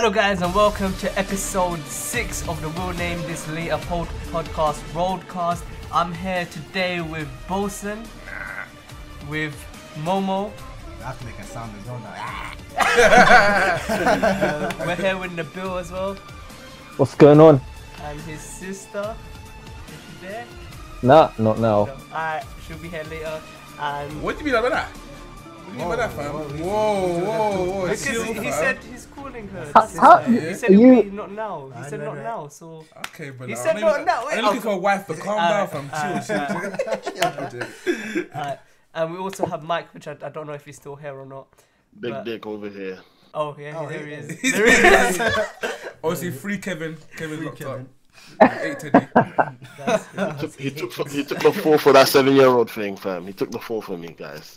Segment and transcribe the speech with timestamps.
[0.00, 4.78] Hello, guys, and welcome to episode six of the We'll Name This Later pod- podcast
[4.92, 5.64] roadcast.
[5.92, 8.04] I'm here today with Bosun,
[9.28, 9.56] with
[10.04, 10.52] Momo.
[11.00, 12.14] I have to make a sound as well now.
[14.86, 16.14] We're here with Nabil as well,
[16.96, 17.60] What's going on?
[18.04, 19.16] and his sister.
[19.88, 20.44] Is she there?
[21.02, 21.86] Nah, not now.
[21.86, 21.96] No.
[22.12, 23.40] Alright, she'll be here later.
[23.80, 24.88] And What do you mean about that?
[24.90, 26.32] What do you mean by that, fam?
[26.32, 27.82] Whoa, Whoa, whoa, whoa, whoa.
[27.82, 28.97] because he, he said he's
[29.30, 29.70] calling her.
[29.74, 31.70] How- how- he said you- it'll be not now.
[31.74, 32.24] He I said not that.
[32.24, 32.48] now.
[32.48, 35.18] So Okay, but He said I'm not- no, wait, I'm looking for a wife, but
[35.20, 35.90] calm Uh, down, fam.
[35.92, 37.24] uh, Chill, chill, chill.
[37.24, 38.30] I'm joking.
[38.32, 38.56] Uh,
[38.94, 41.26] and we also have Mike, which I, I don't know if he's still here or
[41.26, 41.46] not.
[41.98, 42.98] Big But- dick over here.
[43.34, 44.40] Oh yeah, Oh, there he- he is.
[44.40, 45.20] He's There he is.
[46.04, 46.96] Obviously, free Kevin.
[47.16, 47.82] Kevin locked Kevin.
[47.82, 47.86] up.
[48.40, 53.26] Eight Took- He took he took the fall for that seven year old thing, fam.
[53.26, 54.56] He took the fall for me, guys.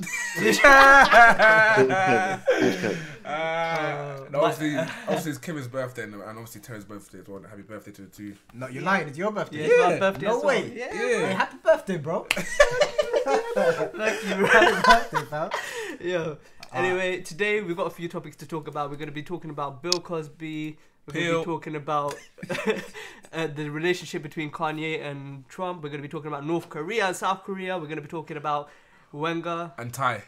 [3.24, 7.42] Uh, and obviously, obviously, it's Kim's birthday and, and obviously Terry's birthday as well.
[7.50, 8.36] Happy birthday to the two.
[8.54, 9.08] No, you're lying.
[9.08, 9.58] It's your birthday.
[9.60, 10.00] Yeah, it's my Yeah.
[10.00, 10.48] birthday No as well.
[10.48, 10.74] way.
[10.76, 11.00] Yeah, Yeah.
[11.28, 12.28] Hey, happy birthday, bro.
[12.36, 14.46] thank you.
[14.46, 14.82] happy
[15.12, 15.52] birthday, pal.
[16.00, 16.34] Yeah.
[16.74, 18.90] Anyway, today we've got a few topics to talk about.
[18.90, 20.78] We're going to be talking about Bill Cosby.
[21.08, 22.16] We're going to be talking about
[23.34, 25.84] uh, the relationship between Kanye and Trump.
[25.84, 27.78] We're going to be talking about North Korea and South Korea.
[27.78, 28.70] We're going to be talking about
[29.12, 30.24] Wenger And Ty.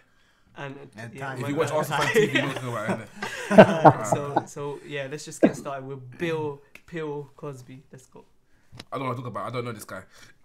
[0.58, 2.08] and, And yeah, If you watch and Arsenal Ty.
[2.08, 3.10] fan TV, you know what about it,
[3.60, 6.60] Uh, so, so yeah, let's just get started with Bill
[6.92, 7.84] Bill Cosby.
[7.92, 8.26] Let's go.
[8.92, 9.46] I don't want to talk about.
[9.46, 9.50] it.
[9.50, 10.02] I don't know this guy.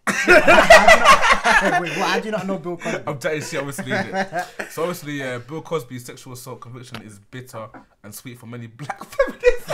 [0.09, 2.23] Hey, wait, what?
[2.23, 3.03] Do you not know Bill Cosby?
[3.07, 3.93] I'm chatting shit, obviously.
[4.71, 7.69] So obviously, uh, Bill Cosby's sexual assault conviction is bitter
[8.03, 9.69] and sweet for many black feminists.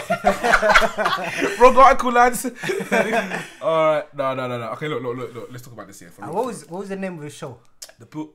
[1.60, 2.44] Wrong article, lads.
[3.62, 4.70] All right, no, no, no, no.
[4.72, 5.48] Okay, look, look, look, look.
[5.50, 6.10] Let's talk about this here.
[6.10, 6.34] For Uh, real.
[6.36, 7.58] what was what was the name of the show?
[7.98, 8.30] the Bill,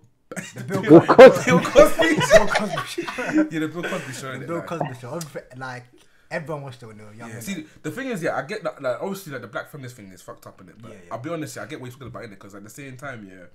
[0.55, 1.51] The Bill, Bill Cosby.
[1.51, 1.51] Cosby.
[1.51, 2.37] Bill Cosby show?
[2.37, 3.31] Bill Cosby show.
[3.51, 4.37] yeah, the Bill Cosby show.
[4.39, 4.45] The?
[4.47, 5.19] Bill Cosby show.
[5.57, 5.85] Like
[6.31, 7.29] everyone watched it when they were young.
[7.29, 8.81] Yeah, see, the thing is, yeah, I get that.
[8.81, 10.75] Like, obviously, like the black feminist thing is fucked up in it.
[10.81, 11.13] But Yeah, yeah.
[11.13, 12.69] I'll be honest, yeah, I get what you're talking about in it because at the
[12.69, 13.45] same time, yeah,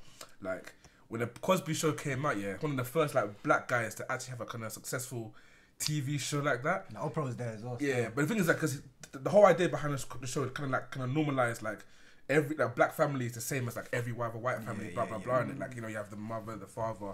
[0.43, 0.72] like
[1.09, 4.10] when the Cosby Show came out, yeah, one of the first like black guys to
[4.10, 5.34] actually have a kind of successful
[5.78, 6.87] TV show like that.
[6.88, 7.78] And Oprah was there as well.
[7.78, 8.81] so- Yeah, but the thing is, like, because
[9.12, 11.84] the, the whole idea behind the show is kind of like kind of normalized like
[12.28, 15.06] every like black family is the same as like every other white family, Yeah, blah
[15.06, 17.12] blah blah, and it like you know you have the mother, the father,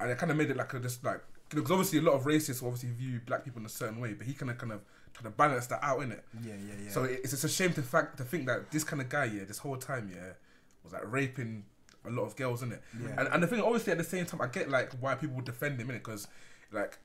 [0.00, 2.24] and it kind of made it like a, just like because obviously a lot of
[2.24, 4.80] racists obviously view black people in a certain way, but he kind of kind of
[5.14, 6.24] trying to balance that out in it.
[6.42, 6.90] Yeah, yeah, yeah.
[6.90, 9.24] So it- it's just a shame to fact to think that this kind of guy,
[9.26, 10.32] yeah, this whole time, yeah,
[10.84, 11.64] was like raping
[12.04, 12.82] a lot of girls, in it.
[13.00, 13.08] Yeah.
[13.18, 15.44] And, and the thing, obviously, at the same time, I get like why people would
[15.44, 16.26] defend him in it because,
[16.72, 16.98] like,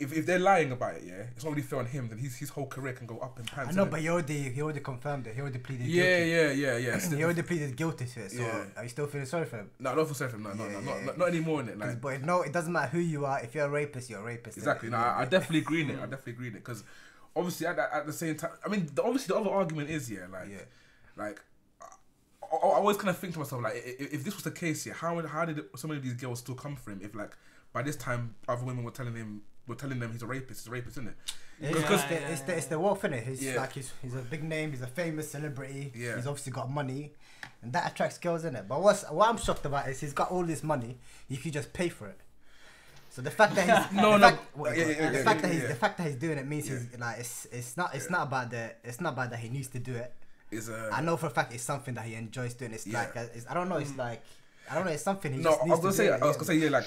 [0.00, 2.08] if, if they're lying about it, yeah, it's not really fair on him.
[2.08, 3.72] Then his his whole career can go up in pants.
[3.72, 5.34] I know, but he already he already confirmed it.
[5.34, 6.30] He already pleaded yeah, guilty.
[6.30, 6.98] yeah, yeah, yeah.
[7.10, 7.16] Yeah.
[7.18, 8.32] He already pleaded guilty to it.
[8.32, 8.64] So Yeah.
[8.78, 9.70] are you still feeling sorry for him?
[9.78, 11.04] no, not feel sorry for self, no, no, Yeah, no, yeah, not, yeah.
[11.04, 11.78] not, not anymore in it.
[11.78, 13.40] Like, but no, it doesn't matter who you are.
[13.40, 14.56] If you're a rapist, you're a rapist.
[14.56, 14.88] Exactly.
[14.88, 15.96] No, I, I definitely agree in it.
[15.98, 16.82] I definitely agree in it because
[17.36, 20.10] obviously at, the- at the same time, I mean, the, obviously the other argument is
[20.10, 20.58] yeah, like, Yeah.
[21.16, 21.40] like
[22.52, 24.50] I, I always kind of think to myself like, i- i- if this was the
[24.50, 27.14] case, yeah, how how did so many of these girls still come for him if
[27.14, 27.36] like
[27.72, 30.68] by this time other women were telling him were telling them he's a rapist, he's
[30.68, 31.16] a rapist, isn't it?
[31.60, 33.24] It's, Because- it's, the, it's, the, it's the wealth, innit?
[33.26, 33.56] He's Yeah.
[33.56, 34.70] like he's, he's a big name.
[34.72, 35.92] He's a famous celebrity.
[35.94, 36.16] Yeah.
[36.16, 37.12] He's obviously got money,
[37.62, 38.66] and that attracts girls, innit?
[38.66, 40.98] But what's what I'm shocked about is he's got all this money.
[41.28, 42.18] You could just pay for it.
[43.10, 45.40] So the fact that he's No, the no, fact, wait, yeah, yeah, the yeah, fact
[45.40, 45.68] yeah, that he's yeah.
[45.68, 48.50] the fact that he's doing it means he's like it's it's not it's not about
[48.50, 50.12] the it's not about that he needs to do it.
[50.50, 52.72] Is uh, I know for a fact it's something that he enjoys doing.
[52.72, 53.00] It's Yeah.
[53.00, 53.76] like uh, it's, I don't know.
[53.76, 54.22] It's like
[54.70, 54.92] I don't know.
[54.92, 56.12] It's something he no, just I was gonna say, do.
[56.12, 56.86] I was gonna say, yeah, like.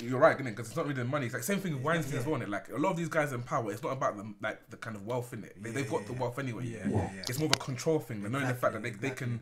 [0.00, 1.26] You're right, because it's not really the money.
[1.26, 2.40] It's like same thing with Weinstein as well.
[2.40, 2.48] innit?
[2.48, 4.96] Like a lot of these guys in power, it's not about them like the kind
[4.96, 5.62] of wealth in it.
[5.62, 6.64] They, they've Yeah, got the wealth anyway.
[6.66, 7.22] Yeah, Yeah, yeah, yeah.
[7.28, 8.22] It's more of a control thing.
[8.22, 9.40] They're knowing the fact that Exactly, they, they can.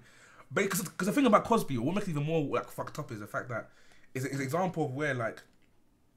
[0.52, 3.20] But because the thing about Cosby, what makes it even more like fucked up is
[3.20, 3.70] the fact that
[4.12, 5.40] it's, it's an example of where like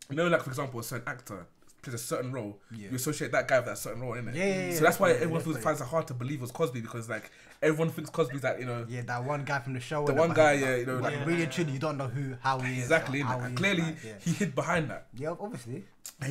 [0.09, 1.46] you know, like for example, a certain actor
[1.81, 2.90] plays a certain role, Yeah.
[2.91, 4.34] you associate that guy with that certain role, innit?
[4.36, 6.41] Yeah, yeah, yeah, So that's why definitely, everyone feels, finds it hard to believe it
[6.41, 7.30] was Cosby because like
[7.62, 10.06] everyone thinks Cosby's that you know Yeah, that one guy from the show.
[10.06, 12.59] The one guy, yeah, you know, like- really and truly, you don't know who, how
[12.59, 12.84] he is.
[12.84, 13.19] exactly.
[13.19, 14.13] how he And is, clearly, like, yeah.
[14.22, 15.08] he hid behind that.
[15.13, 15.74] yeah, obviously.
[15.74, 15.83] He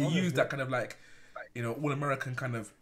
[0.02, 0.20] Obviously.
[0.22, 0.96] used that kind of like,
[1.54, 2.72] you know, all American kind of,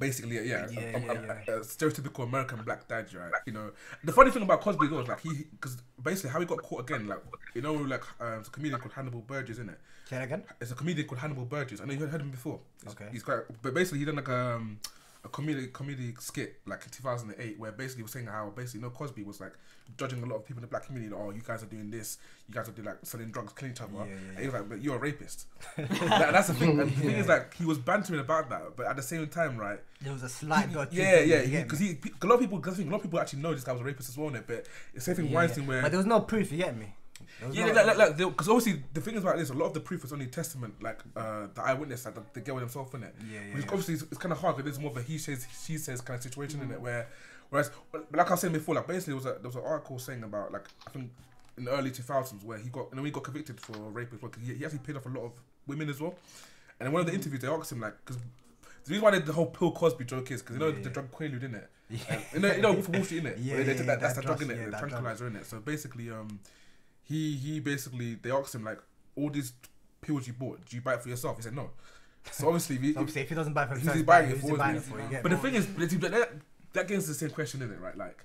[0.00, 1.54] basically, yeah, Yeah, a, yeah, a- a- yeah.
[1.54, 3.30] a stereotypical American black dad, right?
[3.46, 3.70] You know,
[4.02, 7.06] the funny thing about Cosby was like he, because basically how he got caught again,
[7.06, 7.20] like
[7.54, 9.78] you know, like um, it's a comedian called Hannibal Burgess, isn't it?
[10.08, 10.42] Say again.
[10.60, 11.80] It's a comedian called Hannibal Burgess.
[11.80, 12.58] I know you heard him before.
[12.82, 13.08] He's, Okay.
[13.12, 14.80] He's quite, but basically he done like um,
[15.24, 18.86] a comedy comedy skit like in 2008 where basically he was saying how basically you
[18.86, 19.52] know Cosby was like
[19.96, 21.12] judging a lot of people in the black community.
[21.12, 22.18] Like, oh, you guys are doing this.
[22.48, 23.92] You guys are doing like selling drugs, killing each other.
[23.94, 25.46] Yeah, yeah, And he was like, but you're a rapist.
[25.76, 26.80] that, that's the thing.
[26.80, 29.56] And the thing is like he was bantering about that, but at the same time,
[29.56, 29.80] right?
[30.00, 30.92] There was a slight dot.
[30.92, 31.98] Yeah, yeah, because me?
[32.02, 33.64] he, a lot of people, cause I think a lot of people actually know this
[33.64, 34.44] guy was a rapist as well, innit?
[34.46, 35.68] but it's the same thing Yeah, Weinstein yeah.
[35.68, 36.50] where But there was no proof.
[36.52, 36.94] You get me?
[37.52, 39.80] Yeah, no- like, like, because obviously the thing is about this, a lot of the
[39.80, 43.14] proof is only testament, like uh, the eyewitness, like the, the girl himself in it.
[43.30, 43.70] Yeah, yeah, Which yeah.
[43.70, 46.00] obviously is, it's kind of hard because it's more of a he says, she says
[46.00, 46.80] kind of situation in it.
[46.80, 47.06] Where,
[47.48, 47.70] whereas,
[48.12, 50.22] like I was saying before, like basically there was a, there was an article saying
[50.22, 51.10] about like I think
[51.56, 54.12] in the early two thousands where he got and then he got convicted for rape
[54.14, 54.30] as well.
[54.30, 55.32] 'cause he, he actually paid off a lot of
[55.66, 56.14] women as well.
[56.78, 58.20] And in one of the interviews they asked him like because.
[58.82, 60.80] The reason why they, the whole Bill Cosby joke is because you know Yeah, the
[60.80, 60.88] yeah.
[60.88, 61.70] drug Quaalude in it,
[62.32, 64.00] you know you know Wolf of Wall Street in it, Yeah, they yeah, yeah, that,
[64.00, 65.44] that's that the drug drug, in it, yeah, the tranquilizer in it.
[65.44, 66.40] So basically, um,
[67.10, 68.78] he he basically they asked him like
[69.16, 69.52] all these
[70.00, 71.36] pills you bought, do you buy it for yourself?
[71.36, 71.70] He said no.
[72.30, 74.40] So obviously, we, Obviously, if he doesn't buy it for himself, he's buying buying it
[74.40, 75.00] for, buying it isn't for?
[75.00, 75.36] You but me?
[75.36, 75.66] the thing is,
[75.96, 76.32] but that,
[76.74, 77.96] that gets the same question in it, right?
[77.96, 78.24] Like,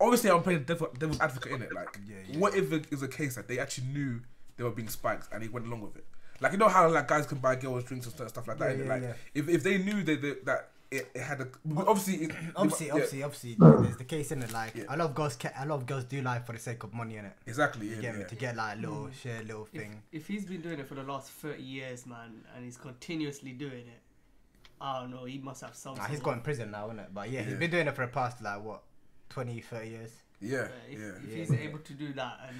[0.00, 1.72] obviously, I'm playing devil, devil's advocate in it.
[1.72, 2.38] Like, Yeah, yeah.
[2.38, 4.20] what if it is a case that they actually knew
[4.56, 6.06] they were being spiked and he went along with it?
[6.40, 8.76] Like, you know how like guys can buy girls drinks and stuff, stuff like that.
[8.76, 9.12] Yeah, yeah, like, yeah.
[9.34, 12.92] if if they knew that they, that it, it had a obviously, it, Obviously, yeah,
[12.92, 14.52] obviously, obviously, there's the case in it.
[14.52, 14.84] Like Yeah.
[14.88, 16.92] a lot of girls, ca- a lot of girls do lie for the sake of
[16.92, 17.32] money in it.
[17.46, 18.24] exactly, yeah, You get me?
[18.28, 19.14] To get like a little mm.
[19.14, 20.02] share, little If, thing.
[20.12, 23.86] if he's been doing it for the last 30 years, man, and he's continuously doing
[23.88, 24.00] it,
[24.80, 25.94] I don't know, he must have some.
[25.96, 27.08] Nah, he's sort got in prison now, isn't it?
[27.14, 28.82] But yeah, he's been doing it for the past like what,
[29.30, 30.10] 20, 30 years.
[30.40, 31.06] yeah, if, yeah.
[31.06, 31.36] if Yeah.
[31.36, 32.56] he's able to do that and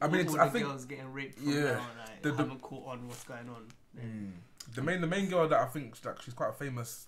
[0.00, 2.22] I mean, all, it's- all I the think- girls getting raped from yeah, now, like,
[2.22, 3.66] the- the- haven't caught on what's going on.
[3.94, 4.74] then mm.
[4.74, 7.06] The main the main girl that I think like she's quite famous.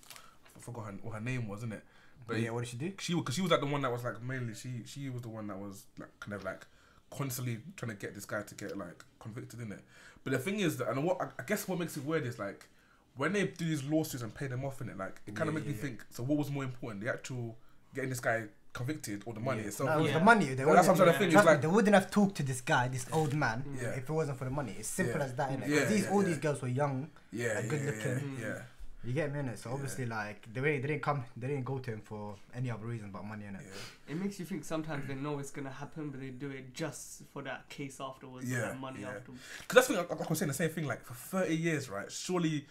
[0.59, 1.83] I forgot her, what her name was, isn't it?
[2.27, 2.91] But yeah, what did she do?
[2.99, 5.29] she because she was like the one that was like mainly she she was the
[5.29, 6.65] one that was like kind of like
[7.09, 9.79] constantly trying to get this guy to get like convicted in it.
[10.23, 12.37] But the thing is that and what I, I guess what makes it weird is
[12.37, 12.67] like
[13.15, 15.55] when they do these lawsuits and pay them off in it, like it kind of
[15.55, 15.81] Yeah, makes me yeah.
[15.81, 16.05] think.
[16.11, 17.57] So what was more important, the actual
[17.95, 19.89] getting this guy convicted or the money itself?
[19.89, 20.19] No, it was Yeah.
[20.19, 20.45] the money.
[20.45, 21.33] They That's what I'm wouldn't- trying to think.
[21.33, 23.89] It's Trust me, they wouldn't have talked to this guy, this old man, Yeah.
[23.89, 24.75] if it wasn't for the money.
[24.77, 25.25] It's simple Yeah.
[25.25, 25.67] as that, innit?
[25.67, 26.27] Yeah, these yeah, all yeah.
[26.27, 27.09] these girls were young.
[27.31, 28.37] yeah, and good yeah, looking.
[28.39, 28.61] yeah, yeah.
[29.03, 29.57] You get me in it.
[29.59, 32.69] So obviously, like they, really- they didn't come, they didn't go to him for any
[32.69, 33.61] other reason but money in it.
[34.09, 37.23] it makes you think sometimes they know it's gonna happen, but they do it just
[37.31, 39.09] for that case afterwards, Yeah, that money yeah.
[39.11, 39.41] afterwards.
[39.61, 40.85] Because that's the thing, like I was saying the same thing.
[40.85, 42.11] Like for thirty years, right?
[42.11, 42.65] Surely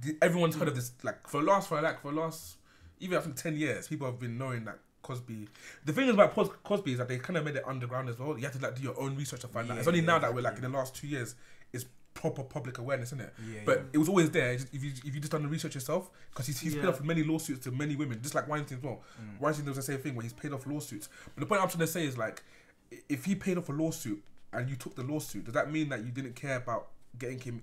[0.00, 0.92] the, everyone's heard of this.
[1.02, 2.56] Like for the last for like for the last
[3.00, 5.48] even I think ten years, people have been knowing that Cosby.
[5.84, 8.18] The thing is about Cos- Cosby is that they kind of made it underground as
[8.18, 8.36] well.
[8.38, 9.78] You have to like do your own research to find out.
[9.78, 10.66] It's only yeah, now that we're like exactly.
[10.66, 11.34] in the last two years is
[12.16, 13.32] proper public awareness, isn't it?
[13.48, 13.84] Yeah, but yeah.
[13.92, 14.52] it was always there.
[14.52, 17.22] If you if you just done the research yourself, because he's, he's paid off many
[17.22, 19.02] lawsuits to many women, just like Weinstein as well.
[19.22, 19.40] Mm.
[19.40, 21.08] Weinstein does the same thing where he's paid off lawsuits.
[21.34, 22.42] But the point I'm trying to say is like,
[23.08, 24.22] if he paid off a lawsuit
[24.52, 27.60] and you took the lawsuit, does that mean that you didn't care about getting him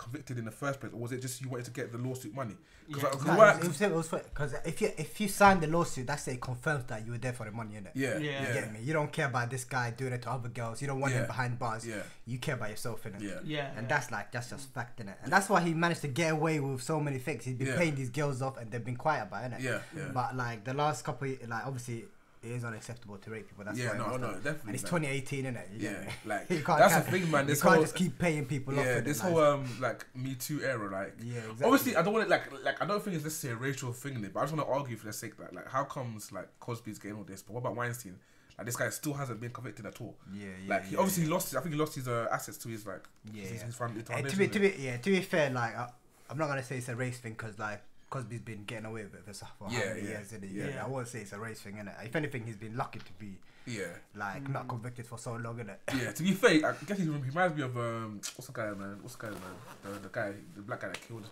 [0.00, 2.34] convicted in the first place, or was it just you wanted to get the lawsuit
[2.34, 2.54] money?
[2.54, 2.56] Uh,
[2.88, 3.08] because Yeah.
[3.08, 5.66] like, 'cause Nah, what- it was, it was because if you if you sign the
[5.68, 7.92] lawsuit, that's it confirms that you were there for the money in it.
[7.94, 8.48] yeah, Yeah.
[8.48, 8.80] You get me?
[8.80, 10.80] You don't care about this guy doing it to other girls.
[10.82, 11.20] You don't want Yeah.
[11.20, 11.86] him behind bars.
[11.86, 12.02] Yeah.
[12.26, 13.22] You care about yourself in it.
[13.22, 13.88] yeah, Yeah, And yeah.
[13.88, 15.18] that's like that's just fact in it.
[15.22, 17.44] And that's why he managed to get away with so many things.
[17.44, 17.76] He's been Yeah.
[17.78, 19.52] paying these girls off and they've been quiet about it.
[19.52, 19.62] innit?
[19.62, 20.08] Yeah, yeah.
[20.12, 22.06] But like the last couple, like obviously.
[22.42, 23.64] It is unacceptable to rape people.
[23.64, 25.72] That's Yeah, it no, no, definitely, And it's like- 2018, innit?
[25.78, 28.46] You Yeah, like, You can't- that's the thing, man, this you can't just keep paying
[28.46, 28.84] people off.
[28.86, 29.00] yeah.
[29.00, 29.04] innit?
[29.04, 31.66] This Like, whole um like Me Too era, like Yeah, exactly.
[31.66, 34.14] Obviously, I don't want to like like I don't think it's necessarily a racial thing
[34.14, 36.32] in it, but I just want to argue for the sake that like how comes
[36.32, 38.18] like Cosby's getting all this, but what about Weinstein?
[38.56, 40.16] Like this guy still hasn't been convicted at all.
[40.32, 41.54] Yeah, yeah, Like he yeah, obviously lost.
[41.54, 44.02] I think he lost his uh, assets to his like Yeah, his, his family.
[44.02, 45.90] To be, to be, yeah, to be fair, like I,
[46.30, 49.14] I'm not gonna say it's a race thing because like Cosby's been getting away with
[49.14, 50.52] it for, so- for how many yeah, years, innit?
[50.52, 50.64] yeah.
[50.74, 52.04] Yeah, I won't say it's a race thing, innit?
[52.04, 53.84] If anything, he's been lucky to be yeah,
[54.16, 55.76] like not convicted for so long, innit?
[55.96, 56.10] yeah.
[56.12, 58.98] To be fair, I guess he he reminds me of um what's the guy man?
[59.00, 59.40] What's the guy man?
[59.82, 61.26] The, the guy, the black guy that killed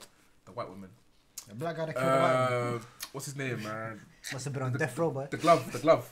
[0.44, 0.90] the white woman.
[1.48, 2.78] The black guy that killed the white man Uh,
[3.12, 4.00] what's his name, man?
[4.32, 5.26] must have been on death row, boy.
[5.30, 6.10] The glove, the glove.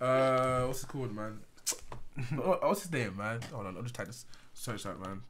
[0.00, 1.38] Uh, what's it called, man?
[2.36, 3.40] What's his name, man?
[3.52, 5.22] Hold on, I'll just type this search out, man.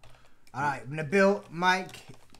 [0.55, 1.97] All right, Nabil, Mike,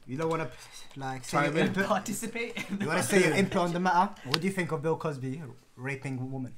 [0.07, 1.85] you don't want to like say your input.
[1.85, 2.57] Participate.
[2.79, 4.13] You want to say your input on the matter?
[4.25, 5.41] What do you think of Bill Cosby
[5.75, 6.53] raping a woman?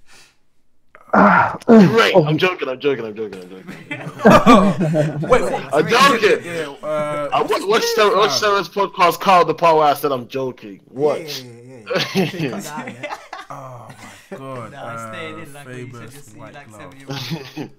[1.14, 2.14] Right.
[2.16, 2.68] I'm joking.
[2.68, 3.06] I'm joking.
[3.06, 3.42] I'm joking.
[3.42, 3.68] I'm joking.
[5.30, 6.46] Wait, wait, I'm joking.
[6.46, 9.84] yeah, uh, I wa- watched Sarah, watched Sarah's podcast, Carl the Power.
[9.84, 10.82] I said I'm joking.
[10.86, 11.22] What?
[11.22, 12.06] Yeah, yeah, yeah.
[12.16, 12.50] yeah, yeah.
[12.50, 13.18] Cut that out, yeah.
[13.52, 13.88] Oh
[14.32, 14.72] my god.
[14.72, 17.70] Nah, uh, staying in like what you said, just see like seven year old.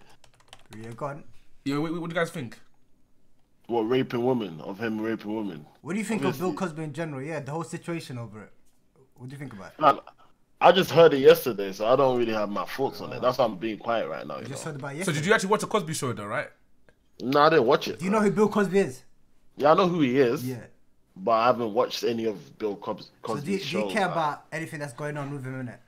[0.81, 1.25] Yeah, go on.
[1.65, 2.59] Yeah, wait, wait, what do you guys think?
[3.67, 4.61] What raping women?
[4.61, 5.67] Of him raping women?
[5.83, 7.23] What do you think of Bill Cosby in general?
[7.23, 8.53] Yeah, the whole situation over it.
[9.17, 9.81] What do you think about it?
[9.81, 9.99] Man,
[10.61, 13.21] I just heard it yesterday, so I don't really have my thoughts on it.
[13.21, 14.37] That's why I'm being quiet right now.
[14.37, 14.73] You You just know?
[14.73, 16.49] heard about it So did you actually watch the Cosby Show though, right?
[17.21, 17.99] No, I didn't watch it.
[17.99, 19.03] Do you know who Bill Cosby is?
[19.57, 20.47] Yeah, I know who he is.
[20.47, 20.59] Yeah.
[21.17, 24.03] But I haven't watched any of Bill Cos- So Cosby's do you, do you care
[24.03, 25.81] like, about anything that's going on with him in it?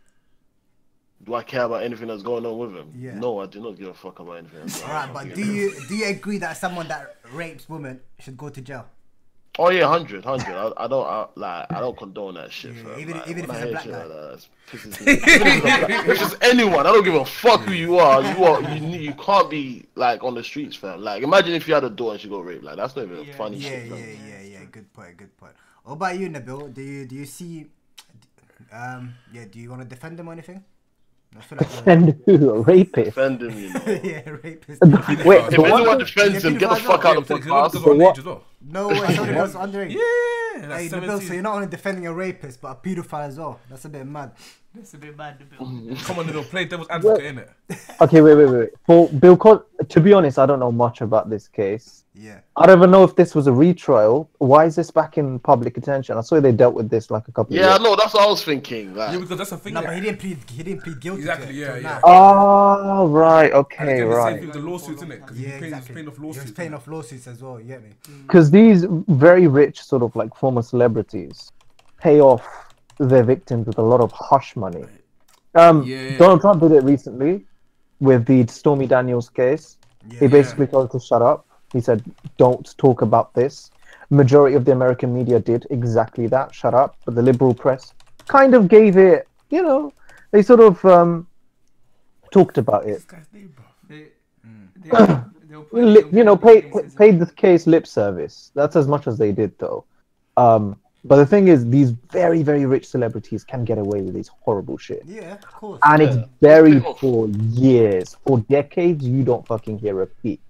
[1.25, 2.93] Do I care about anything that's going on with him?
[2.97, 3.15] Yeah.
[3.19, 4.61] No, I do not give a fuck about anything.
[4.61, 7.69] That's All going right, on but do you do you agree that someone that rapes
[7.69, 8.87] women should go to jail?
[9.61, 10.55] Oh yeah, hundred, hundred.
[10.55, 11.73] I, I don't I, like.
[11.73, 12.75] I don't condone that shit.
[12.77, 13.01] Yeah, fam.
[13.01, 14.05] even- like, even if it's I a black guy.
[14.05, 15.13] like that, pisses me.
[15.13, 16.87] Even if it's It's just anyone.
[16.87, 18.23] I don't give a fuck who you are.
[18.23, 18.63] You are.
[18.77, 21.01] You You can't be like on the streets, fam.
[21.03, 22.63] Like imagine if you had a door and she got raped.
[22.63, 23.35] Like that's not even Yeah.
[23.35, 23.85] funny Yeah, shit.
[23.89, 24.29] yeah, fam.
[24.29, 24.65] yeah, yeah.
[24.71, 25.17] Good point.
[25.17, 25.55] Good point.
[25.83, 26.73] What about you, Nabil?
[26.73, 27.67] Do you do you see?
[28.73, 29.45] Um, yeah.
[29.51, 30.63] Do you want to defend him or anything?
[31.37, 32.51] I feel like you're- And who?
[32.51, 33.05] A rapist?
[33.15, 34.01] Defend him, you know.
[34.03, 34.81] yeah, rapist.
[35.27, 37.73] Wait, If the one anyone defends him, get the fuck out of the Yeah, podcast.
[37.73, 38.45] they're what- underage as well.
[38.71, 39.15] No way.
[39.15, 39.93] Somebody was underage.
[39.93, 43.39] Yeah, that's Hey, Nabil, so you're not only defending a rapist, but a pedophile as
[43.39, 43.61] well.
[43.71, 44.33] That's a bit mad.
[44.75, 45.39] That's a bit bad.
[45.39, 45.97] The bill.
[46.05, 47.51] Come on, little play devil's advocate in it.
[48.01, 48.71] Okay, wait, wait, wait.
[48.85, 52.05] For Bill Cos, to be honest, I don't know much about this case.
[52.21, 52.41] Yeah.
[52.57, 54.29] I don't even know if this was a retrial.
[54.39, 56.19] Why is this back in public attention?
[56.19, 57.91] I saw they dealt with this like a couple Yeah, I of years.
[57.91, 57.97] know.
[57.97, 58.97] That's what I was thinking.
[58.97, 59.75] Yeah, because that's the thing.
[59.75, 59.87] No, yeah.
[59.87, 60.39] but he didn't plead.
[60.51, 61.21] He didn't plead guilty.
[61.21, 61.83] Exactly, to it yeah, yeah.
[61.83, 62.01] now.
[62.03, 63.45] Oh, right.
[63.45, 64.37] And Okay, again, the same right.
[64.41, 65.21] thing with the lawsuits, isn't it?
[65.21, 65.95] Because Yeah, he's paying, exactly.
[65.95, 67.61] paying off He was paying off lawsuits as well.
[67.61, 67.91] You get me?
[68.27, 71.53] Because these very rich, sort of like former celebrities,
[71.99, 72.45] pay off
[72.99, 74.85] their victims with a lot of hush money.
[75.55, 76.19] Um, Yeah.
[76.19, 77.47] Donald Trump did it recently
[78.01, 79.77] with the Stormy Daniels case.
[80.11, 80.19] Yeah.
[80.21, 81.47] He basically told her to shut up.
[81.73, 82.03] He said,
[82.37, 83.71] "Don't talk about this."
[84.11, 86.97] Majority of the American media did exactly that, shut up.
[87.05, 87.93] But the liberal press
[88.27, 89.93] kind of gave it, you know,
[90.31, 91.27] they sort of um,
[92.31, 93.03] talked about it.
[93.09, 93.39] This.
[93.89, 94.07] They,
[94.83, 98.51] they, they'll you know, paid paid the case lip service.
[98.55, 99.85] That's as much as they did, though.
[100.37, 104.29] Um, but the thing is, these very very rich celebrities can get away with these
[104.29, 105.81] horrible shit, Yeah, of course.
[105.85, 106.09] and Yeah.
[106.09, 109.07] it's buried for years, for decades.
[109.07, 110.41] You don't fucking hear a peep,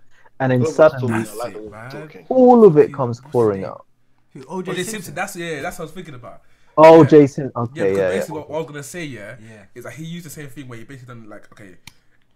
[0.41, 1.91] and then Whoever's suddenly talking, I like the way man.
[1.93, 2.27] you're talking.
[2.29, 3.87] all of it comes pouring out.
[4.33, 4.85] Who, OJ OJ Simpson.
[4.85, 5.15] Simpson.
[5.15, 5.63] That's yeah.
[5.63, 6.43] That's what I was thinking about.
[6.77, 7.05] Oh, Yeah.
[7.05, 7.53] Jason.
[7.73, 8.11] Yeah, Okay, because yeah, yeah.
[8.11, 9.65] basically what, what I was gonna say, yeah, Yeah.
[9.75, 11.77] is that he used the same thing where he basically done like, okay,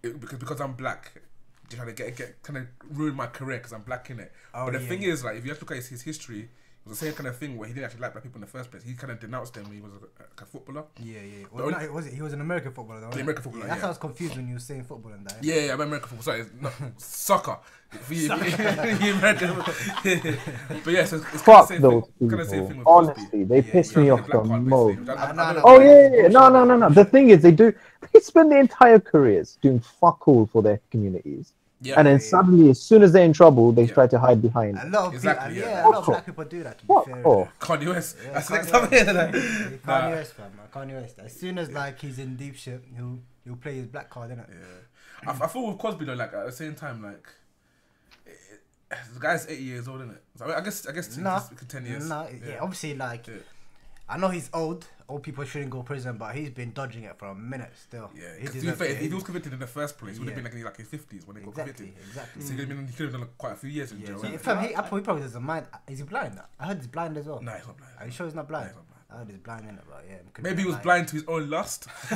[0.02, 1.12] it, because because I'm black,
[1.68, 4.32] just trying to get get kind of ruin my career because I'm black in it.
[4.54, 5.12] Oh, but the yeah, thing yeah.
[5.12, 6.50] is, like, if you have to look at his, his history,
[6.84, 8.40] it was the same kind of thing where he didn't actually like black people in
[8.40, 8.82] the first place.
[8.82, 10.84] He kind of denounced them when he was a, a footballer.
[11.00, 11.44] Yeah, yeah.
[11.44, 13.00] The Well, only- no, it was he was an American footballer.
[13.00, 13.22] Though, The wasn't?
[13.22, 13.80] American footballer, That's yeah.
[13.82, 15.36] how I was confused when you were saying football and that.
[15.44, 16.24] Yeah, yeah, I'm American football.
[16.24, 17.58] Sorry, it's not soccer.
[17.90, 19.54] For you- for you American.
[20.84, 22.30] but yeah, so it's, it's kind Fuck of the same those thing.
[22.30, 23.12] Same thing with Cosby.
[23.12, 24.96] Honestly, they Yeah, piss me off the most.
[24.96, 25.14] basically.
[25.14, 25.60] Nah, I- nah, I- nah.
[25.64, 26.28] Oh yeah, yeah, yeah.
[26.28, 26.88] no, no, no, no.
[26.90, 27.72] The thing is, they do.
[28.12, 31.94] They spend their entire careers doing fuck all for their communities, Yeah.
[31.98, 33.94] and then suddenly, as soon as they're in trouble, they Yeah.
[33.94, 34.78] try to hide behind.
[34.78, 34.90] A it.
[34.92, 35.74] lot of Exactly, people, yeah.
[35.78, 36.78] yeah, a lot of black people do that.
[36.78, 37.26] To Fuck be fair.
[37.26, 37.48] off.
[37.58, 38.16] Kanye West.
[38.24, 38.90] Yeah, That's Kanye next time.
[38.90, 38.92] West.
[38.92, 40.00] Like, Yeah, nah.
[40.00, 40.50] Kanye West, fam.
[40.56, 41.18] man, Kanye West.
[41.18, 44.48] As soon as like he's in deep shit, he'll he'll play his black card, innit?
[44.48, 45.30] Yeah.
[45.32, 47.26] I, I feel with Cosby though, like at the same time, like
[48.26, 48.36] it,
[48.90, 50.22] it, the guy's eighty years old, isn't it?
[50.36, 52.08] So, I, mean, I guess I guess Nah, ten, ten years.
[52.08, 52.58] Nah, yeah.
[52.60, 53.34] obviously, like Yeah.
[54.08, 54.86] I know he's old.
[55.09, 58.11] Old people shouldn't go to prison, but he's been dodging it for a minute still.
[58.14, 58.92] Yeah, he 'cause to be deserves fair, it.
[58.92, 60.42] if he was convicted in the first place, he would have Yeah.
[60.42, 61.92] been like in like his fifties when he got convicted.
[62.09, 62.42] exactly.
[62.42, 64.00] So he could have been, he could have done like, quite a few years in
[64.00, 64.18] Yeah, jail.
[64.21, 64.40] so, innit?
[64.40, 65.66] fam, he, I probably, he probably doesn't mind.
[65.88, 66.40] Is he blind?
[66.59, 67.40] I heard he's blind as well.
[67.42, 67.92] Nah, he's not blind.
[67.99, 68.66] Are you sure he's not blind?
[68.68, 69.02] he's not blind.
[69.11, 70.16] I heard he's blind in it, but yeah.
[70.42, 70.85] Maybe he was blind.
[70.85, 71.87] blind to his own lust.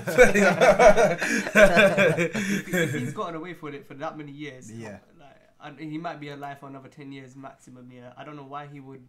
[1.54, 4.98] if he's gotten away for it for that many years, Yeah.
[5.18, 7.90] like, and he might be alive for another ten years maximum.
[7.92, 9.02] Yeah, I don't know why he would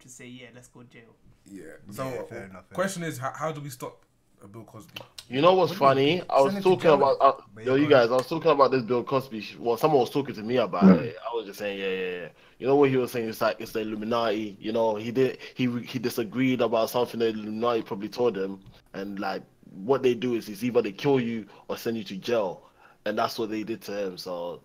[0.00, 1.14] just say, "Yeah, let's go jail."
[1.50, 1.62] Yeah.
[1.90, 4.04] So Yeah, fair enough, fair question is, how, how do we stop
[4.52, 5.00] Bill Cosby?
[5.30, 6.22] You know what's funny?
[6.28, 7.32] I was Send it to talking about uh,
[7.62, 8.10] yo, you guys.
[8.10, 9.40] I was talking about this Bill Cosby.
[9.40, 11.16] sh- Well, someone was talking to me about it.
[11.30, 12.28] I was just saying, yeah, yeah, yeah.
[12.58, 13.28] You know what he was saying?
[13.28, 14.56] It's like it's the Illuminati.
[14.60, 18.60] You know, he did he he disagreed about something the Illuminati probably told him,
[18.92, 19.42] and like
[19.84, 22.68] what they do is is either they kill you or send you to jail,
[23.06, 24.18] and that's what they did to him.
[24.18, 24.60] So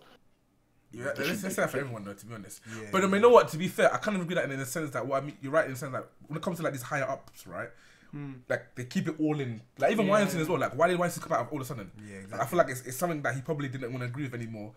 [0.92, 2.60] Yeah, let's, let's say for everyone though, to be honest.
[2.68, 3.48] Yeah, but I mean, you know what?
[3.48, 5.36] To be fair, I kind of agree that in the sense that what I mean,
[5.40, 7.68] you're right in the sense that when it comes to like these higher ups, right?
[8.10, 8.32] Hmm.
[8.48, 9.60] Like they keep it all in.
[9.78, 10.12] Like even Yeah.
[10.12, 10.58] Weinstein as well.
[10.58, 11.90] Like why did Weinstein come out of all of a sudden?
[12.04, 14.24] Yeah, Like, I feel like it's, it's something that he probably didn't want to agree
[14.24, 14.72] with anymore.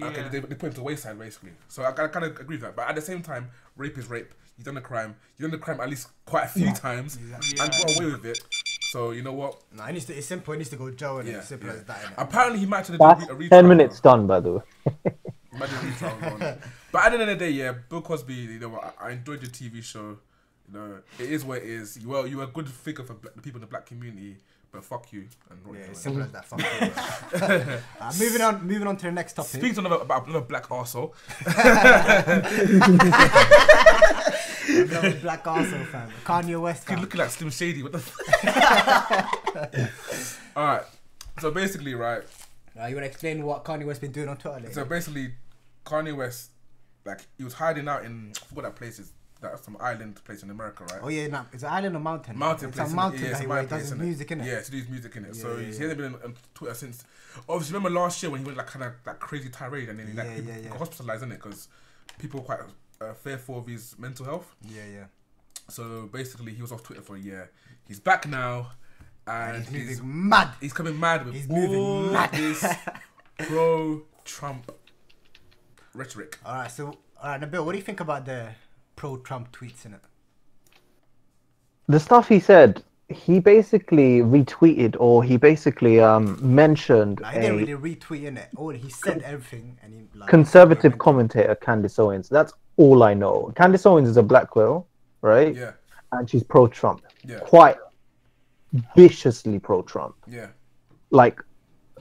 [0.00, 0.28] Okay, Yeah.
[0.28, 1.50] they, they put him to the wayside basically.
[1.68, 2.76] So I, I kind of agree with that.
[2.76, 4.32] But at the same time, rape is rape.
[4.56, 5.16] You've done a crime.
[5.36, 7.58] You've done the crime at least quite a few times Exactly.
[7.60, 8.38] and got away with it.
[8.92, 9.60] So you know what?
[9.72, 10.54] Nah, it needs to, it's simple.
[10.54, 11.74] It needs to go jail, and Yeah, it's simple yeah.
[11.74, 11.98] as that.
[12.16, 13.50] Apparently he might have That's a retrial.
[13.50, 14.62] ten minutes done, by the way.
[15.56, 16.58] Imagine a retrial going on.
[16.92, 18.34] But at the end of the day, yeah, Bill Cosby.
[18.34, 20.18] You know, what, I, I enjoyed the TV show.
[20.72, 21.96] You know, it is what it is.
[21.96, 24.36] You were you were a good figure for the people in the black community,
[24.72, 25.26] but fuck you.
[25.50, 26.44] And Yeah, it's simple as that.
[26.44, 26.66] Fuck you,
[28.00, 29.60] uh, moving on, moving on to the next topic.
[29.60, 31.12] Speaking of about another black arsehole,
[34.68, 36.86] Another black arsehole fan, Kanye West.
[36.86, 37.00] Fam.
[37.00, 37.82] looking like Slim Shady.
[37.82, 37.98] What the?
[37.98, 38.16] F-
[40.56, 40.82] All right.
[41.40, 42.22] So basically, right.
[42.78, 44.72] Uh, you wanna explain what Kanye West been doing on Twitter lately?
[44.74, 45.32] So basically,
[45.86, 46.50] Kanye West,
[47.06, 49.12] like he was hiding out in I forgot that place is.
[49.38, 51.00] That's some island place in America, right?
[51.02, 52.38] oh yeah, nah, it's an island or mountain.
[52.38, 52.90] Mountain It's place.
[52.90, 54.02] a mountain yeah, that it's he, a mountain does place, innit?
[54.04, 54.46] music in it.
[54.46, 55.36] Yeah, to do his music in it.
[55.36, 57.04] so Yeah, he's yeah, hasn't been on, on Twitter since.
[57.46, 60.06] Obviously, remember last year when he went like kind of that crazy tirade and then
[60.06, 60.68] he, like Yeah, yeah, yeah.
[60.70, 61.68] got hospitalized in it because
[62.18, 62.60] people were quite
[63.02, 64.56] uh, fearful of his mental health.
[64.62, 65.04] Yeah, yeah.
[65.68, 67.50] So basically, he was off Twitter for a year.
[67.86, 68.72] He's back now,
[69.26, 70.48] and He's he's, mad.
[70.62, 72.32] he's coming mad with He's all moving mad.
[72.32, 72.64] this
[73.38, 74.70] pro-Trump
[75.96, 76.38] rhetoric.
[76.44, 78.48] All right, so all right, Nabil, what do you think about the
[78.94, 80.00] pro-Trump tweets in it?
[81.88, 87.54] the stuff he said, he basically retweeted or he basically um, mentioned Like, he didn't
[87.54, 88.48] a really retweet in it.
[88.56, 92.28] All he said everything, and he like conservative commentator, Candace Owens.
[92.28, 93.52] That's all I know.
[93.56, 94.88] Candace Owens is a black girl,
[95.20, 95.54] right?
[95.54, 95.72] Yeah,
[96.12, 97.76] And she's pro-Trump, yeah, quite
[98.96, 100.16] viciously pro-Trump.
[100.26, 100.48] yeah.
[101.10, 101.40] Like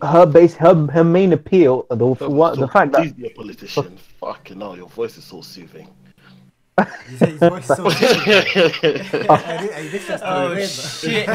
[0.02, 3.28] her base, her her main appeal, the So- what, so the fact please that be
[3.28, 3.98] a politician.
[4.20, 5.88] Fucking hell, your voice is so soothing.
[7.08, 7.90] His, his voice is so.
[7.96, 11.30] hey, hey, this is Oh oh, shit!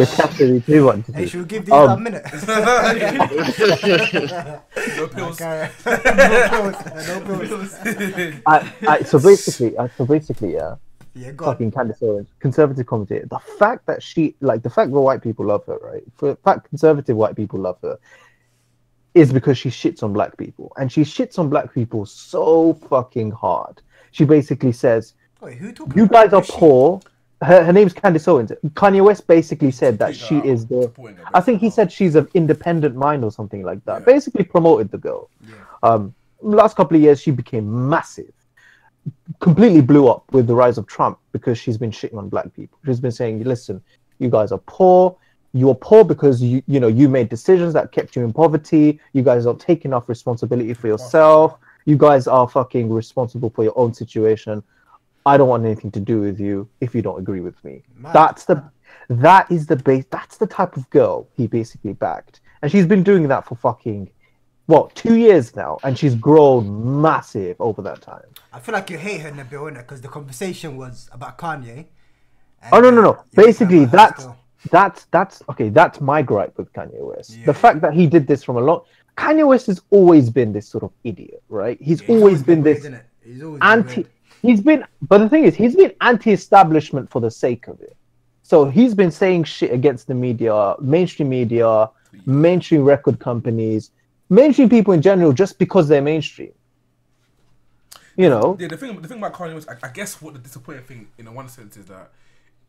[0.00, 1.00] it's actually too much.
[1.12, 2.24] Hey, should we give these Um, a minute?
[4.96, 5.40] No pills.
[5.42, 5.70] Okay.
[5.84, 7.08] no pills.
[7.08, 7.74] No pills.
[8.46, 10.76] I, I, so basically, uh, so basically, yeah.
[11.14, 13.26] Yeah, fucking Candace Owens, conservative commentator.
[13.26, 16.04] The fact that she, like, the fact that white people love her, right?
[16.16, 17.98] For the fact conservative white people love her,
[19.14, 23.32] is because she shits on black people, and she shits on black people so fucking
[23.32, 23.82] hard.
[24.12, 25.72] She basically says, Wait, who?
[25.96, 26.52] "You guys are she?
[26.52, 27.00] poor."
[27.42, 28.52] Her, her name's Candace Owens.
[28.74, 30.92] Kanye West basically said that she Supporting her, is the.
[31.32, 34.00] I think he said she's of independent mind or something like that.
[34.00, 34.04] Yeah.
[34.04, 35.30] Basically promoted the girl.
[35.48, 35.54] Yeah.
[35.82, 38.32] Um, last couple of years, she became massive.
[39.40, 42.78] Completely blew up with the rise of Trump because she's been shitting on black people.
[42.84, 43.82] She's been saying, "Listen,
[44.18, 45.16] you guys are poor.
[45.52, 49.00] You are poor because you, you know, you made decisions that kept you in poverty.
[49.14, 51.56] You guys don't take enough responsibility for yourself.
[51.86, 54.62] You guys are fucking responsible for your own situation.
[55.24, 58.12] I don't want anything to do with you if you don't agree with me." Mad.
[58.12, 58.62] That's the,
[59.08, 60.04] that is the base.
[60.10, 64.10] That's the type of girl he basically backed, and she's been doing that for fucking
[64.70, 68.24] what two years now, and she's grown massive over that time.
[68.52, 69.74] I feel like you hate her, Nabil?
[69.76, 71.86] Because the conversation was about Kanye.
[72.62, 73.12] and, Oh no no uh, no!
[73.12, 74.36] you Basically, that's still.
[74.70, 75.68] that's that's okay.
[75.68, 77.36] That's my gripe with Kanye West.
[77.36, 78.86] Yeah, the fact that he did this from a lot.
[79.16, 81.76] Kanye West has always been this sort of idiot, right?
[81.80, 83.00] He's Yeah, he's always been weird, this?
[83.22, 83.96] He's always anti.
[83.96, 84.10] weird.
[84.42, 87.94] He's been, but the thing is, he's been anti-establishment for the sake of it.
[88.42, 91.90] So he's been saying shit against the media, mainstream media,
[92.24, 93.90] mainstream record companies,
[94.30, 96.52] mainstream people in general, just because they're mainstream.
[98.16, 100.40] You know, Yeah, the thing, the thing about Kanye West, I, I guess what the
[100.40, 102.10] disappointing thing in a one sense is that,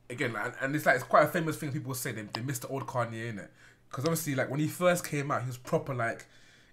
[0.10, 2.62] again, and, and it's like it's quite a famous thing people say they, they missed
[2.62, 3.52] the old Kanye in it,
[3.90, 6.26] because obviously like when he first came out, he was proper like,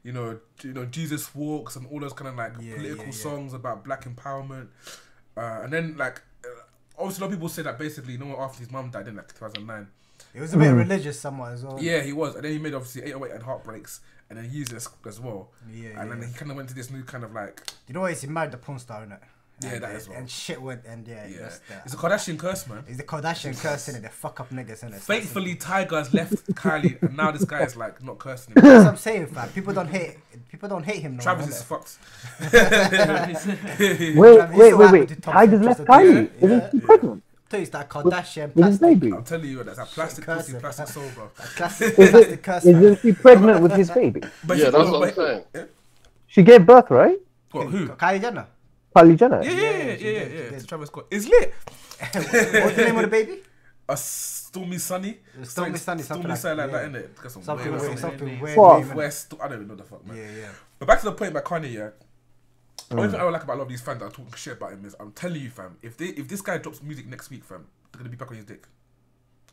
[0.04, 3.06] you know, you know Jesus walks and all those kind of like Yeah, political yeah,
[3.06, 3.10] yeah.
[3.12, 4.68] songs about black empowerment,
[5.36, 6.48] uh, and then like uh,
[6.98, 9.16] obviously a lot of people say that basically, you know, after his mum died in
[9.16, 9.88] like 2009,
[10.34, 11.78] It was a bit religious somewhat as well.
[11.80, 14.72] yeah, he was, and then he made obviously 808 and Heartbreaks, and then he used
[14.72, 16.28] this as well, Yeah, and then yeah.
[16.28, 18.16] he kind of went to this new kind of like, You know what?
[18.18, 19.20] He married the porn star, innit?
[19.60, 20.18] Yeah, and, that as well.
[20.18, 21.82] And shit went, and yeah, yeah, that's that.
[21.84, 22.84] it's a Kardashian curse, man.
[22.86, 24.02] It's the Kardashian curse, innit?
[24.02, 25.00] They fuck up niggas, innit?
[25.00, 28.74] Thankfully, has left Kylie, and now this guy is like not cursing That's him.
[28.76, 29.48] what I'm saying, fam.
[29.48, 30.18] People don't hate.
[30.48, 31.98] People don't hate him no Travis more, is fucked.
[32.40, 33.46] wait, Travis
[34.56, 35.08] wait, so wait, wait.
[35.08, 36.28] to Tiger's left Tristan Kylie.
[36.28, 36.44] Thompson.
[36.44, 36.86] Isn't Yeah, she yeah.
[36.86, 39.00] pregnant Tell you it's that Kardashian with his plastic.
[39.00, 39.12] baby?
[39.14, 41.30] I'm telling you, that's a plastic curse pussy, plastic soul, bro.
[41.56, 42.64] Classic, Is plastic it, curse.
[42.66, 44.20] isn't she pregnant with his baby?
[44.44, 45.14] But Yeah, that's what I'm
[45.54, 45.68] saying.
[46.26, 47.18] She gave birth, right?
[47.52, 47.88] What, who?
[47.88, 48.46] Kylie Jenner.
[48.94, 49.42] Kylie Jenner.
[49.42, 50.38] Yeah, yeah, Yeah, yeah, she yeah, did, yeah.
[50.38, 50.56] yeah.
[50.56, 51.06] It's Travis Scott.
[51.10, 51.54] It's lit.
[52.12, 52.30] What's
[52.76, 53.38] the name of the baby?
[53.88, 55.18] A stormy sunny.
[55.44, 56.88] Stormy Sunny, something Stormy like- sunny like yeah.
[56.88, 57.22] that, innit?
[57.22, 57.90] Got some Something weird weird.
[57.90, 58.00] names.
[58.02, 58.56] Something weird.
[58.56, 58.94] Fuck.
[58.94, 59.34] West.
[59.42, 60.16] I don't even know the fuck, man.
[60.18, 60.48] Yeah, yeah.
[60.78, 61.88] But back to the point about Kanye, yeah.
[62.96, 62.98] Mm.
[62.98, 64.54] only thing I don't like about a lot of these fans that are talking shit
[64.56, 67.30] about him is I'm telling you, fam, if they if this guy drops music next
[67.30, 68.66] week, fam, they're gonna be back on his dick.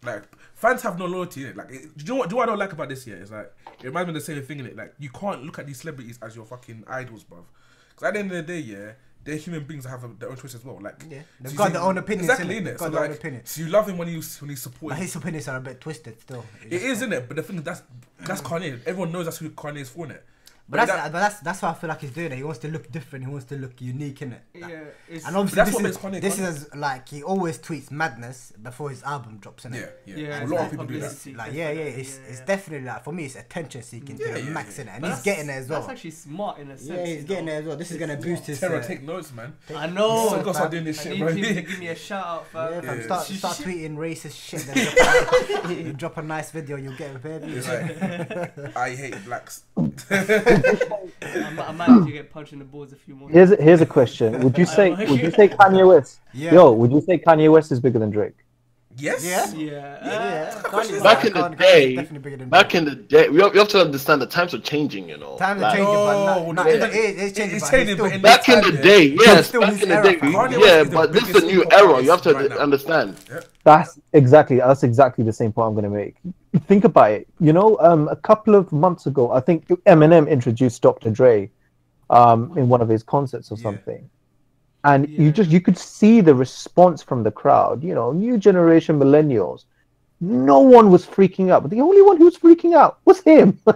[0.03, 1.57] Like fans have no loyalty in it.
[1.57, 2.29] Like, it, do you know what?
[2.29, 3.17] Do what I don't like about this year?
[3.17, 4.75] It's like it reminds me of the same thing in it.
[4.75, 7.43] Like, you can't look at these celebrities as your fucking idols, bruv.
[7.89, 8.91] Because at the end of the day, yeah,
[9.23, 10.79] they're human beings that have a, their own choice as well.
[10.79, 11.21] Like, Yeah.
[11.41, 12.63] They've you got see- their own opinions, Exactly, innit?
[12.65, 13.49] They've So got their own opinions.
[13.49, 14.93] so you love him when he when he supports.
[14.95, 16.45] But his opinions are a bit twisted still.
[16.63, 17.27] It is, isn't it?
[17.27, 17.81] But the thing is, that's
[18.19, 18.79] that's Kanye.
[18.85, 20.19] Everyone knows that's who Kanye is for, innit?
[20.67, 22.37] But that's, that- but that's that's why I feel like he's doing it.
[22.37, 23.23] He wants to look different.
[23.25, 24.39] He wants to look unique, innit?
[24.55, 26.49] Yeah, it's, And obviously, that's this, what is, makes this Kanye.
[26.49, 29.91] is like he always tweets madness before his album drops, innit?
[30.07, 30.27] Yeah, yeah.
[30.27, 31.25] Yeah, a lot like of people do that.
[31.35, 34.33] Like yeah, yeah, it's, yeah, it's definitely like for me, it's attention seeking Yeah, to
[34.33, 34.81] the yeah, max yeah.
[34.81, 35.81] in it, and But he's getting there as well.
[35.81, 36.89] That's actually smart in a sense.
[36.89, 37.51] Yeah, he's you getting know?
[37.51, 37.77] there as well.
[37.77, 38.59] This is gonna boost his.
[38.59, 39.53] Terror, Uh, take notes, man.
[39.75, 40.29] I know.
[40.29, 40.65] Some girls fam.
[40.65, 41.33] are doing this I shit, need bro.
[41.35, 42.81] to give me a shout out, yeah, fam.
[42.81, 43.03] fam, Yeah.
[43.05, 44.61] start start tweeting racist shit.
[44.65, 44.95] Then
[45.47, 47.59] drop, a, you drop a nice video, and you'll get a baby.
[48.75, 49.61] I hate blacks.
[50.55, 53.29] I might, I might need to get punched in the balls a few more.
[53.29, 54.39] Here's a, here's a question.
[54.41, 56.19] Would you say would you say Kanye West?
[56.33, 56.53] Yeah.
[56.53, 58.35] Yo, would you say Kanye West is bigger than Drake?
[58.97, 59.23] Yes.
[59.25, 59.51] Yeah.
[59.53, 59.97] Yeah.
[60.05, 60.53] Yeah.
[60.55, 63.41] Uh, Kanye's Back in the Kanye- day, definitely bigger than Back in the day, we
[63.41, 65.09] have, we have to understand the times are changing.
[65.09, 67.57] You know, Times are Like, changing, but No, not, not, no, it, it's changing.
[67.57, 69.51] it's changing, but still, in Back in the time, day, yes.
[69.51, 70.15] Back in the day.
[70.15, 72.01] Kanye yeah, but this is a new era.
[72.01, 72.57] You have to right now.
[72.57, 73.17] understand.
[73.65, 76.15] That's exactly that's exactly the same point I'm going to make.
[76.67, 77.27] Think about it.
[77.41, 81.09] You know, um, a couple of months ago, I think Eminem introduced Dr.
[81.09, 81.49] Dre
[82.09, 83.63] um, in one of his concerts or Yeah.
[83.63, 84.09] something,
[84.85, 85.21] and Yeah.
[85.23, 87.83] you just you could see the response from the crowd.
[87.83, 89.65] You know, new generation millennials.
[90.21, 93.47] No one was freaking out, but the only one who was freaking out was him.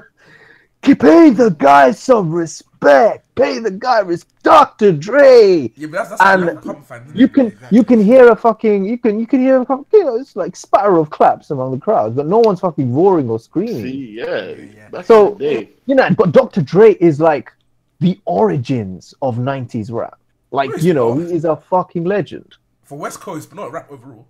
[0.81, 3.25] Pay the guy some respect.
[3.35, 4.43] Pay the guy respect.
[4.43, 4.93] Dr.
[4.93, 5.69] Dre.
[5.75, 7.11] Yeah, but that's that's And that's Trump fans.
[7.13, 7.33] You it?
[7.33, 10.15] can you can hear a fucking you can you can hear a fucking, you know
[10.15, 13.83] it's like spatter of claps among the crowds, but no one's fucking roaring or screaming.
[13.83, 14.53] See, yeah.
[14.93, 15.01] yeah.
[15.01, 16.61] So in the day, you know, but Dr.
[16.61, 17.51] Dre is like
[17.99, 20.17] the origins of '90s rap.
[20.51, 21.27] Like No, you know, not.
[21.29, 22.55] he is a fucking legend.
[22.83, 24.27] for West Coast, but not a rap overall.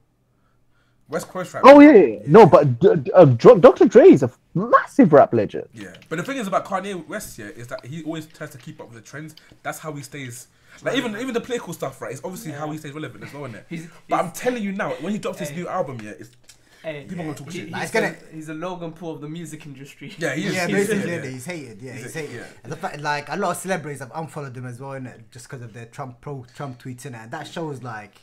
[1.08, 1.64] West Coast rap.
[1.66, 2.20] Oh yeah, yeah, yeah.
[2.28, 3.60] no, but D- D- uh, Dr.
[3.60, 3.86] Dr.
[3.86, 5.68] Dre is a massive rap legend.
[5.74, 8.58] Yeah, but the thing is about Kanye West here is that he always tries to
[8.60, 9.36] keep up with the trends.
[9.64, 10.48] That's how he stays.
[10.84, 12.12] Like even even the political stuff, right?
[12.12, 13.66] It's obviously how he stays relevant as well, isn't it?
[13.70, 16.30] He's- but he's- I'm telling you now, when he drops his new album, yeah, it's
[16.84, 17.64] Hey, People gonna talk he- shit.
[17.66, 20.14] He's, Like, it's a, gonna- he's a Logan Paul of the music industry.
[20.18, 20.54] yeah, he is.
[20.54, 21.24] Yeah, basically, yeah.
[21.24, 21.82] yeah, he's hated.
[21.82, 22.36] Yeah, He's he's, a- hated.
[22.38, 22.44] yeah.
[22.64, 25.24] And the fact, like, a lot of celebrities have unfollowed him as well, innit?
[25.32, 27.20] Just because of their Trump pro Trump tweets in it.
[27.20, 28.16] And that shows like,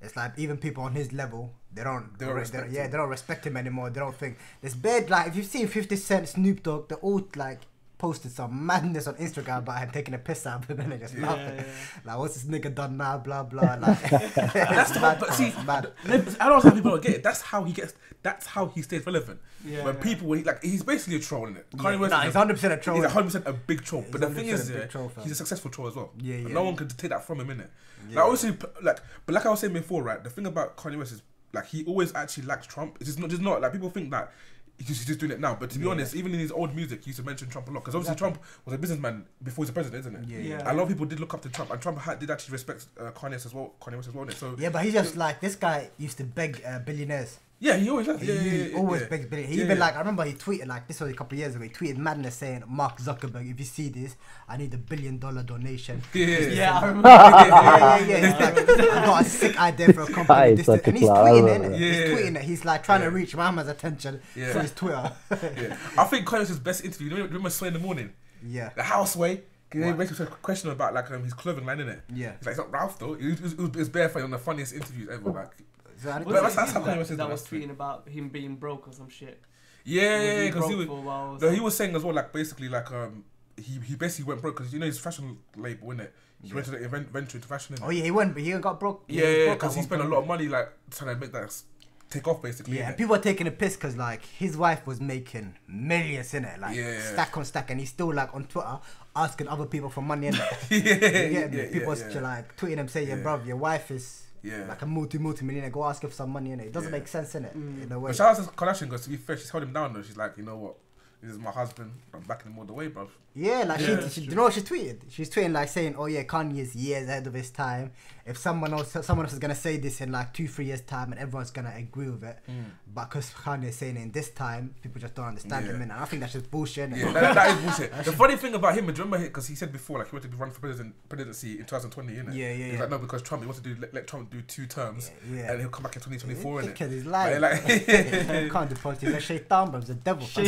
[0.00, 2.96] it's like even people on his level, they don't, They don't re- respect yeah, they
[2.96, 3.90] don't respect him anymore.
[3.90, 5.10] They don't think this bad.
[5.10, 7.62] Like, if you've seen Fifty Cent, Snoop Dogg, they're all like
[7.98, 10.98] posted some madness on Instagram about him taking a piss out of him and they
[10.98, 11.56] just laughing.
[11.56, 11.64] yeah.
[12.04, 13.18] Like, what's this nigga done now?
[13.18, 13.74] Blah blah.
[13.74, 14.00] Like,
[14.34, 15.92] That's the whole, but see, it's mad.
[16.06, 17.22] I don't know how people don't get it.
[17.22, 17.94] That's how he gets.
[18.22, 19.40] That's how he stays relevant.
[19.64, 20.02] Yeah, when yeah.
[20.02, 21.64] people, when he, like, he's basically a troll, innit?
[21.76, 22.96] Kanye West Nah, is he's a- 100% a troll.
[22.96, 24.04] He's 100 percent a big troll.
[24.10, 26.10] But the thing is, a yeah, troll, he's a successful troll as well.
[26.20, 27.68] Yeah, yeah, no one can take that from him, innit?
[28.08, 28.16] Yeah.
[28.16, 30.22] Like obviously, like, but like I was saying before, right?
[30.22, 32.96] The thing about Kanye West is like he always actually likes Trump.
[33.00, 34.32] It's just not, just not like people think that.
[34.78, 35.90] He's just, doing it now, but to be Yeah.
[35.90, 38.16] honest, even in his old music, he used to mention Trump a lot because obviously
[38.16, 40.28] Trump was a businessman before he's a president, isn't it?
[40.28, 40.72] Yeah, yeah.
[40.72, 42.86] A lot of people did look up to Trump, and Trump had, did actually respect
[42.98, 43.74] uh, Kanye West as well.
[43.80, 44.30] Kanye West as well.
[44.30, 47.38] So Yeah, but he's just like this guy used to beg uh, billionaires.
[47.60, 48.20] Yeah, he always has.
[48.20, 49.08] He Yeah, yeah, yeah, always yeah.
[49.08, 49.50] begs billionaires.
[49.52, 49.84] He Yeah, even yeah.
[49.84, 51.64] like I remember he tweeted like this was a couple of years ago.
[51.64, 54.16] He tweeted madness saying, "Mark Zuckerberg, if you see this,
[54.48, 56.48] I need a billion dollar donation." Yeah, yeah, yeah.
[56.50, 57.08] Yeah, I remember.
[57.08, 58.16] yeah, yeah, yeah.
[58.30, 58.58] He's like,
[58.92, 60.52] I got a sick idea for a company.
[60.52, 61.68] is This, such this, a and he's clown, tweeting it.
[61.70, 61.78] that.
[61.78, 62.04] He's Yeah.
[62.06, 62.42] tweeting it.
[62.42, 64.52] He's like trying to reach Muhammad's attention Yeah.
[64.52, 65.12] through his Twitter.
[65.30, 65.76] Yeah.
[65.98, 67.08] I think Kanye West's best interview.
[67.10, 68.12] Remember, remember Sway in the morning,
[68.46, 68.70] yeah.
[68.76, 69.42] the houseway.
[69.72, 69.98] He What?
[69.98, 72.00] basically a question about like um, his clothing line in it.
[72.14, 72.32] Yeah.
[72.38, 73.14] He's like, it's not Ralph though.
[73.14, 75.30] It was, it was, it was bare funny on the funniest interviews ever.
[75.30, 75.67] Like, So I Was
[76.04, 78.88] But it that's- that's how Kanye that, West that was tweeting about him being broke
[78.88, 79.40] or some shit.
[79.84, 80.86] yeah, yeah, he because he, was.
[80.86, 83.24] for a while he was saying as well, like basically, like um,
[83.56, 86.10] he he basically went broke because you know his fashion label, innit?
[86.42, 87.74] He went to the event, venture into fashion.
[87.76, 87.86] Innit?
[87.86, 89.04] Oh yeah, he went, but he got broke.
[89.08, 91.62] yeah, was yeah, because he spent a lot of money like trying to make that
[92.10, 92.78] take off, basically.
[92.78, 96.44] Yeah, and people are taking a piss because like his wife was making millions in
[96.44, 97.00] it, like Yeah.
[97.00, 98.78] stack on stack, and he's still like on Twitter
[99.16, 100.40] asking other people for money in it.
[100.70, 101.58] yeah, yeah, me?
[101.58, 103.16] yeah, People yeah, are like tweeting them saying, Yeah.
[103.16, 104.66] "Bruv, your wife is Yeah.
[104.68, 105.70] like a multi multi millionaire.
[105.70, 106.66] Go ask her for some money in it.
[106.66, 106.98] It doesn't Yeah.
[106.98, 107.82] make sense in it mm.
[107.84, 109.72] in a way." But shout out to Kardashian because to be fair, she's held him
[109.72, 110.02] down though.
[110.02, 110.74] She's like, you know what?
[111.20, 111.90] This is my husband.
[112.14, 113.08] I'm backing him all the way, bro.
[113.34, 115.00] Yeah, like Yeah, she, she you know what she tweeted?
[115.10, 117.90] She's tweeting like saying, "Oh yeah, Kanye's years ahead of his time.
[118.28, 121.12] If someone else, someone else is gonna say this in like two, three years time,
[121.12, 122.64] and everyone's gonna agree with it, mm.
[122.94, 125.66] but because Kanye's saying it in this time, people just don't understand.
[125.66, 125.72] Yeah.
[125.72, 125.82] him.
[125.82, 126.90] And I think that's just bullshit.
[126.90, 127.92] Yeah, that, that is bullshit.
[128.04, 130.36] the funny thing about him, do remember because he said before, like he wanted to
[130.36, 132.34] run for president presidency in 2020, innit?
[132.34, 132.80] Yeah, yeah, He's yeah.
[132.80, 135.36] like, no, because Trump, he wants to do let, let Trump do two terms, Yeah,
[135.36, 135.52] yeah.
[135.52, 136.76] and he'll come back in 2024, innit?
[136.76, 137.40] Dickhead, he's lying.
[137.40, 139.12] Like, like- can't do politics.
[139.12, 139.80] That's shaitan, bro.
[139.80, 140.26] He's a devil.
[140.26, 140.44] fam.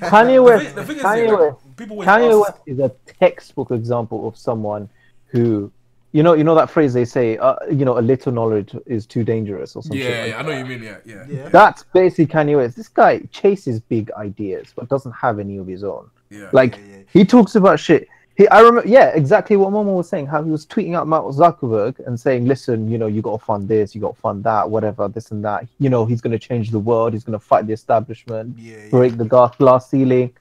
[0.00, 2.62] Kanye The West, thing, the thing is, Kanye yeah, West, people always Kanye ask, West
[2.66, 4.88] is a textbook example of someone
[5.26, 5.70] who,
[6.12, 9.04] you know, you know that phrase they say, uh, you know, a little knowledge is
[9.06, 9.98] too dangerous or something.
[9.98, 11.48] yeah, like yeah, I know what you mean, yeah, yeah, Yeah.
[11.48, 12.76] That's basically Kanye West.
[12.76, 16.08] This guy chases big ideas but doesn't have any of his own.
[16.30, 16.48] yeah.
[16.52, 17.02] Like Yeah, yeah.
[17.12, 18.08] he talks about shit.
[18.36, 20.26] He, I remember, yeah, exactly what Momo was saying.
[20.26, 23.44] How he was tweeting out Mark Zuckerberg and saying, "Listen, you know, you got to
[23.44, 25.68] fund this, you got to fund that, whatever, this and that.
[25.78, 27.12] You know, he's going to change the world.
[27.12, 28.90] He's going to fight the establishment, Yeah, yeah.
[28.90, 30.32] break the glass glass ceiling."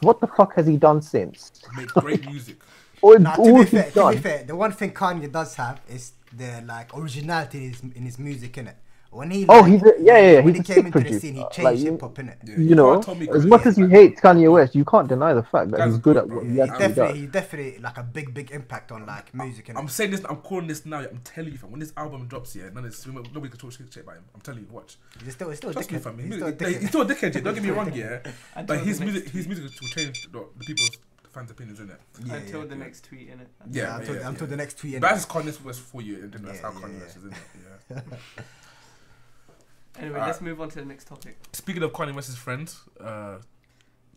[0.00, 1.52] What the fuck has he done since?
[1.76, 2.56] make great music.
[3.02, 6.12] All, Nah, to be fair, to be fair, the one thing Kanye does have is
[6.36, 8.74] the like originality in his, in his music, innit?
[9.12, 11.10] When he Oh, like, he's a- yeah, yeah, yeah, when he's he came sick into
[11.12, 12.36] the scene, he changed Like, you- hip hop, innit?
[12.44, 14.84] Yeah, you know, can't tell me as much as you like- hate Kanye West, you
[14.84, 16.36] can't deny the fact that Guy's he's good good, at bro.
[16.36, 17.20] what he Yeah, He's actually definitely, does.
[17.20, 19.78] he's definitely like a big, big impact on like music, innit?
[19.78, 21.00] I'm saying this, I'm calling this now.
[21.00, 21.72] I'm telling you, fam.
[21.72, 24.24] When this album drops, yeah, none of this, nobody can talk shit shit about him.
[24.32, 24.96] I'm telling you, watch.
[25.24, 26.02] He's still, he's still a Trust me, dickhead.
[26.02, 26.18] fam.
[26.18, 26.88] He's He's, still a still, he's dickhead.
[26.88, 27.34] still a dickhead.
[27.34, 28.18] yeah, Don't get me wrong, yeah.
[28.64, 30.90] But his music, his music will change the, the people's
[31.32, 32.00] fans' opinions, isn't it?
[32.24, 32.80] Yeah, until yeah, the yeah.
[32.84, 33.46] next tweet, innit?
[33.72, 34.50] Yeah, Yeah, until, yeah, until yeah.
[34.50, 35.00] the next tweet.
[35.00, 37.00] But that's just Kanye West for you, and then that's Yeah, how yeah, Kanye yeah.
[37.00, 37.38] West is, isn't it?
[37.90, 38.00] Yeah.
[39.98, 40.28] Anyway, Alright.
[40.28, 41.36] let's move on to the next topic.
[41.52, 43.38] Speaking of Kanye West's friend, uh,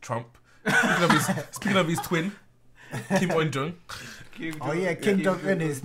[0.01, 0.38] Trump.
[0.67, 2.31] Speaking of his, speaking of his twin,
[3.17, 3.73] Kim Jong.
[4.36, 5.83] Kim Oh yeah, Kim Kim Jong Un is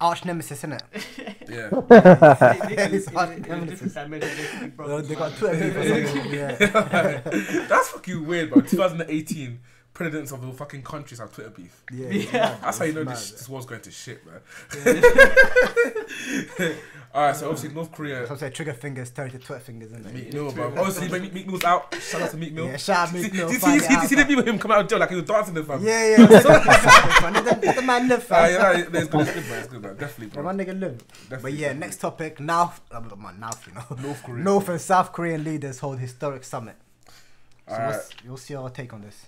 [0.00, 0.82] arch nemesis, isn't it?
[1.48, 1.70] Yeah.
[1.88, 3.94] They- they- they- It's in- hard in- in nemesis.
[3.94, 5.38] they could be brothers, They got man.
[5.38, 6.32] Twitter beef or something.
[6.34, 8.60] Yeah, That's fucking weird, bro.
[8.62, 9.60] 2018,
[9.94, 11.82] presidents of the fucking countries have Twitter beef.
[11.92, 12.08] yeah.
[12.08, 12.32] Yeah.
[12.32, 13.14] mad, That's how you know mad.
[13.16, 14.40] this, this war's going to shit, man.
[17.14, 18.26] Alright, so obviously North Korea.
[18.26, 20.14] Some say trigger fingers turn to Twitter fingers, isn't it?
[20.14, 20.68] Meek Mill, bro.
[20.78, 21.94] Obviously, when Meek Meek Mill's out.
[22.00, 22.66] Shout out to Meek Mill.
[22.68, 24.38] Yeah, shout out See- Meek Mill, See, see, see, it see, out, see the video
[24.40, 25.84] of him come out of jail like he was dancing the fam.
[25.84, 26.16] Yeah, yeah.
[26.24, 26.42] Let
[27.60, 28.50] the- the man live, fam.
[28.50, 29.58] yeah, no, it's good, it's good, man.
[29.58, 29.96] It's good, man.
[29.96, 30.42] Definitely, Let bro.
[30.44, 31.04] my nigga live.
[31.42, 32.40] But yeah, next topic.
[32.40, 33.84] North, uh, man, North, you know.
[34.02, 34.42] North Korea.
[34.42, 36.76] North and South Korean leaders hold historic summit.
[37.68, 37.88] So Alright.
[37.94, 39.26] what's, you'll see our take on this.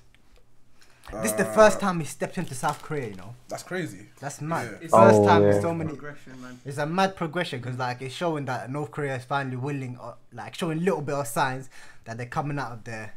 [1.12, 3.34] This is the first time he stepped into South Korea, you know.
[3.48, 4.06] That's crazy.
[4.20, 4.68] That's mad.
[4.70, 4.78] Yeah.
[4.82, 5.60] It's First Oh, time yeah.
[5.60, 5.90] so many.
[5.90, 6.58] progression, man.
[6.64, 10.14] It's a mad progression because like it's showing that North Korea is finally willing, uh,
[10.32, 11.68] like showing little bit of signs
[12.04, 13.14] that they're coming out of their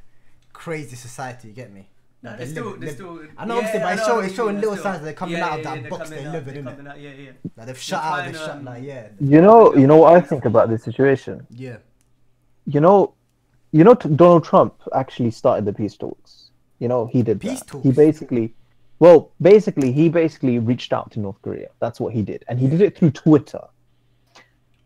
[0.54, 1.47] crazy society.
[1.47, 1.88] You get me?
[2.21, 3.19] No, they're they're still, living- they're still.
[3.38, 5.04] I know, obviously, but I it's know showing- it's showing mean, little they're signs that
[5.06, 6.65] they're coming yeah, out of yeah, that yeah, box they're they coming live out, in,
[6.65, 6.89] they're innit?
[6.89, 7.32] out, Yeah, yeah.
[7.56, 10.13] Like they've shut out, they've trying, shut um, like yeah, You know, you know what
[10.15, 11.47] I think about this situation.
[11.50, 11.78] yeah.
[12.65, 13.13] You know,
[13.71, 16.37] you know, t- Donald Trump actually started the peace talks.
[16.80, 17.68] You know, he did Peace that.
[17.68, 17.84] talks?
[17.84, 18.54] He basically,
[19.00, 21.70] well, basically, he basically reached out to North Korea.
[21.80, 23.62] That's what he did, and he did it through Twitter.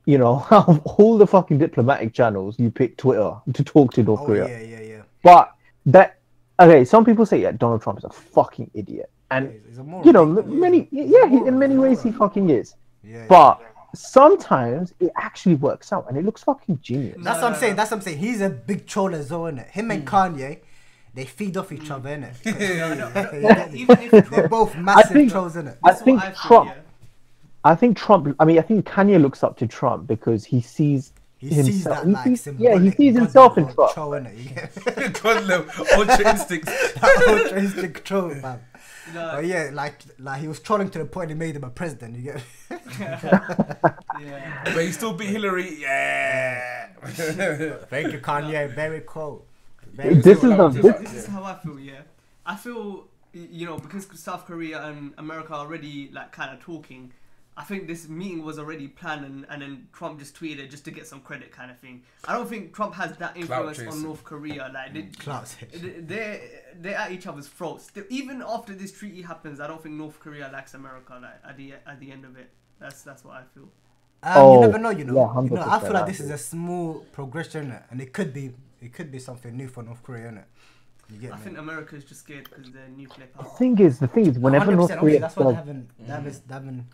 [0.06, 4.04] You know, out of all the fucking diplomatic channels, you pick Twitter to talk to
[4.04, 4.47] North Oh Korea.
[4.47, 5.01] yeah, yeah, yeah.
[5.23, 5.51] But
[5.86, 6.17] that
[6.60, 9.84] okay, some people say yeah, Donald Trump is a fucking idiot, and He's- he's a
[9.84, 10.06] moron.
[10.08, 12.75] you know, m- many yeah, he, in many ways he fucking is.
[13.04, 13.25] Yeah, yeah.
[13.27, 13.62] But
[13.93, 17.17] sometimes it actually works out, and it looks fucking genius.
[17.19, 17.71] That's No, what I'm no, saying.
[17.73, 17.77] no.
[17.77, 18.17] That's what I'm saying.
[18.19, 19.69] He's a big troll as well, innit?
[19.69, 20.15] Him and hmm.
[20.15, 20.60] Kanye,
[21.13, 22.45] they feed off each other, innit?
[22.45, 23.80] You get me?
[23.82, 25.78] Even if They're both massive think- trolls, innit?
[25.84, 26.69] I that's think I feel, Trump.
[26.69, 26.76] yeah.
[27.63, 28.36] I think Trump.
[28.39, 31.65] I mean, I think Kanye looks up to Trump because he sees He himself.
[31.67, 33.93] sees that he like sees- symbolic yeah, he sees himself in Trump.
[33.93, 34.38] Troll, innit?
[34.38, 35.08] You get me?
[35.21, 36.71] God level, ultra instincts.
[37.28, 38.60] Ultra instinct troll, fam.
[39.15, 41.69] No, Oh yeah, like like he was trolling to the point he made him a
[41.71, 42.15] president.
[42.15, 42.41] You get me?
[43.00, 44.62] yeah.
[44.63, 45.76] But he still beat Hillary.
[45.82, 46.88] Yeah.
[47.04, 48.74] Thank you, Kanye.
[48.74, 49.45] Very cool.
[50.01, 51.79] Very This is the This, this, this is how I feel.
[51.79, 52.01] Yeah,
[52.45, 57.13] I feel you know because South Korea and America are already like kind of talking.
[57.57, 60.85] I think this meeting was already planned, and, and then Trump just tweeted it just
[60.85, 62.01] to get some credit, kind of thing.
[62.25, 64.01] I don't think Trump has that influence on.
[64.03, 64.71] North Korea.
[64.73, 65.53] Like they, Clout.
[65.71, 66.41] they- they're
[66.79, 67.87] they're at each other's throats.
[67.87, 71.19] Still, even after this treaty happens, I don't think North Korea likes America.
[71.21, 73.63] Like at the at the end of it, that's that's what I feel.
[74.23, 75.15] Um, Oh, you never know, you know.
[75.15, 78.53] yeah, you know, I feel like this is a small progression, and it could be,
[78.81, 80.43] it could be something new for North Korea, innit?
[81.09, 81.43] You get I me?
[81.43, 84.71] think America is just scared because they're nuclear the thing is, the thing is, whenever
[84.75, 86.85] North obviously, Korea that's why they does- haven't, they haven't, they haven't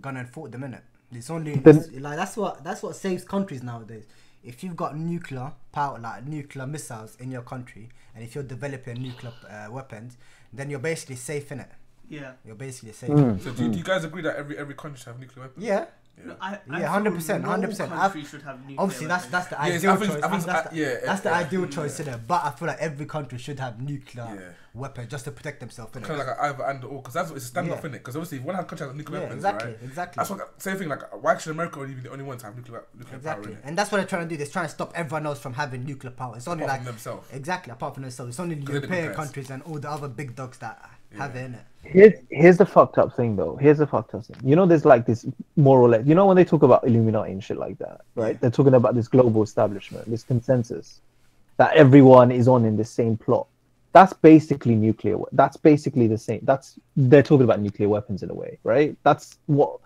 [0.00, 0.80] gone and fought them, innit?
[1.12, 4.06] It's only Then- it's- like that's what that's what saves countries nowadays.
[4.42, 9.00] If you've got nuclear power, like nuclear missiles in your country, and if you're developing
[9.00, 10.16] nuclear uh, weapons,
[10.52, 11.70] then you're basically safe in it.
[12.08, 12.32] Yeah.
[12.44, 13.10] You're basically safe.
[13.10, 13.40] Mm.
[13.40, 15.64] So do, do you guys agree that every every country should have nuclear weapons?
[15.64, 15.84] Yeah,
[16.24, 18.26] No, I, Yeah, 100%, 100%.
[18.26, 20.10] should have nuclear obviously that's that's the ideal I choice.
[20.10, 21.66] I that's, the, yeah, that's the yeah, ideal yeah.
[21.68, 22.20] choice in it.
[22.26, 24.52] But I feel like every country should have nuclear Yeah.
[24.74, 25.92] weapons just to protect themselves.
[25.92, 27.88] Kind of like either and or, because that's what it's a standoff, Yeah.
[27.88, 27.92] innit?
[27.92, 29.78] Because obviously, if one country has nuclear yeah, weapons, exactly, right?
[29.82, 30.20] exactly.
[30.20, 30.88] That's what same thing.
[30.88, 33.54] Like, why should America only be the only one to have nuclear nuclear Exactly, power?
[33.62, 33.68] innit?
[33.68, 34.36] and that's what they're trying to do.
[34.36, 36.36] They're trying to stop everyone else from having nuclear power.
[36.36, 37.28] It's only Apart like from themselves.
[37.32, 38.30] exactly apart from themselves.
[38.30, 40.80] It's only they're the good European countries and all the other big dogs that
[41.18, 41.64] have it in it.
[41.82, 43.56] Here's here's the fucked up thing though.
[43.56, 44.36] Here's the fucked up thing.
[44.44, 46.06] You know, there's like this more or less.
[46.06, 48.40] You know, when they talk about Illuminati and shit like that, right?
[48.40, 51.00] They're talking about this global establishment, this consensus
[51.56, 53.46] that everyone is on in the same plot.
[53.92, 55.18] That's basically nuclear.
[55.18, 56.40] we- That's basically the same.
[56.44, 58.96] That's they're talking about nuclear weapons in a way, right?
[59.02, 59.78] That's what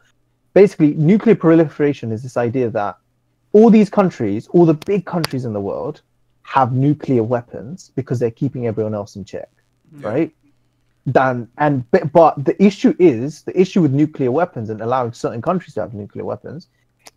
[0.55, 2.23] basically nuclear proliferation is.
[2.23, 2.99] This idea that
[3.53, 6.03] all these countries, all the big countries in the world,
[6.43, 9.49] have nuclear weapons because they're keeping everyone else in check,
[9.93, 10.31] right?
[11.07, 15.41] Then and but, but the issue is the issue with nuclear weapons and allowing certain
[15.41, 16.69] countries to have nuclear weapons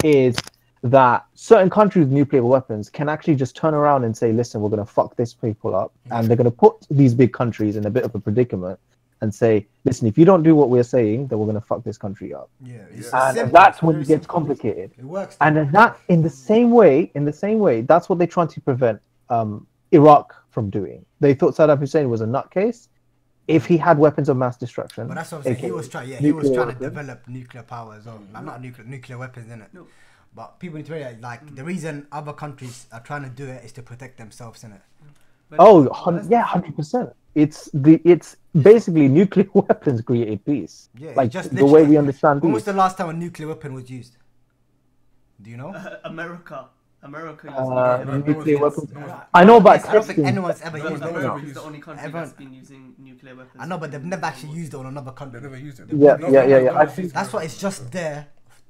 [0.04, 0.38] is
[0.84, 4.69] that certain countries with nuclear weapons can actually just turn around and say, "Listen, we're
[4.69, 7.86] going to fuck this people up," and they're going to put these big countries in
[7.88, 8.80] a bit of a predicament
[9.21, 11.84] and say, "Listen, if you don't do what we're saying, then we're going to fuck
[11.84, 14.91] this country up." Yeah, it's And simple, that's when it gets complicated.
[14.99, 15.36] It works.
[15.41, 18.49] And in that, in the same way, in the same way, that's what they're trying
[18.49, 21.04] to prevent um, Iraq from doing.
[21.19, 22.88] They thought Saddam Hussein was a nutcase.
[23.57, 25.57] If he had weapons of mass destruction, But that's what I'm saying.
[25.57, 26.09] He was trying.
[26.09, 28.21] Yeah, he was nuclear trying to develop nuclear power as well.
[28.33, 29.69] Like, not nuclear, nuclear weapons in it.
[29.73, 29.88] No.
[30.35, 33.63] But people need to realize, like, the reason other countries are trying to do it
[33.65, 34.81] is to protect themselves in it.
[35.49, 37.09] But Oh, hun- yeah, hundred percent.
[37.33, 38.38] It's the it's
[38.69, 40.89] basically nuclear weapons create peace.
[40.95, 43.73] Yeah, like just the way we understand When was the last time a nuclear weapon
[43.73, 44.15] was used?
[45.41, 45.73] Do you know?
[46.03, 46.67] America,
[47.01, 47.47] America.
[47.47, 48.93] uses Uh, nuclear no, no nuclear one's- weapons.
[48.93, 51.07] no I know about I don't think anyone's ever No used one's it.
[51.09, 53.55] ever America used is the only country Everyone- that's been using nuclear weapons.
[53.59, 55.41] I know, but they've never actually used it on another They country.
[55.41, 55.88] never used it.
[55.89, 56.71] Yeah, No, yeah, no, yeah, no, yeah.
[56.71, 58.27] no I think- That's why it's just there.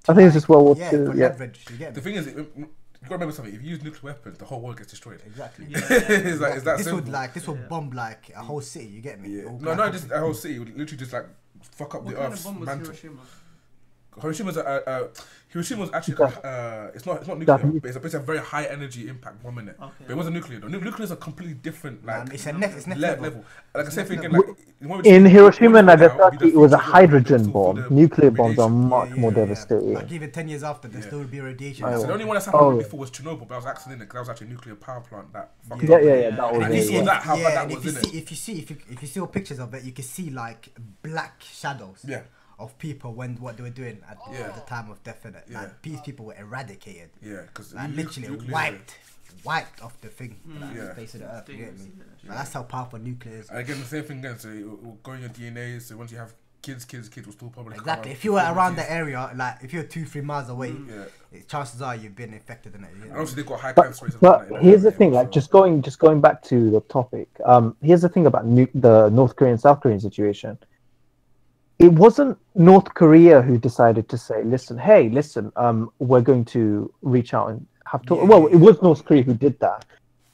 [0.08, 1.06] I think it's just World War yeah, Two.
[1.08, 1.28] for Yeah.
[1.28, 1.66] leverage.
[1.72, 2.68] You get The thing is, it- you
[3.04, 3.54] gotta remember something.
[3.54, 5.22] If you use nuclear weapons, the whole world gets destroyed.
[5.26, 5.66] Exactly.
[5.70, 5.78] Yeah.
[5.80, 7.02] is that is that this simple?
[7.04, 7.68] would like this would Yeah.
[7.68, 8.86] bomb like a whole city.
[8.88, 9.30] You get me?
[9.30, 9.44] yeah.
[9.46, 11.26] No, like no, just a whole city would literally just like
[11.62, 12.86] fuck up What the kind earth's of bomb was mantle.
[12.88, 13.20] Hiroshima?
[14.22, 15.08] Hiroshima's a, uh, uh,
[15.54, 16.26] Hiroshima's actually Yeah.
[16.26, 17.82] uh, it's not it's not nuclear, Japanese.
[17.82, 19.78] but it's a, it's a very high energy impact bomb in it.
[19.82, 19.94] Okay.
[20.02, 20.68] But it wasn't nuclear though.
[20.68, 23.24] Nuclear is a completely different like Man, it's a next, it's next le- level.
[23.24, 23.46] level.
[23.74, 26.74] Like I say, next thinking like In Hiroshima we and Nagasaki, it'll be it was
[26.74, 27.86] a hydrogen bomb.
[27.90, 29.46] Nuclear bombs are much Yeah, more yeah, yeah.
[29.46, 29.94] devastating.
[29.94, 31.08] Like even ten years after, there Yeah.
[31.08, 31.86] still would be radiation.
[31.86, 32.84] Oh, So So the only one that's Oh, happened yeah.
[32.84, 35.32] before was Chernobyl, but I was accident because that was actually a nuclear power plant
[35.34, 36.04] that fucked Yeah, up.
[36.04, 36.30] yeah, yeah.
[36.36, 36.88] That was And if you you it.
[36.88, 37.04] see, yeah.
[37.06, 39.08] that, how bad that and if you see, if you see, if you if you
[39.08, 40.70] see pictures of it, you can see like
[41.02, 42.06] black shadows.
[42.08, 42.22] Yeah.
[42.60, 44.34] Of people when what they were doing at, oh.
[44.34, 44.40] Yeah.
[44.48, 45.34] at the time of death in.
[45.50, 45.62] Yeah.
[45.62, 47.10] Like these people were eradicated.
[47.22, 48.98] Yeah, because Like literally wiped,
[49.46, 50.60] wiped off the thing, mm.
[50.62, 50.86] like, Yeah.
[50.88, 51.48] the face of the earth.
[51.50, 51.86] You get me?
[51.98, 52.30] Yeah.
[52.30, 53.50] Like, that's how powerful nuclear is.
[53.50, 54.38] And again, the same thing again.
[54.40, 55.82] So it will go in your DNA.
[55.82, 58.12] So once you have kids, kids, kids will still probably Exactly.
[58.12, 60.90] If you were around the area, like if you're two, three miles away, mm.
[60.90, 61.38] Yeah.
[61.40, 62.90] it, chances are you've been infected in it.
[63.02, 64.16] you And they've got high But, cancer rates.
[64.16, 66.82] and but like here's the thing, like so- just going just going back to the
[66.82, 67.30] topic.
[67.46, 70.58] Um, here's the thing about nu- the North Korean South Korean situation.
[71.80, 76.92] It wasn't North Korea who decided to say, "Listen, hey, listen, um, we're going to
[77.02, 79.86] reach out and have to." Yeah, well, it was North Korea who did that,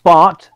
[0.04, 0.50] but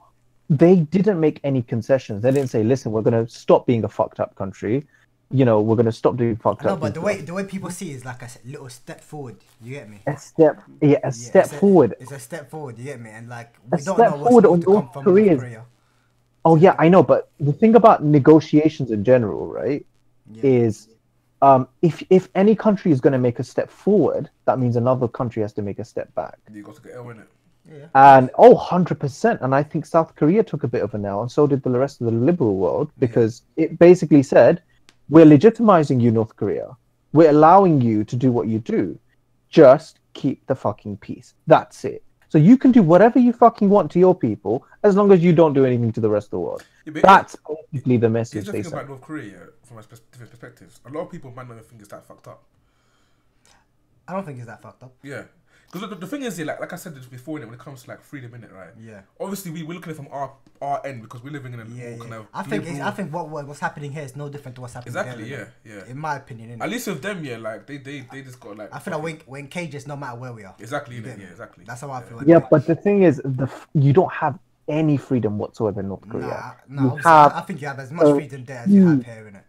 [0.49, 2.23] they didn't make any concessions.
[2.23, 4.85] They didn't say, "Listen, we're going to stop being a fucked up country."
[5.31, 6.79] You know, we're going to stop doing fucked No, up.
[6.79, 9.35] but the way the way people see it is like a little step forward.
[9.61, 9.99] You get me?
[10.07, 11.93] a step, yeah, a Yeah, step it's a- forward.
[11.99, 12.79] It's a step forward.
[12.79, 13.11] You get me?
[13.11, 15.65] And like A we don't step know what's going to come from North Korea.
[16.45, 19.85] Oh yeah, I know, but the thing about negotiations in general, right,
[20.31, 20.41] Yeah.
[20.43, 20.89] is
[21.41, 25.07] um, if if any country is going to make a step forward, that means another
[25.07, 26.37] country has to make a step back.
[26.51, 27.27] You got to get L in it.
[27.71, 27.87] yeah.
[27.95, 29.41] And oh, 100%.
[29.41, 31.69] And I think South Korea took a bit of a now, and so did the
[31.69, 34.61] rest of the liberal world, because it basically said,
[35.09, 36.75] we're legitimizing you, North Korea.
[37.13, 38.99] We're allowing you to do what you do.
[39.49, 41.33] Just keep the fucking peace.
[41.47, 42.03] That's it.
[42.29, 45.33] So you can do whatever you fucking want to your people, as long as you
[45.33, 46.63] don't do anything to the rest of the world.
[46.85, 47.35] Yeah, but That's
[47.71, 48.73] basically the Here's message the they thing sent.
[48.75, 50.79] about North Korea, from a pers- different perspectives.
[50.85, 52.43] A lot of people might not even think it's that fucked up.
[54.07, 54.93] I don't think it's that fucked up.
[55.03, 55.23] Yeah.
[55.71, 57.59] Because the, the thing is, yeah, like, like I said this before, innit, when it
[57.59, 58.69] comes to like freedom in it, right?
[58.79, 59.01] Yeah.
[59.19, 61.65] Obviously, we, we're looking at it from our our end because we're living in a
[61.65, 61.97] Yeah, more yeah.
[61.99, 62.27] kind of.
[62.33, 64.73] I think it's, I think what what- what's happening here is no different to what's
[64.73, 65.53] happening Exactly, there.
[65.63, 65.85] yeah, innit?
[65.85, 65.91] yeah.
[65.91, 66.63] In my opinion, innit?
[66.63, 68.73] At least with them, yeah, like they they, they just got like.
[68.73, 70.55] I feel like we're, we're in cages no matter where we are.
[70.59, 71.23] Exactly, You innit, get me?
[71.25, 71.63] yeah, exactly.
[71.65, 72.23] That's how I feel.
[72.25, 76.07] Yeah, but the thing is, the f- you don't have any freedom whatsoever in North
[76.09, 76.55] Korea.
[76.67, 78.87] nah, you have I, I think you have as much a freedom there as you
[78.87, 79.41] have here, innit?
[79.41, 79.48] It's just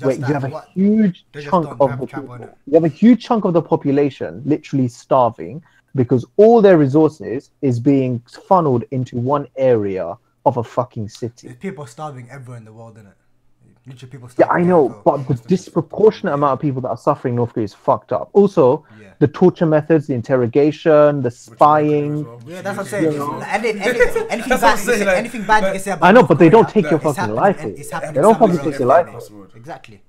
[0.00, 2.38] wait, you have a huge chunk of the people.
[2.66, 5.62] You have a huge chunk of the population literally starving
[5.94, 11.48] because all their resources is being funneled into one area of a fucking city.
[11.48, 13.14] There's people starving everywhere in the world, innit?
[13.86, 14.48] Literally people Yeah.
[14.50, 17.74] I know, but the disproportionate amount of people that are suffering in North Korea is
[17.74, 18.28] fucked up.
[18.34, 19.08] Also, Yeah.
[19.20, 22.24] the torture methods, the interrogation, the Which is North Korea as spying.
[22.24, 23.04] well, Yeah, that's what I'm saying.
[23.06, 23.42] as It's- well.
[23.42, 26.06] Any, any, anything bad, I'm you saying, can- like- anything bad you can say about
[26.08, 27.80] I know, but they don't Korea, take your it's fucking life and away.
[27.80, 29.08] It's They happening don't fucking take your life innit?
[29.08, 29.12] away.
[29.14, 29.50] That's the word.
[29.56, 30.02] Exactly.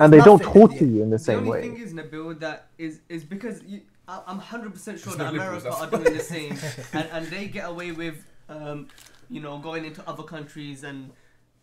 [0.00, 1.60] And they don't nothing- torture you in the same way.
[1.62, 1.76] The only way.
[1.76, 5.34] thing is, Nabil, that is is because you, I, I'm hundred percent sure It's that
[5.34, 6.56] America are doing the same,
[6.94, 8.14] and, and they get away with,
[8.48, 8.86] um,
[9.28, 11.10] you know, going into other countries and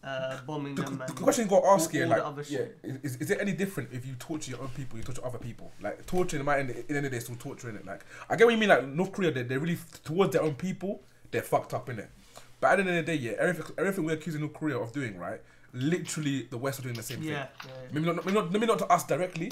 [0.06, 0.98] uh, bombing The, them.
[1.00, 2.60] the and question you got to ask all- here, all like, yeah,
[3.04, 5.72] is, is it any different if you torture your own people, you torture other people?
[5.82, 7.86] Like, torturing might end in the end of the day still torturing it.
[7.86, 8.70] Like, I get what you mean.
[8.70, 12.10] Like, North Korea, they they're really towards their own people, they're fucked up in it.
[12.62, 14.92] But at the end of the day, yeah, everything, everything we're accusing North Korea of
[14.94, 15.42] doing, right?
[15.74, 17.70] Literally, the West are doing the same Yeah, thing.
[17.70, 17.88] yeah, yeah.
[17.92, 19.52] Maybe not, maybe not, maybe not to us directly,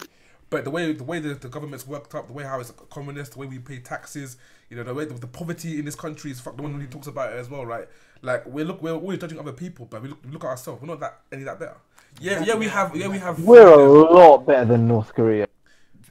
[0.50, 3.34] but the way the way the, the government's worked up, the way how it's communist,
[3.34, 4.38] the way we pay taxes,
[4.70, 6.56] you know, the way the, the poverty in this country is fuck.
[6.56, 7.88] The one who talks about it as well, right?
[8.24, 10.82] Like we look, we're always judging other people, but we look, we look at ourselves.
[10.82, 11.76] We're not that any that better.
[12.22, 13.40] Yeah, yeah, we have, yeah, we have.
[13.44, 15.48] We're a lot better than North Korea.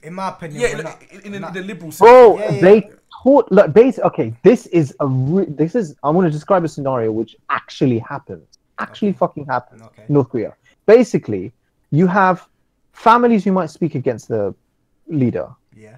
[0.02, 2.00] In my opinion, yeah, we're in, not- in, in, not- the liberal sense.
[2.00, 2.60] Bro, Yeah, yeah.
[2.60, 2.90] they
[3.22, 4.04] taught like basic.
[4.04, 5.94] Okay, this is a re- this is.
[6.02, 8.46] I'm going to describe a scenario which actually happens.
[8.78, 9.18] Actually, Okay.
[9.18, 9.80] fucking happens.
[9.82, 10.04] Okay.
[10.08, 10.54] North Korea.
[10.86, 11.52] Basically,
[11.92, 12.46] you have
[12.92, 14.54] families who might speak against the
[15.06, 15.48] leader.
[15.82, 15.96] Yeah.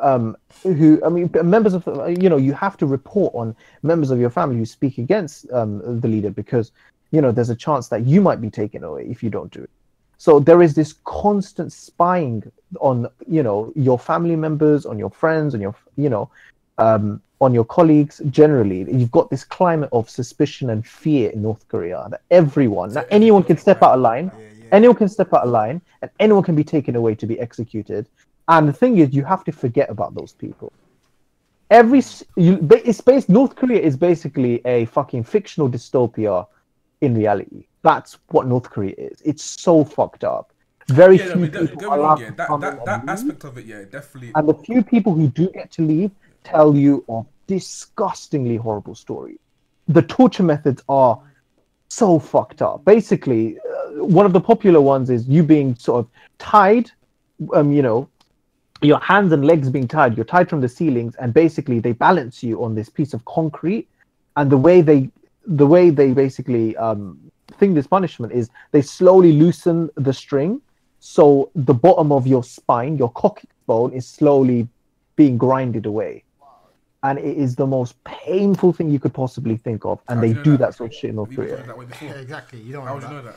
[0.00, 4.10] Um, who I mean, members of the- you know, you have to report on members
[4.10, 6.72] of your family who speak against um, the leader because
[7.10, 9.62] you know there's a chance that you might be taken away if you don't do
[9.62, 9.70] it.
[10.18, 12.50] So there is this constant spying
[12.80, 16.30] on you know your family members, on your friends, on your you know,
[16.78, 18.20] um, on your colleagues.
[18.30, 23.06] Generally, you've got this climate of suspicion and fear in North Korea that everyone, that
[23.10, 24.30] anyone can step out of line,
[24.72, 28.06] anyone can step out of line, and anyone can be taken away to be executed.
[28.48, 30.72] And the thing is, you have to forget about those people.
[31.70, 32.02] Every
[32.36, 33.28] you, it's based.
[33.28, 36.46] North Korea is basically a fucking fictional dystopia
[37.02, 37.66] in reality.
[37.82, 39.20] That's what North Korea is.
[39.24, 40.52] It's so fucked up.
[40.88, 42.30] Very Yeah, few don't, people don't are get wrong, yeah.
[42.30, 44.32] That, that, that aspect of it, yeah, definitely.
[44.34, 46.10] And the few people who do get to leave
[46.44, 49.38] tell you of disgustingly horrible stories.
[49.88, 51.20] The torture methods are
[51.88, 52.84] so fucked up.
[52.86, 56.90] Basically, uh, one of the popular ones is you being sort of tied,
[57.52, 58.08] um, you know,
[58.82, 60.16] your hands and legs being tied.
[60.16, 63.88] You're tied from the ceilings, and basically they balance you on this piece of concrete.
[64.36, 65.10] And the way they,
[65.46, 67.18] the way they basically um,
[67.58, 70.60] think this punishment is they slowly loosen the string,
[71.00, 74.68] so the bottom of your spine, your coccyx bone, is slowly
[75.16, 76.24] being grinded away.
[77.04, 80.00] And it is the most painful thing you could possibly think of.
[80.08, 80.58] And How they do you know do that?
[80.58, 81.66] that sort of shit in North Have you Korea.
[81.66, 82.08] that way before?
[82.08, 82.60] Yeah, exactly.
[82.60, 83.36] You don't How want would you know that?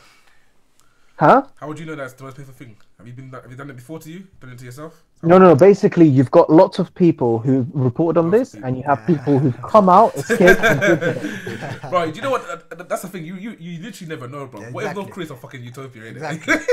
[1.18, 1.46] Huh?
[1.58, 2.76] How would you know that's the most painful thing?
[2.98, 4.26] Have you been have you done it before to you?
[4.40, 5.04] Done it to yourself?
[5.24, 5.56] No, no, no.
[5.56, 9.62] Basically, you've got lots of people who reported on this, and you have people who've
[9.62, 11.82] come out, escaped, and did it.
[11.92, 12.88] Bro, do you know what?
[12.90, 13.24] That's the thing.
[13.26, 14.62] You you, you literally never know, bro.
[14.62, 14.96] Yeah, What if.
[14.96, 16.02] North Korea's a fucking utopia?
[16.04, 16.12] Innit?
[16.12, 16.54] Exactly.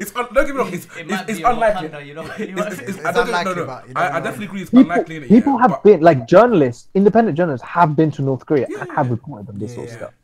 [0.00, 0.72] it's un- don't get me wrong.
[0.72, 1.88] It's, It it's, it's unlikely.
[1.88, 2.22] Wakanda, you know.
[2.22, 3.66] It's, it's, it's, It's I don't know, unlikely, no, no.
[3.66, 4.60] but you I, never I definitely agree.
[4.62, 5.20] It's People, unlikely.
[5.20, 5.28] innit?
[5.28, 8.80] people yeah, have but- been like journalists, independent journalists have been to North Korea Yeah,
[8.82, 9.98] and have reported on this Yeah, sort of yeah.
[9.98, 10.14] stuff.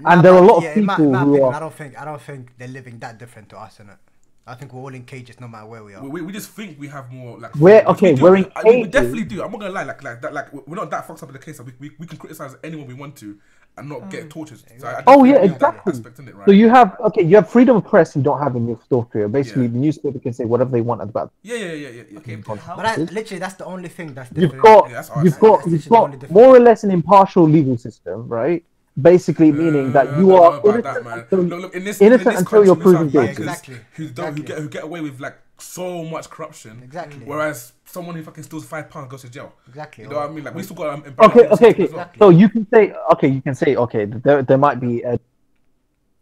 [0.00, 1.74] Nah, And there are a lot of yeah, in my- people who are- I don't
[1.74, 3.98] think I don't think they're living that different to us, innit?
[4.46, 6.02] I think we're all in cages no matter where we are.
[6.02, 7.54] We, we, we just think we have more like.
[7.56, 9.42] We're- okay, We we're in I mean, we definitely do.
[9.42, 11.38] I'm not gonna lie, like like that, like we're not that fucked up in the
[11.38, 13.38] case that we, we, we can criticize anyone we want to
[13.76, 14.30] and not get mm.
[14.30, 14.62] tortured.
[14.78, 16.26] So I Oh yeah, agree with that exactly.
[16.26, 16.46] it, right?
[16.46, 19.28] So you have okay, you have freedom of press you don't have in North Korea.
[19.28, 19.68] Basically, Yeah.
[19.68, 21.32] the newspaper can say whatever they want about.
[21.42, 22.02] yeah, yeah, yeah, yeah.
[22.10, 22.18] yeah.
[22.18, 25.10] Okay, but how- But that, literally, that's the only thing that's You've got Yeah, that's
[25.24, 28.62] you've got you've literally the only got more or less an impartial legal system, right?
[29.00, 32.32] Basically, meaning Uh, that you are innocent that, until- Look, look, in this, innocent in
[32.32, 33.30] this until you're proven guilty.
[33.30, 36.80] Exactly, Who, don't, who get who get away with like so much corruption.
[36.84, 37.24] Exactly.
[37.24, 39.52] Whereas someone who fucking steals five pounds goes to jail.
[39.68, 40.04] Exactly.
[40.04, 40.44] You know what I mean?
[40.44, 41.56] Like we still got um, Okay, okay, okay.
[41.56, 42.10] systems as well.
[42.18, 45.18] So you can say, okay, you can say, okay, there, there might be a,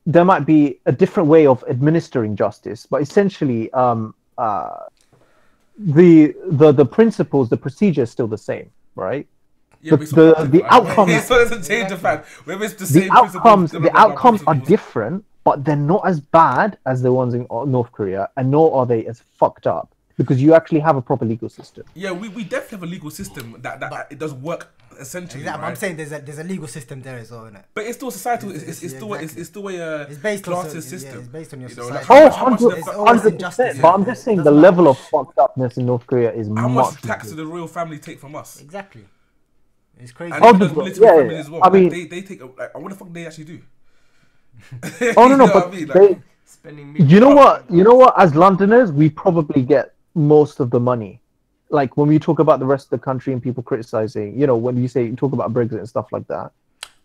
[0.06, 4.84] there might be a different way of administering justice, but essentially, um, uh,
[5.78, 9.26] the the the principles, the procedure is still the same, right?
[9.82, 13.00] Yeah, the- but the- the outcomes- It doesn't change the fact whether it's the The
[13.00, 17.46] same outcomes, the outcomes are different, but they're not as bad as the ones in
[17.50, 21.02] uh, North Korea, and nor are they as fucked up because you actually have a
[21.02, 21.84] proper legal system.
[21.94, 24.68] Yeah, we, we definitely have a legal system that, that it does work
[25.00, 25.40] essentially.
[25.40, 25.62] Exactly.
[25.62, 25.68] right?
[25.70, 27.64] I'm saying there's a there's a legal system there as well, innit?
[27.74, 28.50] But it's still societal.
[28.50, 29.40] It's, It's- it's, it's yeah, still exactly.
[29.40, 31.18] it's still a uh, It's based on classes so- yeah, system.
[31.20, 32.06] it's based on your you know, society.
[32.12, 33.80] like, Oh, how much- 100 It's the- 100%.
[33.82, 36.68] But I'm just saying the Doesn't level of fucked upness in North Korea is How
[36.68, 36.92] much.
[36.94, 37.36] much tax bigger.
[37.36, 38.60] do the royal family take from us?
[38.60, 39.06] Exactly.
[40.02, 40.34] It's crazy.
[40.34, 41.52] And Oh, the- those yeah, families yeah.
[41.52, 41.60] well.
[41.62, 42.40] I like, mean- they, they take.
[42.42, 43.60] a- Like, what the fuck they actually do?
[45.16, 45.86] Oh no, You no, know but what I mean?
[45.88, 47.70] Like, they, spending you know what?
[47.70, 48.14] You know what?
[48.20, 51.20] As Londoners, we probably get most of the money.
[51.70, 54.56] Like when we talk about the rest of the country and people criticizing, you know,
[54.56, 56.52] when you say you talk about Brexit and stuff like that,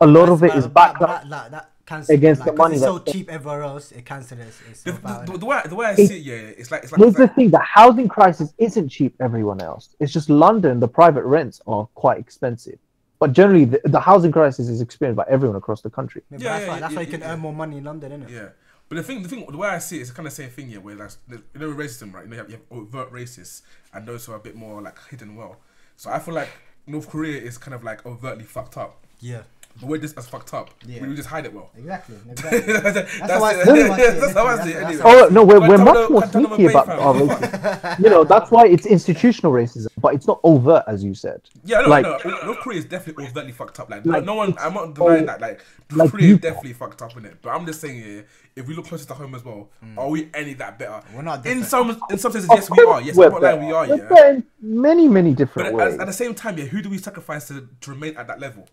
[0.02, 1.10] a lot of it But- is but- backed up.
[1.22, 3.94] that, that, that cancel, against like, the 'cause money It's so that's- cheap everywhere else.
[3.94, 6.34] It cancels its the, the, the, way I, the way I It- see it, yeah,
[6.60, 9.16] it's like it's like, Here's it's the like thing: the housing crisis isn't cheap.
[9.22, 10.82] Everyone else, it's just London.
[10.82, 12.78] The private rents are quite expensive,
[13.20, 16.22] but generally, the, the housing crisis is experienced by everyone across the country.
[16.30, 17.34] Yeah, but Yeah, that's yeah, why, that's yeah, why you can yeah.
[17.34, 18.30] earn more money in London, innit?
[18.30, 18.50] Yeah,
[18.90, 20.50] but the thing, the thing, the way I see it is kind of the same
[20.50, 22.24] thing here, where like you know racism, right?
[22.24, 23.62] You know, you have, you have overt racists
[23.94, 25.58] and those who are a bit more like hidden well.
[25.96, 26.50] So I feel like
[26.86, 29.42] North Korea is kind of like overtly fucked up, Yeah.
[29.80, 30.70] But we're just as fucked up.
[30.86, 31.02] Yeah.
[31.02, 31.70] We, we just hide it well.
[31.78, 32.16] Exactly.
[32.30, 32.74] exactly.
[32.74, 33.88] that's That's how I see it.
[34.20, 34.84] That's how I see it.
[34.84, 35.02] Anyway.
[35.06, 37.00] Oh no, we're, we're much more sneaky about fam.
[37.00, 38.00] our racism.
[38.04, 41.42] You know, that's why it's institutional racism, but it's not overt, as you said.
[41.64, 43.90] Yeah, no, Like- no, North Korea is definitely overtly fucked up.
[43.90, 45.42] Like, Like, no one, I'm not denying so- that.
[45.42, 45.62] Like,
[45.92, 47.38] North like Korea is definitely fucked up in it.
[47.42, 48.22] But I'm just saying, yeah,
[48.56, 49.98] if we look closer to home as well, mm.
[49.98, 51.02] are we any that better?
[51.14, 53.02] We're not In some, in some senses, yes, we are.
[53.02, 53.76] Yes, we're I'm not lying, we better.
[53.76, 53.88] are.
[53.88, 54.10] We're Yeah.
[54.10, 56.00] better many, many But different at, ways.
[56.00, 58.68] at the same time, yeah, who do we sacrifice to, to remain at that level?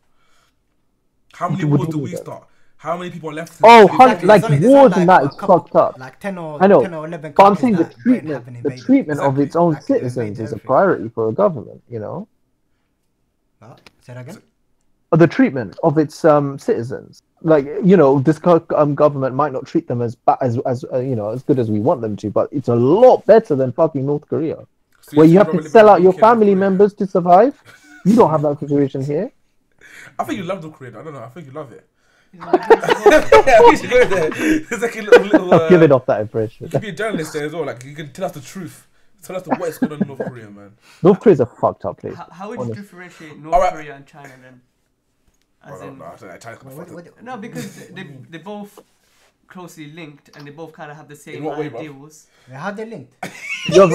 [1.35, 2.18] How many What do wars do we that?
[2.18, 2.45] start?
[2.76, 3.61] How many people are left?
[3.62, 5.99] Oh, hun- Exactly, like it's only- wars only and like that a is fucked up.
[5.99, 8.85] Like 10 or, I know, 10 or 11 but I'm saying the treatment, the invaded.
[8.85, 11.82] treatment of its own Exactly, citizens is a priority for a government.
[11.89, 12.28] You know,
[13.62, 13.76] Huh?
[14.03, 14.43] Say that again?
[15.12, 17.22] Or the treatment of its um citizens.
[17.43, 18.39] Like you know, this
[18.76, 21.59] um, government might not treat them as ba- as as uh, you know as good
[21.59, 24.59] as we want them to, but it's a lot better than fucking North Korea,
[25.03, 27.55] So where you have to sell out your family members to survive.
[28.05, 29.30] You don't have that situation here.
[30.18, 30.99] I think you love North Korea.
[30.99, 31.22] I don't know.
[31.22, 31.86] I think you love it.
[32.34, 34.30] we should go there.
[34.34, 36.66] It's like a little, little I'm uh, giving off that impression.
[36.66, 37.64] You could be a journalist there as well.
[37.64, 38.86] Like you can tell us the truth.
[39.22, 40.72] Tell us the what is going on in North Korea, man.
[41.03, 42.14] North Korea's a fucked up place.
[42.16, 43.72] How, how would you differentiate North Alright.
[43.72, 44.61] Korea and China then?
[45.64, 47.14] As Oh, in, no, no, I don't know, China's What- fucked what- up.
[47.16, 48.80] what- no, because they they both
[49.49, 51.78] closely linked and they both kind of have the same what way, bruv?
[51.78, 52.26] ideals.
[52.49, 53.14] Yeah, How they linked?
[53.68, 53.88] You're-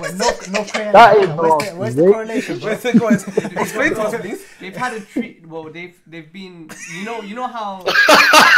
[0.00, 0.86] Wait, North, North Korea.
[0.86, 2.68] and That China, is where's the, not where's the correlation, bro?
[2.68, 3.28] Where's the guys?
[3.56, 4.44] Explain to us, please.
[4.60, 5.46] They've had a treat.
[5.46, 6.70] Well, they've they've been.
[6.94, 7.84] You know, you know how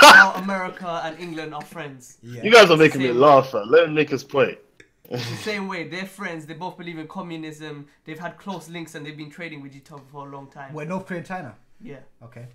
[0.00, 2.18] how America and England are friends.
[2.22, 2.42] Yeah.
[2.42, 3.16] You guys are making me Same.
[3.18, 3.70] laugh, man.
[3.70, 4.58] Let him make his point.
[5.10, 6.44] The same way, they're friends.
[6.44, 7.86] They both believe in communism.
[8.04, 10.74] They've had close links and they've been trading with each other for a long time.
[10.74, 11.54] Wait, North Korea and China.
[11.80, 12.46] Yeah, Okay.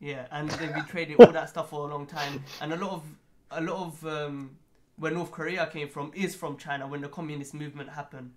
[0.00, 2.42] Yeah, and they've been trading all that stuff for a long time.
[2.60, 3.02] And a lot of
[3.50, 4.56] a lot of um,
[4.96, 8.32] where North Korea came from is from China when the communist movement happened.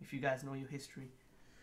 [0.00, 1.08] If you guys know your history,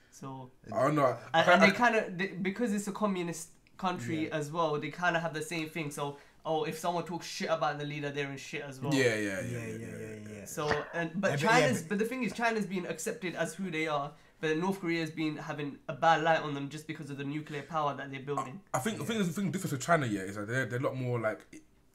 [0.10, 1.16] so I don't know.
[1.34, 4.80] and, and they kind of because it's a communist country as well.
[4.80, 5.92] They kind of have the same thing.
[5.92, 8.94] So oh, if someone talks shit about the leader, they're in shit as well.
[8.94, 10.46] Yeah, yeah, yeah, Yeah, yeah, yeah, yeah, yeah.
[10.46, 13.36] So and but Yeah, but- yeah, China's but- but the thing is China's been accepted
[13.36, 14.12] as who they are,
[14.42, 17.62] but North Korea's been having a bad light on them just because of the nuclear
[17.62, 18.60] power that they're building.
[18.74, 20.80] I think the thing is the thing difference with China, yeah, is that they're they're
[20.80, 21.40] a lot more like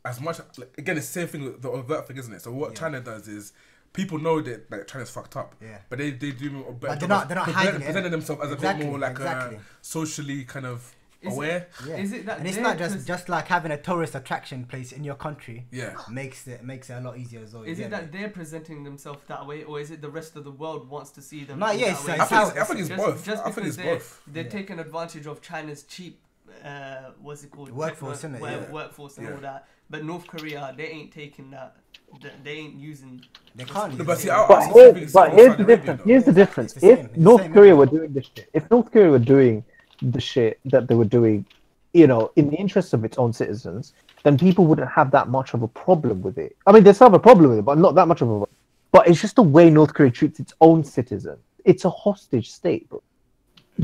[0.05, 2.41] as much like, again it's the same thing with the overt thing, isn't it?
[2.43, 2.79] So what Yeah.
[2.79, 3.53] China does is
[3.93, 5.79] people know that like China's fucked up, Yeah.
[5.89, 8.11] but they they do better But they're not- they're not hiding it, presenting innit?
[8.13, 9.57] themselves as a Exactly, bit more like exactly.
[9.59, 10.95] uh, socially kind of
[11.27, 11.67] Is it- aware.
[11.87, 11.97] Yeah.
[11.97, 14.93] Is it that and it's not just 'cause- just like having a tourist attraction place
[14.93, 15.67] in your country.
[15.71, 15.95] Yeah.
[16.11, 17.63] Makes it makes it a lot easier as well.
[17.65, 17.97] Is get it me?
[17.97, 21.11] that they're presenting themselves that way, or is it the rest of the world wants
[21.13, 21.59] to see them?
[21.59, 22.13] No, in yeah, that it's- way?
[22.15, 23.25] it's I think it's, I think it's just, both.
[23.25, 24.23] Just I think because it's they're, both.
[24.27, 24.49] they're Yeah.
[24.51, 26.21] taking advantage of China's cheap,
[26.65, 27.71] uh, what's it called?
[27.73, 28.41] Workforce, Tech innit?
[28.41, 28.73] work- Yeah.
[28.73, 29.35] Workforce and Yeah.
[29.35, 29.69] all that.
[29.89, 31.77] But North Korea, they ain't taking that.
[32.21, 33.21] They, they ain't using.
[33.55, 33.97] They can't.
[33.97, 36.03] No, but see, I- But, I here, but here's the difference.
[36.05, 36.73] Here's the difference.
[36.73, 39.19] The If same, it's the North Korea were doing this shit, if North Korea were
[39.21, 39.65] doing
[40.03, 41.47] the shit that they were doing,
[41.93, 45.55] you know, in the interest of its own citizens, then people wouldn't have that much
[45.55, 46.57] of a problem with it.
[46.67, 48.45] I mean, they still have a problem with it, but not that much of a.
[48.93, 51.39] But it's just the way North Korea treats its own citizens.
[51.65, 53.03] It's a hostage state, bro.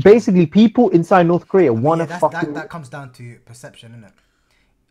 [0.01, 2.39] Basically, people inside North Korea want to fucking.
[2.39, 4.13] that, that comes down to perception, isn't it?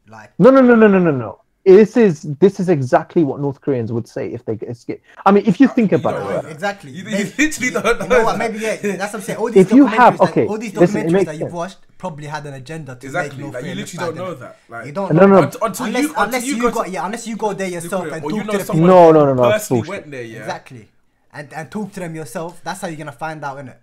[0.08, 1.41] Like, No, no, no, no, no, no, no.
[1.64, 5.00] This is this is exactly what North Koreans would say if they get escape.
[5.24, 6.52] I mean, if you think about don't it, right?
[6.52, 6.90] exactly.
[6.90, 8.38] You- you Maybe- literally don't You know know what?
[8.38, 8.52] that.
[8.52, 8.76] Maybe yeah.
[8.96, 9.38] That's what I'm saying.
[9.38, 11.40] All these If you have- documentaries that- okay, all these listen, documentaries makes that you've
[11.42, 11.52] sense.
[11.52, 13.30] watched probably had an agenda to Exactly.
[13.36, 14.56] make North Like you Korea look literally don't know that.
[14.68, 16.82] Like You don't No, know no, Until, until unless, you unless you you, go go,
[16.82, 18.80] to- yeah, unless you go there yourself Korea, and talk you know to the people.
[18.88, 20.38] No, no, no, no, that's personally went there, yeah.
[20.40, 20.88] Exactly,
[21.32, 22.60] and and talk to them yourself.
[22.64, 23.76] That's how you're gonna find out, innit?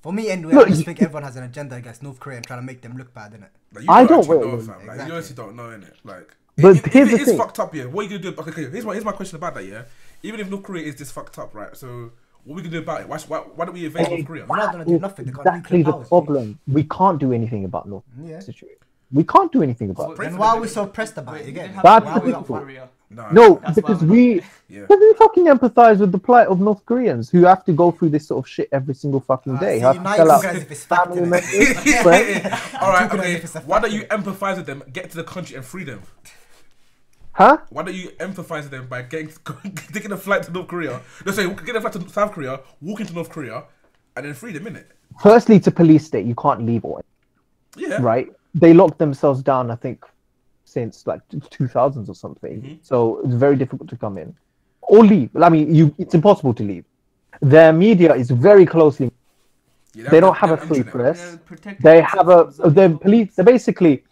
[0.00, 2.46] For me, anyway, Look, I just think everyone has an agenda against North Korea and
[2.46, 3.50] trying to make them look bad, innit?
[3.74, 4.86] Like, I don't know, wait, fam.
[4.86, 5.92] Like, you honestly don't know, innit?
[6.04, 7.38] Like, But if, here's if the it is thing.
[7.38, 7.84] fucked up, yeah.
[7.86, 8.40] What are you gonna do?
[8.40, 8.70] Okay, okay.
[8.70, 9.82] Here's my here's my question about that, yeah.
[10.22, 11.76] Even if North Korea is this fucked up, right?
[11.76, 12.12] So
[12.44, 13.08] what are we gonna do about it?
[13.08, 14.46] Why why, why don't we invade North Korea?
[14.46, 15.28] We're not gonna do nothing.
[15.28, 16.08] Exactly the powers.
[16.08, 16.58] problem.
[16.66, 18.24] We can't do anything about North Yeah.
[18.24, 18.76] Korea situation.
[19.12, 20.16] We can't do anything about it.
[20.16, 21.46] Pray Then for why them, are we so pressed about Wait, it?
[21.48, 21.74] You they get me?
[21.74, 22.88] have That's why the we Korea?
[23.12, 24.34] Nah, No, That's because why we
[24.68, 24.82] Yeah.
[24.82, 28.10] because we fucking empathize with the plight of North Koreans who have to go through
[28.10, 29.78] this sort of shit every single fucking day.
[29.78, 32.78] see, have sell you out guys if it's fact, family members, yeah, yeah, yeah.
[32.80, 33.34] All right, okay.
[33.34, 35.82] if it's a Why don't you empathize with them, get to the country and free
[35.82, 36.02] them?
[37.32, 37.58] Huh?
[37.70, 39.30] Why don't you emphasize with them by getting
[39.92, 41.00] taking a flight to North Korea?
[41.24, 43.64] No, sorry, get a flight to South Korea, walk into North Korea,
[44.16, 44.90] and then free them, in it.
[45.22, 46.26] Firstly, it's a police state.
[46.26, 47.02] You can't leave or
[47.76, 47.98] Yeah.
[48.02, 48.28] right?
[48.54, 50.04] They locked themselves down, I think,
[50.64, 52.62] since like 2000s or something.
[52.62, 52.74] Mm-hmm.
[52.82, 54.34] So it's very difficult to come in
[54.82, 55.30] or leave.
[55.36, 56.84] I mean, you it's impossible to leave.
[57.40, 59.12] Their media is very closely.
[59.94, 61.18] Yeah, They don't have a free press.
[61.20, 63.34] They're protecting They have a themselves from the police.
[63.36, 64.04] They're basically.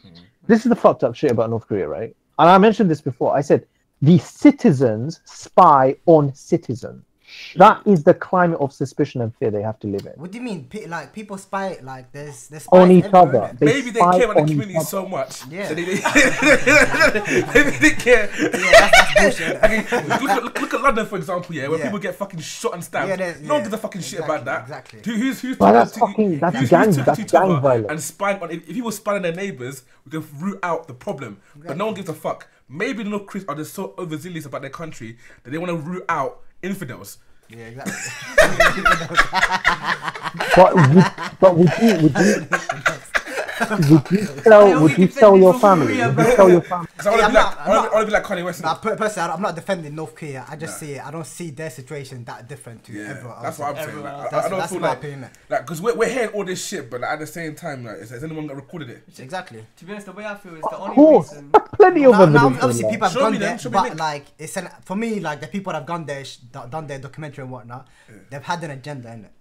[0.47, 2.17] This is the fucked up shit about North Korea, right?
[2.39, 3.37] And I mentioned this before.
[3.37, 3.67] I said
[4.01, 7.05] the citizens spy on citizens.
[7.57, 10.13] That is the climate of suspicion and fear they have to live in.
[10.21, 10.65] What do you mean?
[10.65, 11.79] Pe- like people spy?
[11.83, 13.57] Like there's there's On each everywhere, other.
[13.59, 14.85] They Maybe they care about on the each community other.
[14.87, 15.47] so much.
[15.49, 15.69] Yeah.
[15.69, 15.85] So they,
[17.55, 18.31] maybe they care.
[18.39, 19.61] Yeah, that's, that's bullshit.
[19.63, 20.21] innit?
[20.21, 21.85] Look, at, look, look at London, for example, yeah, where Yeah.
[21.87, 23.09] people get fucking shot and stabbed.
[23.21, 24.63] Yeah, no one yeah, gives a fucking shit about that.
[24.63, 25.01] exactly.
[25.05, 27.87] Who, who's who's Well, that's to- fucking- that's who's- gang- who's that's gang violence.
[27.91, 28.51] And spying on.
[28.51, 31.41] If, if people spying on their neighbors, we can root out the problem.
[31.57, 32.47] But no one gives a fuck.
[32.69, 35.77] Maybe the North Koreans are just so overzealous about their country that they want to
[35.77, 37.19] root out infidels.
[37.49, 37.95] Yeah, exactly.
[40.55, 41.05] But would,
[41.41, 42.47] but would you would you
[43.61, 45.87] would you Why sell would you sell your family?
[45.97, 46.87] Korea, Would you sell your family?
[46.97, 48.07] Because I want Yeah, to be I'm like, not- I wanna- not- I want to
[48.07, 48.63] be like Kanye West.
[48.63, 50.45] Nah, personally, I'm not defending North Korea.
[50.49, 50.87] I just Nah.
[50.87, 51.07] see it.
[51.07, 54.03] I don't see their situation that different to Yeah, everyone that's what I'm saying.
[54.03, 54.21] Like, else.
[54.23, 56.45] I, I That's- don't that's feel my like, opinion, like, because we're, we're hearing all
[56.45, 59.03] this shit, but like, at the same time, like, has, has anyone that recorded it?
[59.19, 59.65] Exactly.
[59.77, 61.51] To be honest, the way I feel is Of the only course, reason.
[61.77, 64.97] plenty of Now, now, obviously, people have Show gone there, but like it's an for
[64.97, 67.87] me like the people that have gone there, done done their documentary and whatnot.
[68.31, 69.33] They've had an agenda in it.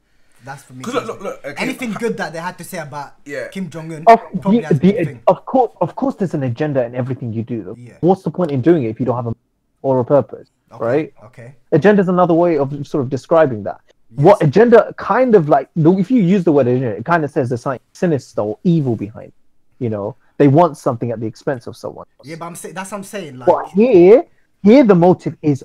[0.46, 0.84] That's for me.
[0.84, 1.62] 'Cause look, look, look, okay.
[1.64, 3.48] Anything good that they had to say about Yeah.
[3.50, 6.44] Kim Jong Un Of, the, has been a the, of course, of course, there's an
[6.44, 7.76] agenda in everything you do.
[7.78, 7.94] Yeah.
[8.02, 9.36] What's the point in doing it if you don't have a
[9.84, 11.14] or a purpose, Okay, right?
[11.26, 11.56] Okay.
[11.72, 13.80] Agenda is another way of sort of describing that.
[14.16, 17.50] What agenda kind of like, if you use the word agenda, it kind of says
[17.50, 19.28] there's something sinister or evil behind.
[19.28, 19.34] it.
[19.80, 22.06] You know, they want something at the expense of someone.
[22.24, 23.38] Yeah, but I'm saying that's what I'm saying.
[23.38, 24.26] Like, But here,
[24.64, 25.64] here the motive is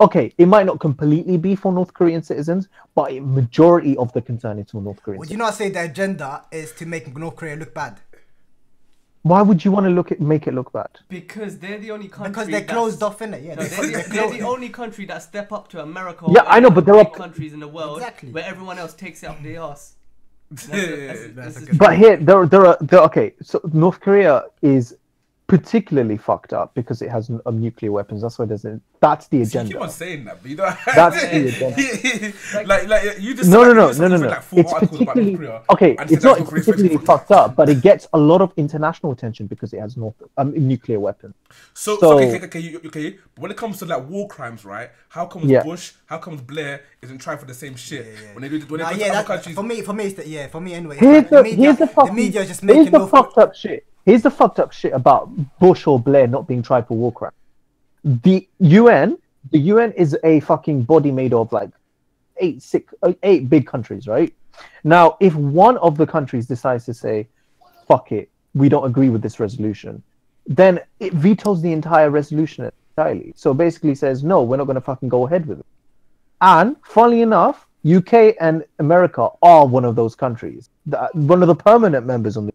[0.00, 0.32] okay.
[0.38, 4.58] It might not completely be for North Korean citizens, but a majority of the concern
[4.58, 5.18] is for North Korean.
[5.18, 8.00] would you not say the agenda is to make North Korea look bad
[9.22, 10.90] Why would you want to look at make it look bad?
[11.08, 12.30] Because they're the only country.
[12.30, 13.42] because they're that's- closed off in it?
[13.44, 16.26] Yeah, No, they're, they're, the, they're they're the only country that step up to America.
[16.28, 18.30] Yeah, I know, but there are- countries in the world Exactly.
[18.34, 19.94] where everyone else takes it up their ass.
[20.50, 21.12] That's a- that's- yeah.
[21.12, 23.28] this That's a good- But here, there, there are, there, okay.
[23.42, 24.96] So North Korea is
[25.56, 28.22] particularly fucked up because it has n- um, nuclear weapons.
[28.22, 29.52] That's why there's a, that's the agenda.
[29.52, 29.72] You agenda.
[29.74, 30.76] keep on saying that, but you don't.
[30.94, 31.46] That's the
[32.56, 32.66] agenda.
[32.66, 33.50] like, like you just.
[33.50, 34.28] No, like, no, no, no, no, no.
[34.28, 35.90] Like It's articles about North particularly Korea okay.
[35.92, 38.40] It's not that's it's North Korea's particularly fucked fucked up, but it gets a lot
[38.40, 41.34] of international attention because it has North um, nuclear weapons.
[41.74, 43.10] So, So- so okay, okay, okay, okay.
[43.34, 44.90] But when it comes to like war crimes, right?
[45.10, 45.62] How comes Yeah.
[45.62, 48.32] Bush, how comes Blair isn't trying for the same shit yeah.
[48.34, 49.54] when they do when they Nah, go yeah, to other countries?
[49.54, 50.96] for me, for me, it's the, yeah, for me anyway.
[50.96, 53.36] Here's like the, media, here's the fucking media is just here's making the North fucked
[53.38, 53.84] up shit.
[54.04, 57.34] Here's the fucked up shit about Bush or Blair not being tried for war crimes.
[58.04, 59.16] The UN,
[59.52, 61.70] the UN is a fucking body made of like
[62.38, 62.92] eight, six,
[63.22, 64.34] eight big countries, right?
[64.82, 67.28] Now, if one of the countries decides to say,
[67.86, 70.02] "Fuck it, we don't agree with this resolution,"
[70.46, 73.32] then it vetoes the entire resolution entirely.
[73.36, 75.66] So basically, says, "No, we're not going to fucking go ahead with it."
[76.40, 80.70] And funnily enough, UK and America are one of those countries,
[81.14, 82.52] one of the permanent members on the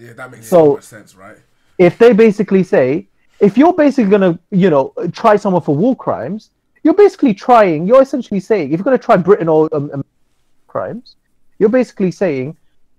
[0.00, 1.36] yeah, that makes So- so much sense, right?
[1.78, 3.06] if they basically say,
[3.40, 6.50] if you're basically gonna, you know, try someone for war crimes,
[6.82, 7.86] you're basically trying.
[7.86, 10.04] You're essentially saying, if you're gonna try Britain or um, um,
[10.66, 11.16] crimes,
[11.58, 12.56] you're basically saying,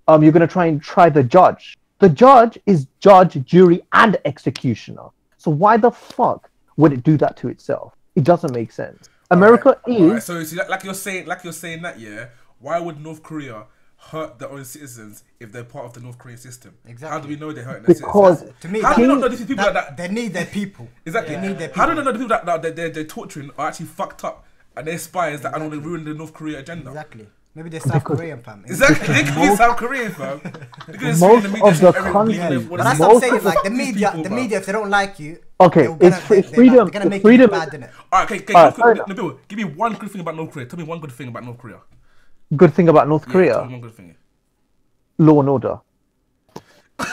[0.08, 1.78] um, you're gonna try and try the judge.
[2.00, 5.08] The judge is judge, jury, and executioner.
[5.38, 7.94] So why the fuck would it do that to itself?
[8.16, 9.08] It doesn't make sense.
[9.30, 12.26] America Alright, is alright, so, like, like you're saying, like you're saying that, yeah.
[12.58, 13.66] Why would North Korea
[14.10, 16.74] hurt their own citizens if they're part of the North Korean system?
[16.86, 17.08] Exactly.
[17.16, 18.60] How do we know they're hurting their because citizens?
[18.60, 20.88] To me, How do you not know these people that- that, they need their people.
[21.06, 21.36] exactly?
[21.36, 21.80] They need their people.
[21.82, 22.04] How do people.
[22.04, 24.44] they know the people that, that they're, they're, they're torturing are actually fucked up
[24.76, 26.88] and they're spies that are going to ruin the North Korea agenda?
[26.90, 27.26] Exactly.
[27.54, 28.64] Maybe they're South Korean fam.
[28.66, 30.40] Exactly, they could be South Korean, fam.
[30.86, 33.14] They could just Most the of the country, everyone countries- But that's it what is.
[33.14, 33.32] I'm saying.
[33.34, 34.38] Most Like of the media, people, the man.
[34.42, 37.10] media, if they don't like you, Okay, they're gonna, it's free- freedom- Like, they're gonna
[37.10, 37.90] make freedom you bad in it.
[38.10, 38.54] Alright, okay, okay.
[38.54, 40.64] Alright, quick- Nabil, give me one good thing about North Korea.
[40.66, 41.76] Tell me one good thing about North Korea.
[42.56, 44.14] Good thing about North Korea, tell me one good thing.
[45.18, 45.78] law and order.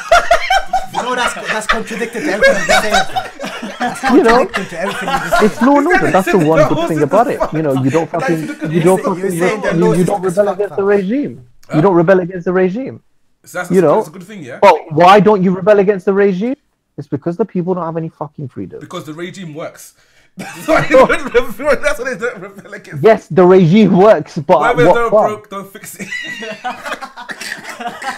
[0.91, 3.71] You know that's that's contradicted to everything you're saying.
[3.79, 5.45] That's You know, to everything you're saying.
[5.45, 6.11] It's law and order.
[6.11, 7.39] That's the one good thing about it.
[7.53, 10.75] You know, you don't fucking, you don't fucking, saying you, you don't rebel against the
[10.77, 10.85] fam.
[10.85, 11.47] regime.
[11.75, 13.03] You don't rebel against the regime.
[13.43, 14.59] So that's, You that's, know- that's a good thing, yeah?
[14.63, 16.55] Well, why don't you rebel against the regime?
[16.97, 18.79] It's because the people don't have any fucking freedom.
[18.79, 19.93] Because the regime works.
[20.55, 24.37] That's why they don't rebel- that's why they don't rebel against Yes, the regime works,
[24.37, 25.31] but at what don't price?
[25.33, 26.07] broke, don't fix it.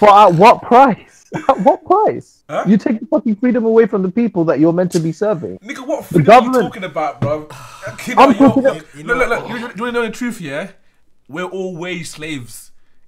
[0.00, 1.24] But at what price?
[1.48, 2.42] At what price?
[2.48, 2.64] Huh?
[2.66, 5.58] You take the fucking freedom away from the people that you're meant to be serving.
[5.58, 7.48] Nigga, what freedom are government- you talking about, bro?
[7.90, 8.12] I'm talking
[8.64, 9.48] about- Look, look, look.
[9.48, 10.70] You, you want to know the truth, yeah?
[11.28, 12.63] We're all wage slaves.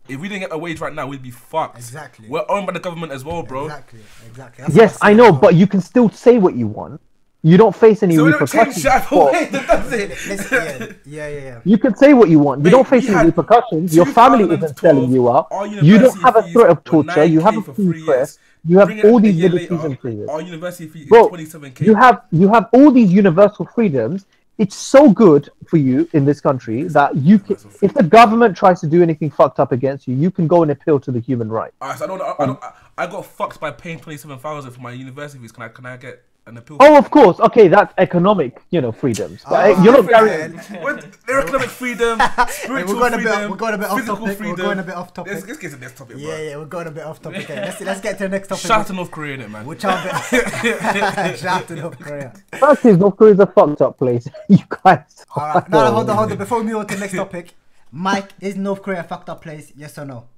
[0.09, 1.77] If we didn't get a wage right now, we'd be fucked.
[1.79, 2.29] Exactly.
[2.29, 3.65] We're owned by the government as well, bro.
[3.65, 4.63] Exactly, exactly.
[4.65, 7.01] That's Yes, I know, but you can still say what you want.
[7.43, 9.05] You don't face any So we don't change repercussions.
[9.07, 10.97] for- away, that's it.
[11.07, 11.61] Yeah, yeah, yeah, yeah.
[11.65, 12.61] You can say what you want.
[12.61, 13.95] You Mate, don't face any repercussions.
[13.95, 15.49] Your family isn't 2012, selling you up.
[15.83, 17.25] You don't have a threat of torture.
[17.25, 18.39] You have a 9K free press.
[18.69, 20.29] You have all these liberties later, and freedoms.
[20.29, 21.81] Our university fee is Bro, 27k.
[21.83, 24.27] you have you have all these universal freedoms.
[24.59, 28.81] It's so good for you in this country that you can, if the government tries
[28.81, 31.51] to do anything fucked up against you, you can go and appeal to the human
[31.51, 31.73] right.
[31.83, 32.61] Alright, so I don't, I, I, don't,
[32.97, 35.53] I, got fucked by paying 27,000 for my university fees.
[35.53, 36.76] Can I, can I get an appeal?
[36.80, 37.40] Oh, of course.
[37.40, 39.42] Okay, that's economic, you know, freedoms.
[39.49, 40.82] But, uh, you're not guaranteed.
[40.82, 41.07] What?
[41.28, 44.40] Economic freedom, spiritual we're going a bit- freedom, we're going a bit off physical topic,
[44.40, 45.32] we're going a bit off topic.
[45.34, 46.26] Let's, let's get to the next topic, bro.
[46.26, 47.44] Yeah, yeah, we're going a bit off topic.
[47.44, 48.62] Okay, let's let's get to the next topic.
[48.64, 49.66] Shout out to North Korea, innit, man.
[49.66, 51.38] Which are bit...
[51.38, 52.32] shout out to North Korea.
[52.59, 54.28] First is North Korea's a fucked up place.
[54.49, 55.24] you guys.
[55.34, 56.38] All right, no, no, hold on, hold on.
[56.38, 57.55] Before we move on to the next topic,
[57.90, 59.72] Mike, is North Korea a fucked up place?
[59.76, 60.28] Yes or no?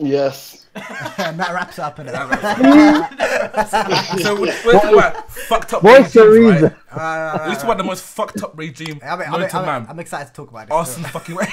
[0.00, 0.66] Yes.
[0.74, 0.84] And
[1.40, 2.14] that wraps it up in it.
[4.22, 6.76] so we're, we're talking about fucked up What's the regimes, reason?
[6.96, 7.34] right?
[7.48, 9.86] We're talking about the most fucked up regime I'm, I'm, known I'm, to I'm, man.
[9.90, 10.74] I'm excited to talk about this.
[10.74, 11.46] Arsene fucking way.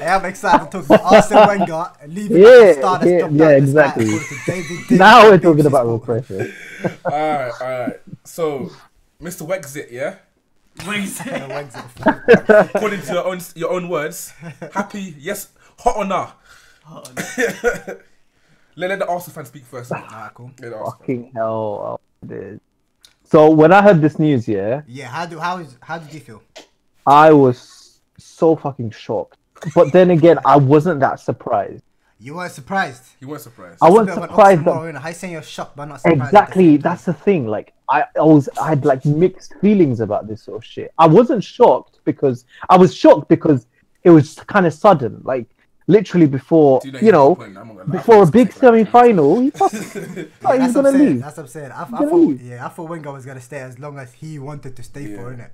[0.00, 3.24] I am excited to talk about Arsene Wenger leaving Yeah, yeah, star that's yeah, yeah,
[3.24, 4.04] out the sky exactly.
[4.04, 6.54] according to David David Now we're talking BBC about real pressure.
[7.04, 8.00] alright, alright.
[8.24, 8.70] So,
[9.20, 9.46] Mr.
[9.46, 10.16] Wexit, yeah?
[10.78, 12.74] Wexit.
[12.74, 14.32] According to your own your own words,
[14.72, 15.48] happy, yes,
[15.82, 16.30] hot or nah?
[18.74, 19.92] Let, let the Arsenal fans speak first.
[19.92, 20.50] Alright, cool.
[20.60, 22.60] Let the Fucking hell, dude.
[23.24, 26.20] So when I heard this news, yeah, Yeah, how do how is how did you
[26.20, 26.42] feel?
[27.06, 29.38] I was so fucking shocked.
[29.74, 31.82] But then again, I wasn't that surprised.
[32.18, 33.04] You weren't surprised.
[33.20, 33.78] You weren't surprised.
[33.82, 35.00] I wasn't bit of an surprised that?
[35.00, 36.20] How you saying you're shocked but not surprised?
[36.20, 37.46] at the exactly that's the thing.
[37.46, 40.92] Like I, I was, I had like mixed feelings about this sort of shit.
[40.98, 43.66] I wasn't shocked because I was shocked because
[44.04, 45.20] it was kind of sudden.
[45.24, 45.46] Like
[45.86, 47.98] literally before, Do you know, good point, I'm not gonna lie.
[47.98, 51.20] before a big semi-final, he fucking, Yeah, he's that's gonna I'm leave.
[51.20, 51.72] That's what I'm saying.
[51.72, 52.42] I, I thought, leave.
[52.42, 55.30] yeah, I thought Wenger was gonna stay as long as he wanted to stay for,
[55.32, 55.36] Yeah.
[55.38, 55.50] innit?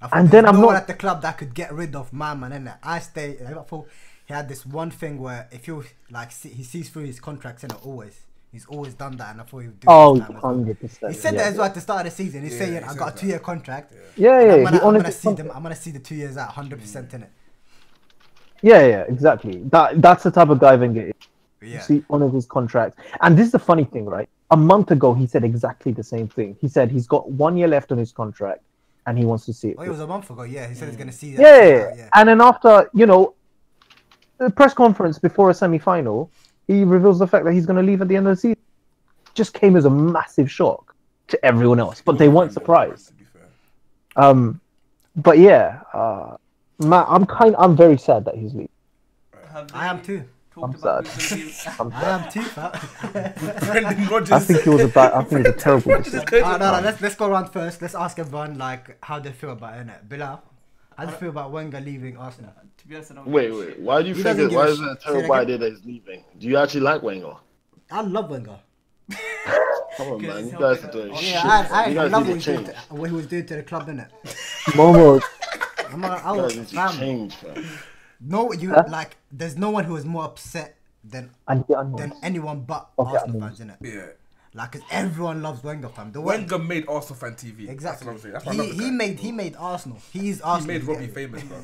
[0.00, 1.94] I thought And there's then I'm no not- at the club that could get rid
[1.96, 2.76] of my man, innit?
[2.82, 3.38] I stay.
[3.46, 3.86] I thought
[4.26, 7.62] he had this one thing where if you like, see, he sees through his contracts,
[7.64, 7.84] innit?
[7.86, 8.20] Always,
[8.50, 9.86] he's always done that, and I thought he would do.
[9.88, 11.12] Oh, this time 100 percent.
[11.14, 12.42] He said that as well at the start of the season.
[12.42, 13.92] He's Yeah, saying, "I got a two-year contract.
[14.16, 14.54] Yeah, and yeah.
[14.54, 15.50] I'm gonna, I'm gonna see them.
[15.54, 17.14] I'm gonna see the two years out, hundred percent mm.
[17.14, 17.30] in it.
[18.62, 19.58] Yeah, yeah, exactly.
[19.64, 21.14] That that's the type of guy Wenger is.
[21.60, 21.80] Yeah.
[21.80, 24.28] See, one of his contracts, And this is the funny thing, right?
[24.50, 26.56] A month ago, he said exactly the same thing.
[26.60, 28.62] He said he's got one year left on his contract,
[29.06, 29.76] and he wants to see it.
[29.78, 30.42] Oh, it was a month ago.
[30.42, 31.42] Yeah, he said he's gonna see that.
[31.42, 32.08] yeah, yeah, yeah.
[32.14, 33.34] And then after, you know,
[34.38, 36.30] the press conference before a semi-final,
[36.66, 38.62] he reveals the fact that he's going to leave at the end of the season.
[39.34, 40.94] Just came as a massive shock
[41.28, 43.12] to everyone else, but they weren't surprised.
[44.16, 44.22] To.
[44.22, 44.60] Um,
[45.16, 46.36] but yeah, uh,
[46.82, 48.68] Matt, I'm kind, I'm very sad that he's leaving.
[49.74, 50.24] I am too.
[50.56, 51.38] I'm about sad.
[51.38, 53.66] who's gonna be- I'm I am too.
[53.66, 54.32] Brendan Rodgers.
[54.32, 55.12] I think it was a bad.
[55.12, 56.24] I think it was a terrible decision.
[56.30, 57.80] No, no, let's let's go around first.
[57.80, 59.86] Let's ask everyone like how they feel about it.
[59.86, 60.08] innit?
[60.08, 60.42] Bilal,
[60.96, 62.52] how do you feel about Wenger leaving Arsenal?
[62.78, 63.78] To be honest, I don't Wait, wait.
[63.80, 64.36] Why do you He think?
[64.36, 64.84] doesn't It, why a is shit.
[64.86, 65.40] it a that terrible again.
[65.40, 66.24] idea that he's leaving?
[66.38, 67.34] Do you actually like Wenger?
[67.90, 68.58] I love Wenger.
[69.96, 70.46] Come on, man.
[70.48, 71.20] You guys are doing us.
[71.20, 71.30] shit.
[71.34, 73.26] Yeah, I, I, you I love what, need he's to doing to, what he was
[73.26, 74.08] doing to the club, innit?
[74.72, 75.20] Momo,
[75.92, 77.64] I'm a, I You was, guys need to fam, change, man.
[78.20, 78.84] no, you Huh?
[78.88, 79.16] like.
[79.30, 81.64] There's no one who is more upset than and
[81.96, 83.76] than anyone but Okay, Arsenal fans, innit?
[83.80, 84.06] Yeah.
[84.54, 86.12] Like, cause everyone loves Wenger, fam.
[86.12, 87.70] The way- Wenger made Arsenal fan TV.
[87.70, 87.80] Exactly.
[87.80, 88.34] That's what I'm saying.
[88.34, 89.96] That's He he made he made Arsenal.
[90.12, 90.74] He's Arsenal.
[90.74, 91.56] He made Robbie get famous, bro.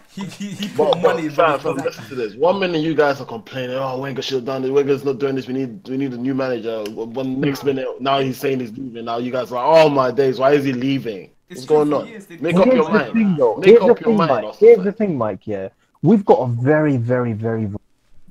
[0.10, 2.34] he he he But, put money but, in fam, Robbie's fam, listen to this.
[2.34, 4.72] One minute you guys are complaining, oh Wenger should have done this.
[4.72, 5.46] Wenger's not doing this.
[5.46, 6.82] We need we need a new manager.
[6.90, 9.04] One next minute, now he's saying he's leaving.
[9.04, 11.30] Now you guys are like, oh my days, why is he leaving?
[11.56, 12.06] It's What's going on?
[12.08, 13.12] years, Make up your mind.
[13.12, 13.56] thing, though.
[13.56, 14.46] Make Here's up your thing, mind.
[14.46, 14.56] Mike.
[14.56, 14.84] Here's fans.
[14.84, 15.46] the thing, Mike.
[15.46, 15.68] Yeah,
[16.02, 17.68] we've got a very, very, very,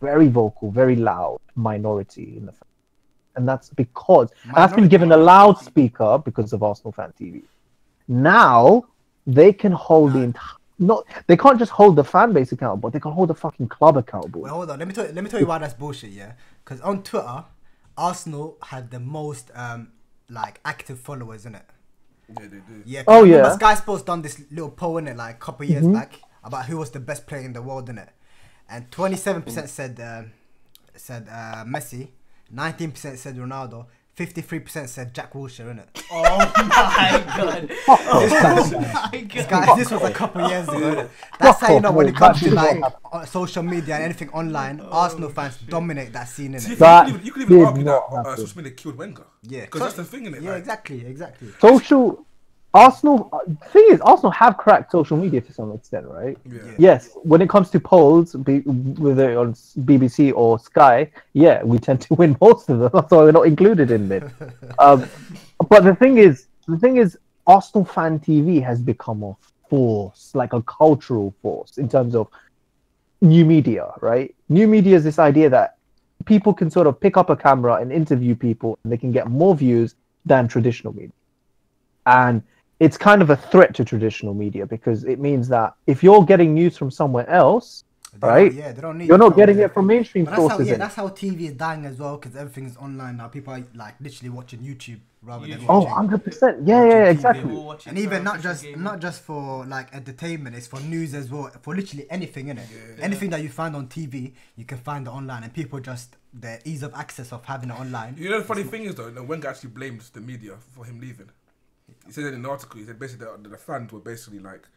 [0.01, 2.67] very vocal, very loud minority in the, fan.
[3.35, 7.43] and that's because and that's been given a loudspeaker because of Arsenal Fan TV.
[8.07, 8.85] Now
[9.25, 10.57] they can hold the entire.
[10.79, 13.95] Not they can't just hold the fan base accountable, they can hold the fucking club
[13.95, 14.41] accountable.
[14.41, 14.79] Wait, hold on.
[14.79, 16.09] Let me tell you, let me tell you why that's bullshit.
[16.11, 16.33] Yeah,
[16.65, 17.45] because on Twitter,
[17.97, 19.91] Arsenal had the most um
[20.29, 21.65] like active followers in it.
[22.29, 22.83] Yeah, they do.
[22.85, 23.03] Yeah.
[23.03, 23.37] 'cause Oh, yeah.
[23.43, 23.55] Mm-hmm.
[23.55, 26.77] Sky Sports done this little poll in it like a couple years back about who
[26.77, 28.09] was the best player in the world in it,
[28.69, 30.31] and twenty seven percent said um
[30.95, 32.09] said uh, Messi,
[32.51, 33.85] nineteen percent said Ronaldo,
[34.15, 36.03] fifty three percent said Jack Wilshere in it.
[36.15, 37.71] Oh my god.
[37.87, 39.49] Oh my god.
[39.49, 40.79] Guys, this was a couple years ago.
[40.79, 41.09] innit?
[41.39, 44.79] That's how you know when it comes to like on social media and anything online,
[44.79, 46.77] Arsenal fans dominate that scene in it.
[46.77, 48.97] That you, could even, you could even did argue that not uh, social media killed
[48.97, 49.25] Wenger.
[49.41, 50.43] Yeah, because that's the thing in it.
[50.43, 51.49] Yeah, like, exactly, exactly.
[51.59, 52.25] social
[52.73, 56.37] Arsenal uh, thing is Arsenal have cracked social media to some extent, right?
[56.45, 56.61] Yeah.
[56.79, 62.01] Yes, when it comes to polls, be, whether on BBC or Sky, yeah, we tend
[62.01, 62.89] to win most of them.
[62.93, 64.23] That's why we're not included in it.
[64.79, 65.07] um,
[65.69, 69.35] but the thing is, the thing is, Arsenal fan TV has become a
[69.69, 72.27] force, like a cultural force in terms of
[73.21, 74.33] new media, right?
[74.49, 75.77] New media is this idea that
[76.25, 79.27] people can sort of pick up a camera and interview people, and they can get
[79.27, 79.93] more views
[80.25, 81.11] than traditional media.
[82.05, 82.41] And
[82.79, 86.53] it's kind of a threat to traditional media because it means that if you're getting
[86.53, 87.83] news from somewhere else,
[88.19, 89.07] They right, Yeah, they don't need.
[89.07, 90.67] you're not getting the- it from mainstream But that's how, sources.
[90.67, 93.27] yeah, that's how TV is dying as well because everything's online now.
[93.27, 95.65] People are like literally watching YouTube rather than YouTube.
[95.69, 95.95] Oh, watching.
[95.95, 96.67] 100%.
[96.67, 97.45] Yeah, yeah, exactly.
[97.51, 98.83] We'll watch it And even not just game.
[98.83, 101.49] not just for like entertainment, it's for news as well.
[101.63, 102.67] For literally anything in it,
[103.01, 106.59] anything that you find on TV, you can find it online, and people just the
[106.69, 108.15] ease of access of having it online.
[108.19, 110.99] You know the funny thing is though, no, Wenger actually blames the media for him
[110.99, 111.29] leaving.
[112.05, 112.79] He said it in the article.
[112.79, 114.67] He said basically the, the fans were basically like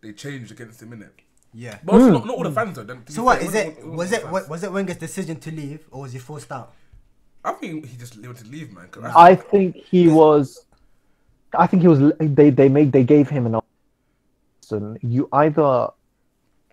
[0.00, 1.14] they changed against him in it.
[1.52, 1.78] Yeah.
[1.84, 2.84] But also not, not all the fans though.
[2.84, 3.82] then, to So be what wasn't it?
[3.84, 4.32] all- all Was the it fans.
[4.32, 6.74] wa- was it Wenger's decision to leave, or was he forced out?
[7.44, 8.88] I think he just wanted to leave, man.
[8.88, 10.64] 'cause that's- I think he was.
[11.58, 12.12] I think he was.
[12.20, 14.98] They they made they gave him an option.
[15.02, 15.88] You either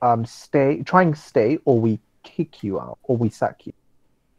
[0.02, 3.74] um stay, try and stay, or we kick you out, or we sack you.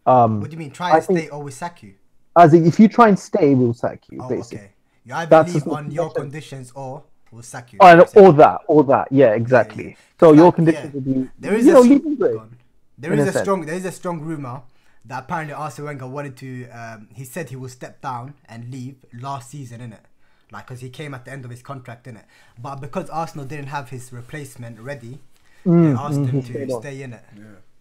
[0.07, 0.71] Um, What do you mean?
[0.71, 1.95] Try I and think- stay, or we sack you?
[2.37, 4.21] as in, if you try and stay, we'll sack you.
[4.23, 4.59] Oh, basically.
[4.67, 4.73] okay.
[5.09, 7.81] You either That's leave on your conditions, or we'll sack you.
[7.81, 9.09] Oh, and, That's or that, or that.
[9.13, 9.97] Yeah, exactly.
[10.21, 10.21] yeah.
[10.21, 10.95] So your Like, conditions yeah.
[10.95, 12.43] would be, There is you a know, s- leaving grade.
[12.99, 13.43] There a a sense.
[13.43, 14.63] strong there is a strong rumor
[15.05, 16.69] that apparently Arsene Wenger wanted to.
[16.71, 20.05] Um, he said he will step down and leave last season, innit?
[20.51, 22.25] Like, because he came at the end of his contract, innit?
[22.61, 25.21] But because Arsenal didn't have his replacement ready,
[25.81, 26.83] they Mm, asked mm, him to stayed on.
[26.83, 27.25] stay in it.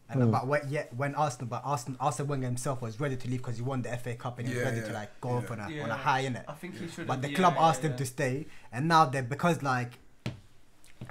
[0.10, 0.14] Yeah.
[0.14, 3.40] And about when, yeah, when Arsenal, but Arsenal, Arsene Wenger himself was ready to leave
[3.40, 5.36] because he won the FA Cup and he was Yeah, ready to like go yeah.
[5.36, 6.46] off on a on a high in it.
[6.48, 7.08] I think he should.
[7.08, 7.98] But the club yeah, asked him yeah.
[7.98, 10.00] to stay, and now they because like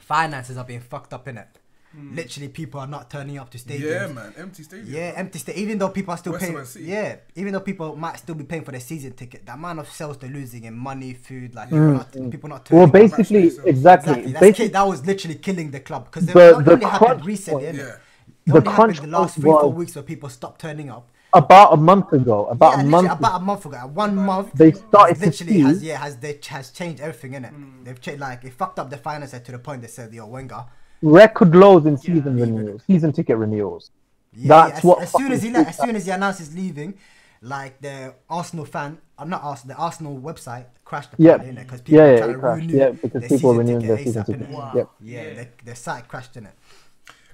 [0.01, 1.49] finances are being fucked up in it.
[1.93, 2.15] Hmm.
[2.15, 3.81] Literally, people are not turning up to stadiums.
[3.91, 4.35] Yeah, man.
[4.37, 4.93] Empty stadium.
[4.95, 5.57] Yeah, empty state.
[5.57, 6.85] Even though people are still West paying, Man City.
[6.87, 9.89] yeah, even though people might still be paying for their season ticket, the amount of
[9.89, 12.31] sales they're losing in money, food, like people, Mm, not, mm.
[12.31, 13.71] people not turning Well, basically, Exactly.
[13.71, 14.13] exactly.
[14.13, 14.33] Exactly.
[14.33, 17.25] That's Basically, that was literally killing the club because The- it only the happened crunch
[17.25, 17.67] recently.
[17.67, 17.79] was- innit?
[17.79, 17.97] Yeah.
[18.47, 20.89] It The only happened crunch the last was- three, four weeks where people stopped turning
[20.91, 21.09] up.
[21.33, 23.79] about a month ago, about yeah, a literally month, about a month ago.
[23.93, 25.61] One month, they started to see.
[25.61, 27.53] has yeah has they has changed everything in it.
[27.53, 27.85] Mm.
[27.85, 30.65] They've changed like it fucked up the finances to the point they said, "Yo, Wenger."
[31.03, 32.53] record lows in season leave it.
[32.53, 33.91] renewals, season ticket renewals.
[34.33, 36.39] Yeah, That's as, what as soon as he fucking le- as soon as he announced
[36.39, 36.95] he's leaving,
[37.43, 41.33] like the Arsenal fan, I'm not Arsenal, the Arsenal website crashed Yeah.
[41.35, 41.67] apparently, innit?
[41.67, 42.61] Because people Yeah, yeah, it to crashed.
[42.61, 44.49] renew Yeah, because their people were season renewing their season ASAP, ticket.
[44.51, 44.73] Wow.
[44.75, 44.89] Yep.
[45.01, 45.35] Yeah, Yeah.
[45.35, 46.53] The, the site crashed in it.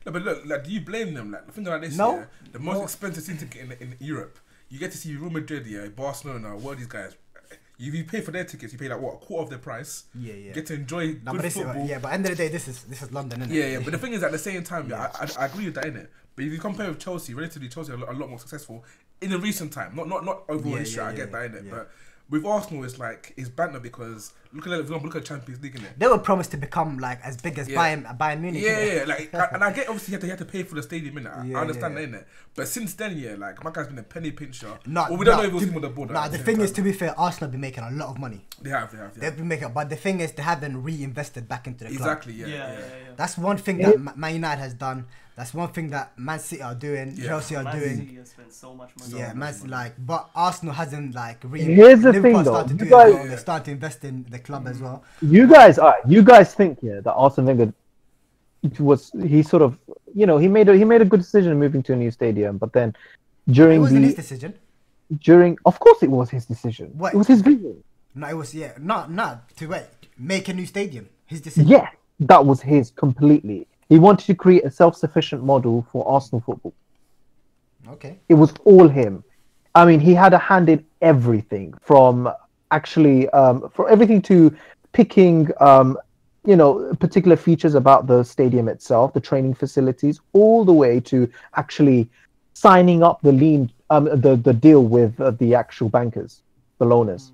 [0.06, 1.30] No, but look, like, do you blame them?
[1.32, 1.96] Like, think about this.
[1.96, 2.16] No.
[2.18, 2.82] Yeah, the most No.
[2.84, 4.38] expensive season ticket in, in Europe.
[4.68, 7.14] You get to see Real Madrid, yeah, Barcelona, what are these guys?
[7.78, 10.04] You, you pay for their tickets, you pay like what a quarter of their price.
[10.14, 10.48] Yeah, yeah.
[10.48, 11.86] You get to enjoy No, good but this is, football.
[11.86, 13.50] yeah, but end of the day, this is this is London, innit?
[13.52, 15.64] Yeah, yeah, but the thing is, at the same time, yeah, I, I, I agree
[15.66, 16.06] with that, innit?
[16.36, 18.84] But if you compare with Chelsea, relatively Chelsea are a lot, more successful
[19.20, 19.94] in the recent time.
[19.96, 21.02] Not not not overall Yeah, history.
[21.02, 21.64] yeah, I get yeah, that, innit?
[21.66, 21.70] yeah.
[21.70, 21.90] But
[22.32, 25.74] with Arsenal, it's like it's banter because look at for example, look at Champions League,
[25.74, 25.98] innit?
[25.98, 27.78] They were promised to become like as big as Yeah.
[27.78, 28.62] Bayern, Bayern Munich.
[28.62, 28.96] Yeah, innit?
[28.96, 29.04] yeah,
[29.38, 31.14] like, and I get obviously you have to, you have to pay for the stadium,
[31.16, 31.38] innit?
[31.38, 32.00] I, Yeah, I understand yeah.
[32.00, 32.24] that, innit?
[32.54, 34.78] But since then, yeah, like my guy's been a penny pincher.
[34.86, 36.10] No, well, we don't no, know if it was to- him or the board.
[36.10, 38.18] Nah, the same thing is, to be fair, Arsenal have been making a lot of
[38.18, 38.40] money.
[38.62, 39.20] they have, they have, yeah.
[39.20, 42.00] They've been making, but the thing is, they haven't reinvested back into the club.
[42.00, 42.72] exactly, yeah, Yeah, yeah.
[42.72, 43.12] yeah, yeah.
[43.16, 45.06] That's one thing that Ma- Man United has done.
[45.36, 47.14] That's one thing that Man City are doing.
[47.16, 47.26] Yeah.
[47.28, 47.96] Chelsea are Man doing.
[47.96, 49.18] City has spent so much money.
[49.18, 51.38] yeah, on Man City, like, but Arsenal hasn't like.
[51.44, 52.52] Re- Here's the Liverpool thing, though.
[52.52, 53.28] started You doing it as guys- well.
[53.28, 55.02] They started to invest in the club as well.
[55.22, 57.72] You guys, uh, you guys think yeah that Arsene Wenger
[58.78, 59.76] was he sort of
[60.14, 62.58] you know he made a he made a good decision moving to a new stadium,
[62.58, 62.90] but then
[63.48, 64.54] It during wasn't his decision.
[65.20, 66.90] during of course it was his decision.
[66.94, 67.14] What?
[67.14, 67.82] It was his vision.
[68.14, 69.86] No, it was yeah, not not to wait
[70.18, 71.08] make a new stadium.
[71.26, 71.68] His decision.
[71.70, 71.88] Yeah,
[72.20, 73.66] that was his completely.
[73.92, 76.72] He wanted to create a self-sufficient model for Arsenal football.
[77.90, 78.16] Okay.
[78.30, 79.22] It was all him.
[79.74, 82.32] I mean, he had a hand in everything from
[82.70, 84.56] actually um, for everything to
[84.94, 85.98] picking, um,
[86.46, 91.30] you know, particular features about the stadium itself, the training facilities, all the way to
[91.56, 92.08] actually
[92.54, 96.40] signing up the lean, um, the the deal with uh, the actual bankers,
[96.78, 97.32] the loaners.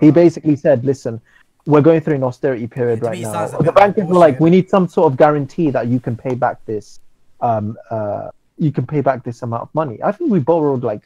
[0.00, 1.20] He basically said, "Listen,
[1.66, 3.46] we're going through an austerity period right now.
[3.46, 6.64] The bankers were like, we need some sort of guarantee that you can pay back
[6.66, 7.00] this,
[7.40, 10.02] um, uh, you can pay back this amount of money.
[10.02, 11.02] I think we borrowed like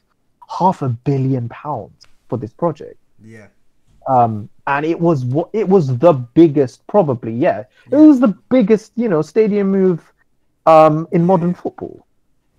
[0.58, 3.48] half a billion pounds for this project, Yeah.
[4.08, 8.92] um, and it was what it was the biggest, probably, yeah, it was the biggest,
[8.96, 10.12] you know, stadium move
[10.66, 12.04] um, in modern football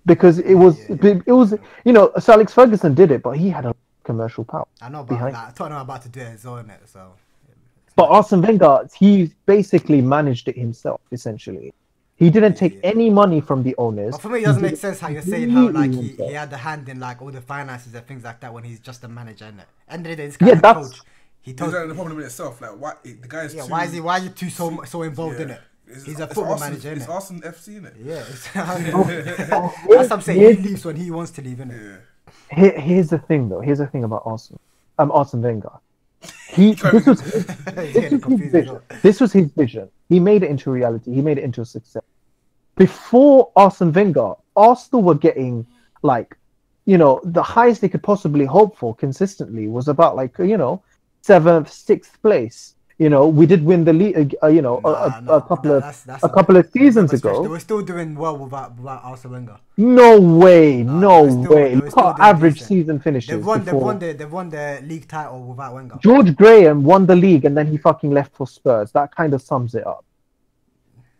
[0.06, 1.20] because it was Yeah, yeah.
[1.26, 3.74] it was you know, Sir Alex Ferguson did it, but he had a
[4.04, 4.66] commercial power.
[4.80, 5.54] I know about Behind- that.
[5.56, 6.86] Tottenham are about to do it well, innit?
[6.86, 7.12] So.
[7.98, 11.74] But Arsene Wenger, he basically managed it himself, essentially.
[12.14, 12.90] He didn't take Yeah.
[12.94, 14.12] any money from the owners.
[14.12, 16.32] But for me, it doesn't did make sense how you're saying how like he, he
[16.32, 19.02] had the hand in like all the finances and things like that when he's just
[19.02, 19.46] a manager.
[19.46, 19.64] Innit?
[19.88, 21.00] End of the day, this guy Yeah, yeah, that's- coach.
[21.40, 21.72] He Is told.
[21.74, 22.60] that the problem in itself?
[22.60, 24.00] Like, why the guy is Yeah, too, why is he?
[24.00, 25.60] Why are you too so so involved in it?
[25.88, 27.14] It's- He's a football Arsenal- manager, It's innit?
[27.14, 27.94] Arsenal FC, innit?
[28.00, 28.48] Yeah, it's,
[29.52, 30.56] Oh, that's what I'm saying.
[30.62, 31.80] He leaves when he wants to leave, innit?
[32.52, 32.56] Yeah.
[32.56, 33.60] Here, here's the thing, though.
[33.60, 34.60] Here's the thing about Arsenal.
[35.00, 35.72] Um, Arsene Wenger.
[36.50, 37.46] He this was He's
[37.92, 38.80] this was his vision.
[39.02, 39.88] This was his vision.
[40.08, 41.14] He made it into reality.
[41.14, 42.02] He made it into a success.
[42.76, 45.66] Before Arsene Wenger, Arsenal were getting
[46.02, 46.36] like,
[46.86, 50.82] you know, the highest they could possibly hope for consistently was about like, you know,
[51.22, 52.74] seventh, sixth place.
[52.98, 54.34] You know, we did win the league.
[54.42, 56.56] Uh, you know, a, Nah, a, nah, a couple that- of that's- that's a couple
[56.56, 57.42] of seasons ago.
[57.42, 59.56] They were still doing well without without Arsene Wenger.
[59.76, 61.74] No way, Nah, no still- way.
[61.76, 62.68] Look how average decent.
[62.68, 63.30] season finishes.
[63.30, 63.64] They've won.
[63.64, 64.12] They've won the.
[64.14, 65.96] They've won the league title without Wenger.
[66.00, 68.90] George Graham won the league and then he fucking left for Spurs.
[68.92, 70.04] That kind of sums it up.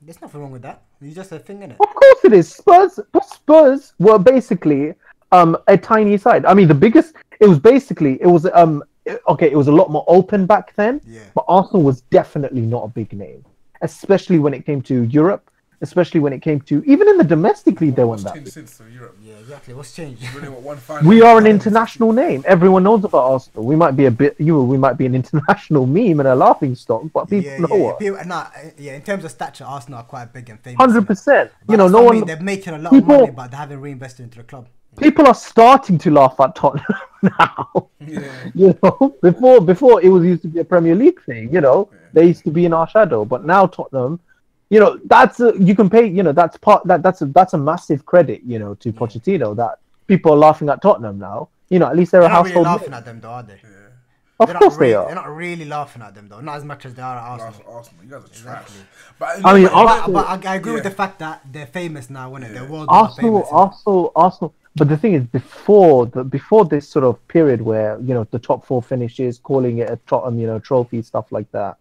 [0.02, 0.82] There's nothing wrong with that.
[1.00, 1.72] It's just a thing, innit?
[1.78, 2.48] Of course it is.
[2.52, 4.94] Spurs Spurs were basically
[5.30, 6.44] um a tiny side.
[6.44, 8.82] I mean the biggest it was basically it was um
[9.28, 11.20] okay, it was a lot more open back then, Yeah.
[11.34, 13.44] but Arsenal was definitely not a big name.
[13.82, 15.50] Especially when it came to Europe,
[15.80, 18.48] especially when it came to even in the domestic league they weren't that big.
[18.48, 19.16] since Europe?
[19.22, 19.72] Yeah, exactly.
[19.74, 20.20] What's changed?
[20.34, 20.78] Really, what?
[21.04, 22.42] We are an international name.
[22.46, 23.64] Everyone knows about Arsenal.
[23.64, 26.34] We might be a bit you know, we might be an international meme and a
[26.34, 27.90] laughing stock, but people yeah, know yeah, yeah.
[27.90, 27.98] us.
[28.00, 28.46] People, nah,
[28.78, 28.94] yeah.
[28.94, 30.76] In terms of stature, Arsenal are quite big and famous.
[30.84, 31.52] Hundred percent.
[31.68, 33.50] You know, no what I mean, one They're making a lot people- of money, but
[33.52, 34.66] they haven't reinvested into the club.
[35.00, 36.86] People are starting to laugh at Tottenham
[37.22, 37.88] now.
[38.00, 38.20] Yeah.
[38.54, 41.52] You know, before before it was used to be a Premier League thing.
[41.52, 44.20] You know, they used to be in our shadow, but now Tottenham.
[44.70, 46.06] You know, that's a, you can pay.
[46.06, 48.42] You know, that's part that that's a that's a massive credit.
[48.46, 51.48] You know, to Pochettino that people are laughing at Tottenham now.
[51.70, 52.94] You know, at least they're, They're a not really laughing name.
[52.98, 53.60] at them though, are they?
[54.40, 55.06] Of They're course really, they are.
[55.06, 57.48] They're not really laughing at them though, not as much as they are at Arsenal.
[57.72, 58.62] Arsenal, Arsenal, you guys are trash.
[58.62, 58.80] Exactly.
[59.18, 61.66] But I mean, but- Arsenal- But, but I, I agree with the fact that they're
[61.66, 62.48] famous now, when it?
[62.52, 62.60] Yeah.
[62.60, 63.48] They're world Arsenal, famous.
[63.50, 64.54] Arsenal, Arsenal.
[64.78, 68.38] But the thing is, before the before this sort of period where you know the
[68.38, 71.76] top four finishes, calling it a Tottenham, you know, trophy stuff like that.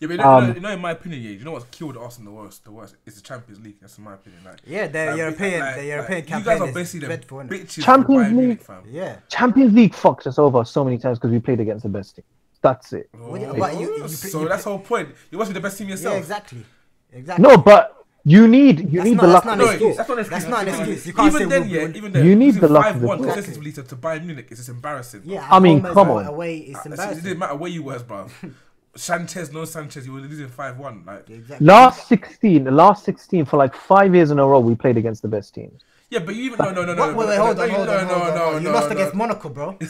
[0.00, 1.96] Yeah, but you know, Um, you, know, in my opinion, yeah, you know what's killed
[1.96, 2.64] Arsenal the worst?
[2.64, 3.78] The worst is the Champions League.
[3.80, 4.42] That's in my opinion.
[4.44, 7.18] Like, Yeah, the like, European, like- the like, European You campaign guys are basically the
[7.18, 7.48] innit?
[7.48, 8.66] bitches Champions from Bayern Munich, League.
[8.66, 8.82] fam.
[8.88, 9.16] Yeah.
[9.28, 12.24] Champions League fucked us over so many times because we played against the best team.
[12.62, 13.08] That's it.
[13.12, 15.08] What do you- Oh, but you- you- so you- that's the whole point.
[15.32, 16.14] You must be the best team yourself.
[16.14, 16.64] Yeah, exactly.
[17.12, 17.42] Exactly.
[17.42, 17.97] No, but
[18.28, 19.44] you need you That's need not- the that's luck.
[19.46, 19.96] not of No, the excuse.
[19.96, 20.04] draw.
[20.04, 20.50] that's not an That's excuse.
[20.50, 21.06] not an excuse.
[21.06, 23.00] You can't even say then, we- yeah, we- even then, You need the luck of
[23.00, 23.26] the 5-1 draw.
[23.34, 25.22] consecutively to, to Bayern Munich is just embarrassing.
[25.24, 26.26] Yeah, I mean, home come on.
[26.26, 28.26] Away, it's uh, It didn't matter where you was, bro.
[28.96, 31.06] Sanchez, no Sanchez, you were losing 5-1.
[31.06, 31.64] Like, Exactly.
[31.66, 35.22] Last sixteen, the last sixteen for like five years in a row, we played against
[35.22, 35.82] the best teams.
[36.10, 37.62] Yeah, but you even no, no, no, no, What, no, wait, wait, no, hold no,
[37.64, 38.34] on, no, hold no, on, no, hold on.
[38.52, 38.94] no, You no, lost no.
[38.96, 39.76] against Monaco, bro.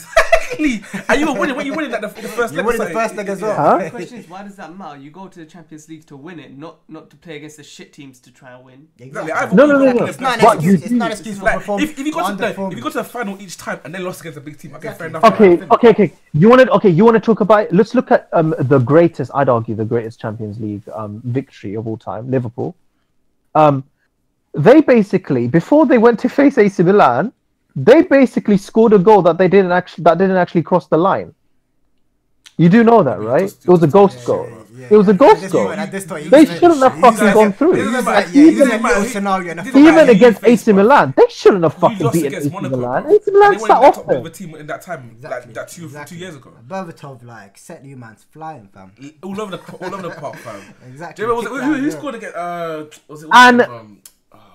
[0.49, 1.57] Exactly, and you were winning.
[1.57, 2.67] When you winning that the, the first You leg.
[2.67, 3.55] winning the first leg as well.
[3.55, 3.85] Huh?
[3.85, 4.99] The question is, why does that matter?
[4.99, 7.63] You go to the Champions League to win it, not not to play against the
[7.63, 8.89] shit teams to try and win.
[8.99, 9.31] Exactly.
[9.31, 9.33] Exactly.
[9.33, 10.07] I've No, no, no, no.
[10.07, 10.65] It's not an excuse.
[10.81, 11.83] you It's not an excuse for Like, perform.
[11.83, 13.79] if, if you for go to the, if you go to the final each time
[13.85, 15.47] and then lost against a big team, okay, fair Exactly.
[15.53, 15.69] enough.
[15.75, 16.13] Okay, okay, okay.
[16.33, 16.89] You want to okay?
[16.89, 17.71] You want to talk about?
[17.71, 19.31] Let's look at um the greatest.
[19.35, 22.75] I'd argue the greatest Champions League um victory of all time, Liverpool.
[23.55, 23.85] Um,
[24.59, 27.33] they basically before they went to face AC Milan,
[27.77, 31.35] they basically scored a goal that they didn't actually that didn't actually cross the line.
[32.61, 33.45] You do know that, right?
[33.45, 34.45] It was a ghost goal.
[34.51, 34.89] yeah, yeah.
[34.91, 35.67] It was a ghost goal.
[35.69, 37.77] point- at this point, you They shouldn't have fucking gone through.
[37.77, 38.31] you It just doesn't like- matter.
[38.37, 38.95] yeah, you It doesn't just matter.
[38.95, 40.73] little He- scenario in a it football doesn't Even against You AC.
[40.73, 43.03] Milan, they shouldn't have fucking lost beaten against AC Milan.
[43.05, 43.13] bro.
[43.15, 44.27] AC And Milan they sat in that off top them.
[44.27, 46.17] a team in that time, like that two exactly.
[46.17, 46.51] two years ago.
[46.69, 48.91] Berbatov like set you man's flying, fam.
[49.23, 50.61] All over the all over the park, fam.
[50.89, 51.15] Exactly.
[51.15, 51.99] Do you remember, was it, Kick who, that, who yeah.
[51.99, 52.37] scored against?
[52.37, 53.29] Uh, was it?
[53.33, 53.99] And-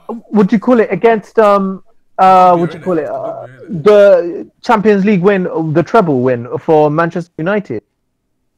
[0.08, 1.84] What do you call it against um
[2.18, 5.44] uh what you call it uh, the Champions League win,
[5.74, 7.84] the treble win for Manchester United?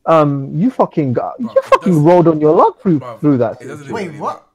[0.08, 3.60] Um, you fucking got, you fucking does- rolled on your luck through bruv, through that.
[3.62, 4.00] it doesn't season.
[4.02, 4.48] even Wait, what?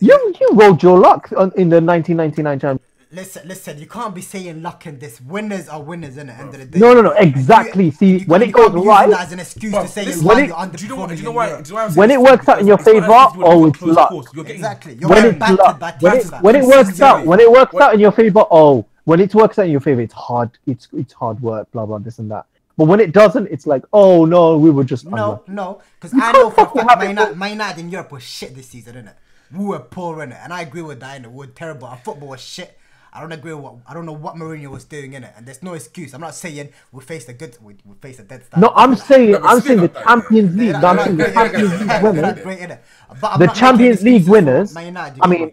[0.00, 2.91] You you rolled your luck on, in the 1999 Champions.
[3.14, 3.78] Listen, listen.
[3.78, 5.20] You can't be saying luck in this.
[5.20, 6.78] Winners are winners, in the end of the day.
[6.78, 7.90] No, no, no, exactly.
[7.90, 9.74] See, You when can't- it you can't goes be using right- that as an excuse
[9.74, 10.76] to say listen, you're, when it- you're underperforming.
[10.78, 11.08] Do you know what?
[11.10, 11.60] Do you know why?
[11.60, 13.30] Do you know why When it works out in your Because it's not favour, as
[13.32, 14.10] if you wanna oh, it's luck.
[14.34, 14.94] You're getting Exactly.
[14.94, 17.52] You're When getting it's battered luck, by when it, when it works out, when it
[17.52, 20.50] works out in your favor, oh, when it works out in your favor, it's hard.
[20.66, 22.46] It's it's hard work, blah blah, this and that.
[22.78, 25.52] But when it doesn't, it's like, oh no, we were just No, unlucky.
[25.52, 27.36] no, because I can't know for a fucking fact have Man it United.
[27.76, 29.12] Man in Europe was shit this season, innit?
[29.54, 30.42] We were poor, innit?
[30.42, 31.26] And I agree with that, innit?
[31.30, 31.88] We were terrible.
[31.88, 32.78] Our football was shit.
[33.14, 35.44] I don't agree with what I don't know what Mourinho was doing in it, And
[35.46, 36.14] there's no excuse.
[36.14, 38.60] I'm not saying we faced a good, we, we faced a dead start.
[38.60, 40.72] No, I'm saying, No, I'm saying the Champions League.
[40.72, 41.72] not- no, I'm saying the Champions?
[41.80, 42.22] League winners.
[42.22, 42.78] not great, innit?
[43.20, 44.74] But I'm The Champions League winners.
[44.74, 45.52] Man United, you I mean.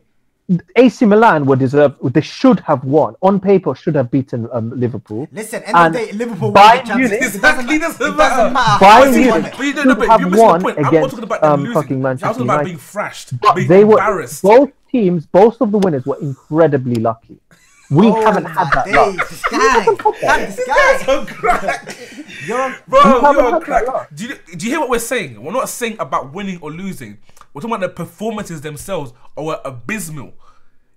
[0.75, 1.97] AC Milan were deserved.
[2.11, 3.13] They should have won.
[3.21, 5.27] On paper, should have beaten um, Liverpool.
[5.31, 7.35] listen, end and of day, Liverpool won the Champions Munich- League.
[7.35, 7.79] It doesn't Exactly, matter.
[7.99, 8.53] doesn't It doesn't matter.
[8.53, 8.85] matter.
[8.85, 9.51] Bayern Munich won it.
[9.57, 10.65] But you don't should know, but have you're won.
[10.65, 11.73] I'm against talking about them um, losing.
[11.75, 12.65] fucking I'm Manchester talking about United.
[12.65, 14.41] being thrashed, But being they were embarrassed.
[14.41, 15.25] both teams.
[15.25, 17.39] Both of the winners were incredibly lucky.
[17.89, 19.29] We Oh haven't had that days, luck.
[19.29, 20.97] This guy, God, this guy.
[21.05, 21.95] So crack.
[22.45, 22.75] You're.
[22.87, 23.85] Bro, haven't you're had on crack.
[24.13, 25.41] Do you, do you hear what we're saying?
[25.43, 27.17] We're not saying about winning or losing.
[27.53, 30.33] We're talking about the performances themselves or were abysmal.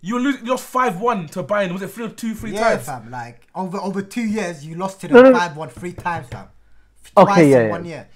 [0.03, 1.73] You lose, you lost five one to Bayern.
[1.73, 2.85] Was it three or two, three Yeah, times?
[2.87, 3.11] fam.
[3.11, 5.39] Like over over two years, you lost to No, no, them no.
[5.39, 6.49] five one three times, fam.
[7.17, 7.71] Okay, yeah, in yeah.
[7.71, 8.09] one year.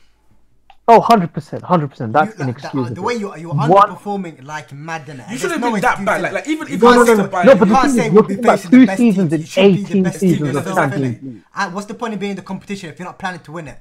[0.88, 1.60] Oh, 100%.
[1.62, 1.62] 100%.
[1.62, 2.84] That's You- like, the, inexcusable.
[2.94, 5.26] the way you are you were One- underperforming like mad in it.
[5.30, 6.22] You shouldn't have been that bad.
[6.22, 7.28] Like, like even if No, you no, lost no, to no.
[7.28, 8.76] Bayern, No, you but the can't thing say we'll you're be talking about facing the
[8.78, 9.32] two best seasons teams.
[9.32, 9.62] in You should
[9.94, 11.22] be the 18 seasons of Champions?
[11.24, 11.42] League.
[11.56, 13.66] And what's the point of being in the competition if you're not planning to win
[13.68, 13.80] it?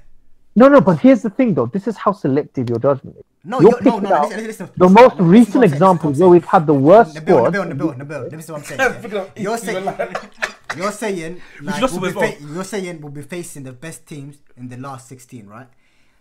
[0.56, 1.66] No, no, but here's the thing, though.
[1.68, 3.24] This is how selective your judgment is.
[3.43, 4.16] No, You're you're, no, picking no.
[4.16, 4.70] out Listen, listen, listen.
[4.78, 7.22] the listen, most listen, recent listen what examples listen where we've had the worst Nabil,
[7.22, 7.53] squad.
[7.53, 8.93] Nabil, Nabil, Nabil, This is what I'm saying.
[9.01, 9.22] Picking yeah.
[9.22, 9.84] up You're saying,
[10.76, 14.08] you're like- saying, like, lost we'll be fa- you're saying we'll be facing the best
[14.08, 15.68] teams in the last 16, right?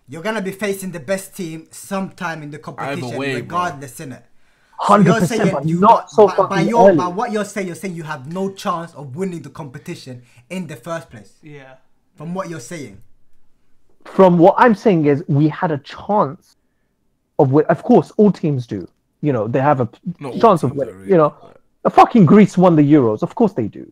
[0.08, 4.22] You're gonna be facing the best team sometime in the competition, way, regardless, innit?
[4.86, 6.98] So 100%, you're saying but you not so by, by your, early.
[6.98, 10.66] by what you're saying, you're saying you have no chance of winning the competition in
[10.66, 11.32] the first place.
[11.42, 11.74] Yeah.
[12.16, 13.00] From what you're saying,
[14.04, 16.56] From what I'm saying is, we had a chance
[17.38, 17.64] of win.
[17.66, 18.86] Of course, all teams do.
[19.22, 19.88] You know, they have a
[20.20, 20.96] Not chance of teams winning.
[20.96, 23.22] really, You know, but- a fucking Greece won the Euros.
[23.22, 23.90] Of course they do.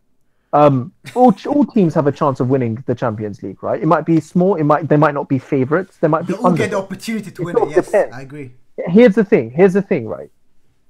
[0.55, 3.82] Um, all, all teams have a chance of winning the Champions League, right?
[3.82, 4.57] It might be small.
[4.57, 5.96] It might they might not be favorites.
[5.98, 7.70] They might be you all get the opportunity to It win it.
[7.70, 8.14] Yes, depends.
[8.14, 8.53] I agree.
[8.86, 10.30] here's the thing here's the thing right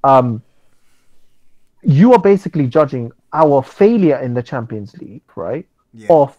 [0.05, 0.41] um
[1.83, 5.67] you are basically judging our failure in the Champions League, right?
[5.93, 6.07] Yeah.
[6.11, 6.39] Off,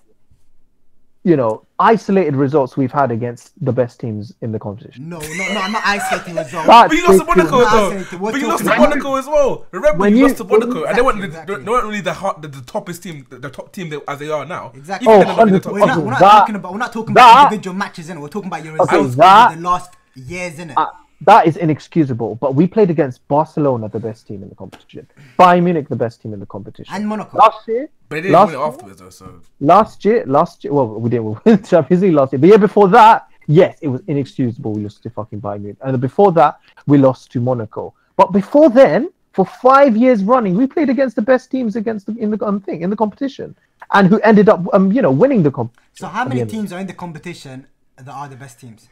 [1.25, 5.07] you know, isolated results we've had against the best teams in the competition.
[5.07, 6.67] No, no, no, I'm not isolating results.
[6.67, 7.89] But you lost to Monaco you- Nah, though.
[7.91, 9.65] say it, we're But you lost to Monaco as well.
[9.71, 12.01] Remember, When you, you- lost to Monaco, and they weren't, Exactly, they, they weren't really
[12.01, 14.71] the, hot, the, the toppest team, the, the top team they, as they are now.
[14.75, 15.07] Exactly.
[15.07, 16.71] Even Oh, then, they're not really the top We're not, we're not That- talking about
[16.73, 18.19] we're not talking that- about individual matches in it.
[18.19, 20.77] We're talking about your Okay, results that- over the last years in it.
[20.77, 20.87] Uh,
[21.25, 22.35] that is inexcusable.
[22.35, 25.07] But we played against Barcelona, the best team in the competition.
[25.39, 26.93] Bayern Munich, the best team in the competition.
[26.93, 27.37] and Monaco.
[27.37, 29.41] last year, But they didn't Last win it afterwards though, so.
[29.59, 32.39] last year, last year, well, we didn't win the Champions League last year.
[32.39, 34.73] The year before that, yes, it was inexcusable.
[34.73, 37.93] We lost to fucking Bayern Munich, and before that, we lost to Monaco.
[38.15, 42.15] But before then, for five years running, we played against the best teams against the,
[42.17, 43.55] in the um, thing in the competition,
[43.91, 45.75] and who ended up, um, you know, winning the comp.
[45.93, 46.57] So how many end of it.
[46.57, 47.65] teams are in the competition
[47.97, 48.87] that are the best teams?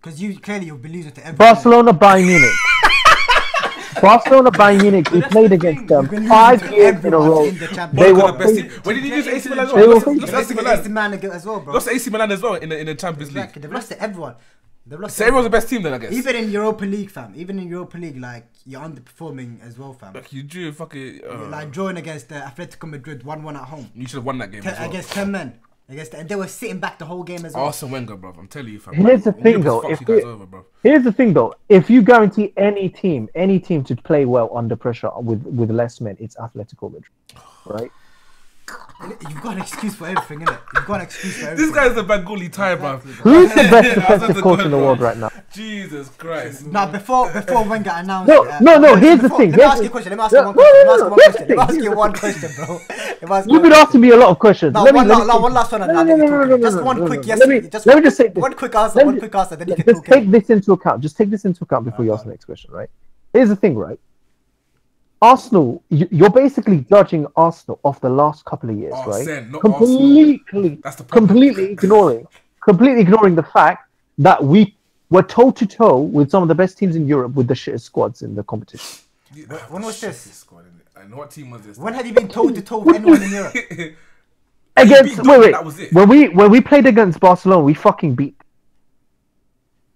[0.00, 1.36] Because you clearly you'll be losing to everyone.
[1.38, 2.50] Barcelona, Bayern Munich.
[4.00, 5.10] Barcelona, Bayern Munich.
[5.10, 7.44] We played against them You've been losing five years in a row.
[7.44, 8.22] in the They League.
[8.22, 8.70] Were best team.
[8.84, 10.78] When did you lose AC Milan They were Lost- Lost AC Milan.
[10.78, 11.74] AC Milan as well, bro.
[11.74, 13.38] Lost AC Milan as well in the, in the Champions League.
[13.44, 13.62] Exactly.
[13.62, 14.36] They've lost to everyone.
[14.86, 16.12] They've lost So everyone's the best team then, I guess.
[16.12, 17.32] Even in Europa League, fam.
[17.36, 20.14] Even in Europa League, like you're underperforming as well, fam.
[20.14, 21.20] Like, you drew fucking.
[21.28, 23.90] Uh, Like drawing against uh, Atletico Madrid, one-one at home.
[23.96, 24.88] you should have won that game Te- as well.
[24.90, 25.58] against ten men.
[25.90, 27.64] Against and they were sitting back the whole game as well.
[27.64, 28.34] Arsene Wenger, bro.
[28.38, 28.92] I'm telling you, fam.
[28.92, 30.64] Here's the thing, though, if you over.
[30.82, 31.54] Here's the thing, though.
[31.70, 36.02] If you guarantee any team, any team to play well under pressure with with less
[36.02, 37.10] men, it's Atletico Madrid,
[37.64, 37.90] right?
[39.30, 40.58] You've got an excuse for everything, innit?
[40.74, 41.66] You've got an excuse for everything.
[41.66, 42.94] This guy's a Bengali tie, bro.
[42.96, 43.32] Exactly, bro.
[43.32, 45.30] Who's the best defensive coach in the world right now?
[45.52, 46.66] Jesus Christ.
[46.66, 48.28] Now before before Wenger announced.
[48.28, 49.90] No, uh, no, no, let me- here's the thing, Let me here's ask you a
[49.90, 50.10] question.
[50.10, 50.86] Let me ask you one no, question.
[50.86, 52.40] no, Let me no, ask you one question.
[52.40, 52.80] Let me ask you one question, bro.
[52.88, 54.74] Let me ask you You've one been asking me a lot of questions.
[54.74, 55.82] No, Let me- one, let no, me- no, one last one.
[55.82, 57.38] and No, no, no, no, no, Just one quick yes.
[57.38, 58.42] Let me- just let me just say this.
[58.42, 59.04] one quick answer.
[59.04, 59.54] One quick answer.
[59.56, 60.14] Then you can Just talk.
[60.16, 61.02] take this into account.
[61.02, 62.90] Just take this into account before you ask the next question, right?
[63.32, 64.00] Here's the thing, right?
[65.20, 69.24] Arsenal, you- you're basically judging Arsenal off the last couple of years, Oh, right?
[69.24, 72.26] Sen, not completely, That's the completely ignoring,
[72.62, 74.76] completely ignoring the fact that we
[75.10, 77.80] were toe to toe with some of the best teams in Europe with the shittest
[77.82, 78.98] squads in the competition.
[79.70, 80.20] when was Shit, this?
[80.34, 81.02] squad, innit?
[81.02, 81.78] And what team was this?
[81.78, 83.54] When have you been toe to toe with anyone in Europe?
[84.76, 85.92] Against beat wait, wait, that was it.
[85.92, 88.36] when we when we played against Barcelona, we fucking beat.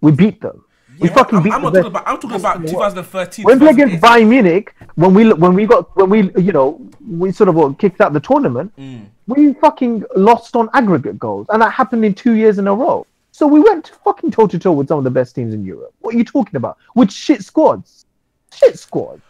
[0.01, 0.65] We beat them.
[1.03, 2.07] We Yeah, fucking I'm, beat I'm the not talking about.
[2.07, 3.45] I'm talking about 2013.
[3.45, 6.79] when we played against Bayern Munich, when we when we got when we you know
[7.07, 9.05] we sort of what, kicked out the tournament, Mm.
[9.27, 13.05] we fucking lost on aggregate goals, and that happened in two years in a row.
[13.31, 15.93] So we went fucking toe to toe with some of the best teams in Europe.
[15.99, 16.77] What are you talking about?
[16.95, 18.05] With shit squads,
[18.53, 19.21] shit squads.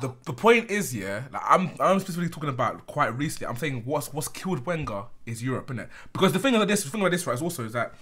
[0.00, 3.48] The, the point is, yeah, like I'm I'm specifically talking about quite recently.
[3.48, 5.88] I'm saying what's what's killed Wenger is Europe, isn't it?
[6.12, 7.92] Because the thing about this, the thing about this, right, is also is that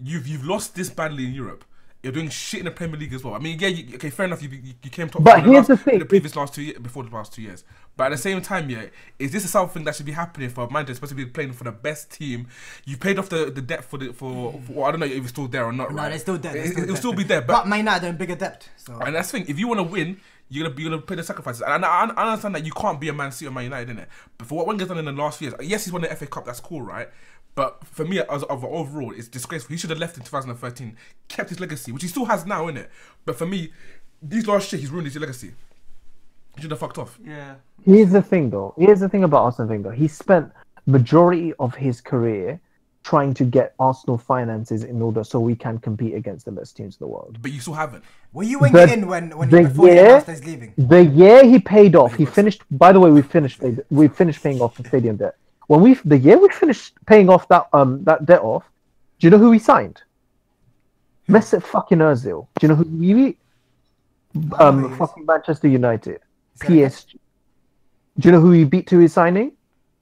[0.00, 1.64] you've you've lost this badly in Europe.
[2.02, 3.34] You're doing shit in the Premier League as well.
[3.34, 4.42] I mean, yeah, you, okay, fair enough.
[4.42, 5.22] You, you, you came top.
[5.22, 7.32] But in the last, the thing, in the previous last two years, before the last
[7.32, 7.62] two years.
[7.96, 8.86] But at the same time, yeah,
[9.20, 11.62] is this something that should be happening for a manager supposed to be playing for
[11.62, 12.48] the best team?
[12.84, 15.18] You paid off the, the debt for the for, for well, I don't know if
[15.22, 15.90] it's still there or not.
[15.92, 16.08] No, right?
[16.08, 16.52] they're still there.
[16.54, 18.68] they're It, still will still be there, But but Man United are in bigger debt.
[18.76, 19.48] So and that's the thing.
[19.48, 21.62] If you want to win, you're gonna be gonna pay the sacrifices.
[21.62, 23.96] And I, I, I understand that you can't be a Man City or Man United,
[23.96, 24.06] innit?
[24.36, 26.26] But for what Wenger's done in the last few years, yes, he's won the FA
[26.26, 26.44] Cup.
[26.44, 27.08] That's cool, right?
[27.54, 29.74] But for me, as of overall, it's disgraceful.
[29.74, 30.96] He should have left in 2013,
[31.28, 32.88] kept his legacy, which he still has now, innit?
[33.26, 33.72] But for me,
[34.22, 35.52] these last years, he's ruined his legacy.
[36.56, 37.18] He should have fucked off.
[37.22, 37.56] Yeah.
[37.84, 38.74] Here's the thing, though.
[38.78, 39.92] Here's the thing about Arsene Wenger.
[39.92, 40.50] He spent
[40.86, 42.60] majority of his career
[43.04, 46.94] trying to get Arsenal finances in order so we can compete against the best teams
[46.94, 47.36] in the world.
[47.42, 48.04] But you still haven't.
[48.32, 50.72] were you Wenger The- in when when the before he year- announced he's leaving?
[50.78, 52.62] The year he paid off, he finished.
[52.70, 53.60] By the way, we finished.
[53.90, 55.34] We finished paying off the stadium debt.
[55.72, 58.62] When we the year we finished paying off that um that debt off,
[59.18, 60.02] do you know who we signed?
[61.30, 62.46] Mesut fucking Özil.
[62.58, 63.38] Do you know who we?
[64.58, 64.98] Um, Nice.
[64.98, 66.20] fucking Manchester United,
[66.56, 66.90] Say that again.
[66.90, 67.18] PSG.
[68.18, 69.52] Do you know who he beat to his signing?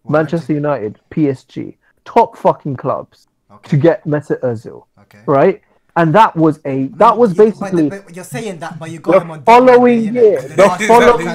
[0.02, 3.68] What, Manchester United, PSG, top fucking clubs Okay.
[3.70, 5.20] to get Mesut Özil, Okay.
[5.26, 5.62] right?
[5.94, 8.98] And that was a that was You- but- basically But, you're saying that, but you
[8.98, 11.26] got him on following year, the following-.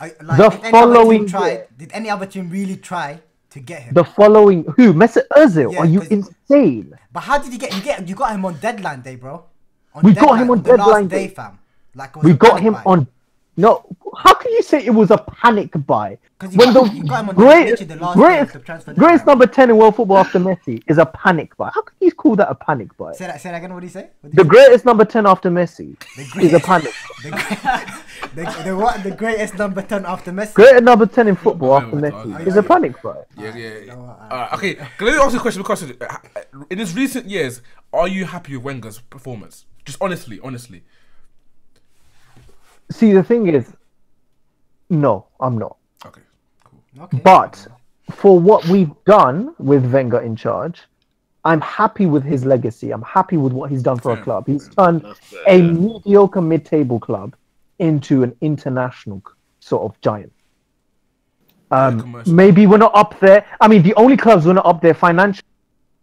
[0.00, 1.66] Like, the did any other following year.
[1.78, 3.20] Did any other team really try
[3.50, 3.94] to get him?
[3.94, 5.72] the following who Mesut Özil.
[5.72, 6.94] Yeah, Are you insane?
[7.12, 9.44] But how did you get you get you got him on deadline day, bro?
[9.94, 11.34] On We got him on the deadline day, day.
[11.34, 11.58] fam.
[11.94, 13.06] Like We got him on.
[13.56, 13.84] No,
[14.16, 17.04] how can you say it was a panic buy 'Cause you when got- the you
[17.04, 19.26] got him on the- greatest, the last day of greatest, the transfer greatest deadline.
[19.38, 21.70] number ten in world football after Messi is a panic buy?
[21.74, 23.12] How can you call that a panic buy?
[23.12, 23.40] Say that.
[23.42, 23.74] Say that again.
[23.74, 24.08] What did he say?
[24.22, 25.96] What did The he greatest number ten after Messi
[26.42, 26.94] is a panic.
[27.20, 27.30] say?
[27.30, 27.94] the,
[28.34, 29.02] the, the what?
[29.02, 30.54] The greatest number ten after Messi.
[30.54, 32.68] Greatest number ten in football after wait, Messi wait, is a wait.
[32.68, 33.16] panic buy.
[33.36, 33.68] Yeah, yeah.
[33.84, 33.94] yeah.
[33.94, 35.60] no, uh, Alright, okay, can let me ask you a question.
[35.62, 35.82] Because
[36.70, 37.60] in his recent years,
[37.92, 39.66] are you happy with Wenger's performance?
[39.84, 40.84] Just honestly, honestly.
[42.90, 43.72] See, the thing is,
[44.88, 45.76] no, I'm not.
[46.04, 46.20] Okay,
[46.64, 46.82] cool.
[47.04, 47.20] Okay.
[47.22, 47.66] But
[48.10, 50.82] for what we've done with Wenger in charge,
[51.44, 52.90] I'm happy with his legacy.
[52.90, 54.46] I'm happy with what he's done for a club.
[54.46, 55.04] He's turned
[55.46, 57.34] a mediocre mid-table club
[57.78, 59.22] into an international
[59.60, 60.32] sort of giant.
[61.70, 63.46] Um, maybe we're not up there.
[63.60, 65.46] I mean, the only clubs we're not up there financially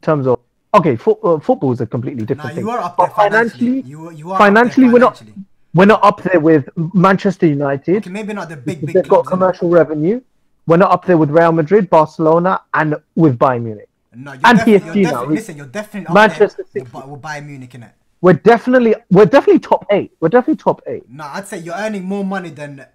[0.01, 0.39] in terms of
[0.73, 2.63] okay, fo- uh, football is a completely Nah, different thing.
[2.63, 3.81] you are up But there financially.
[3.81, 5.43] financially, You, you are financially, up we're not financially.
[5.73, 7.97] We're not up there with Manchester United.
[7.97, 10.21] Okay, maybe not the big, big They've got commercial revenue.
[10.65, 13.89] We're not up there with Real Madrid, Barcelona, and with Bayern Munich.
[14.13, 16.97] No, you're And definitely, PSG you're now, listen, you're definitely up Manchester there City.
[17.07, 17.91] with, Bayern Munich, in it.
[18.19, 20.11] We're definitely we're definitely top eight.
[20.19, 21.07] We're definitely top eight.
[21.07, 22.85] No, I'd say you're earning more money than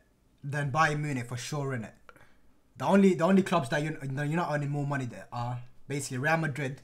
[0.42, 1.94] than Bayern Munich for sure, in it.
[2.76, 6.18] The only the only clubs that you're, you're not earning more money there are basically
[6.18, 6.82] Real Madrid.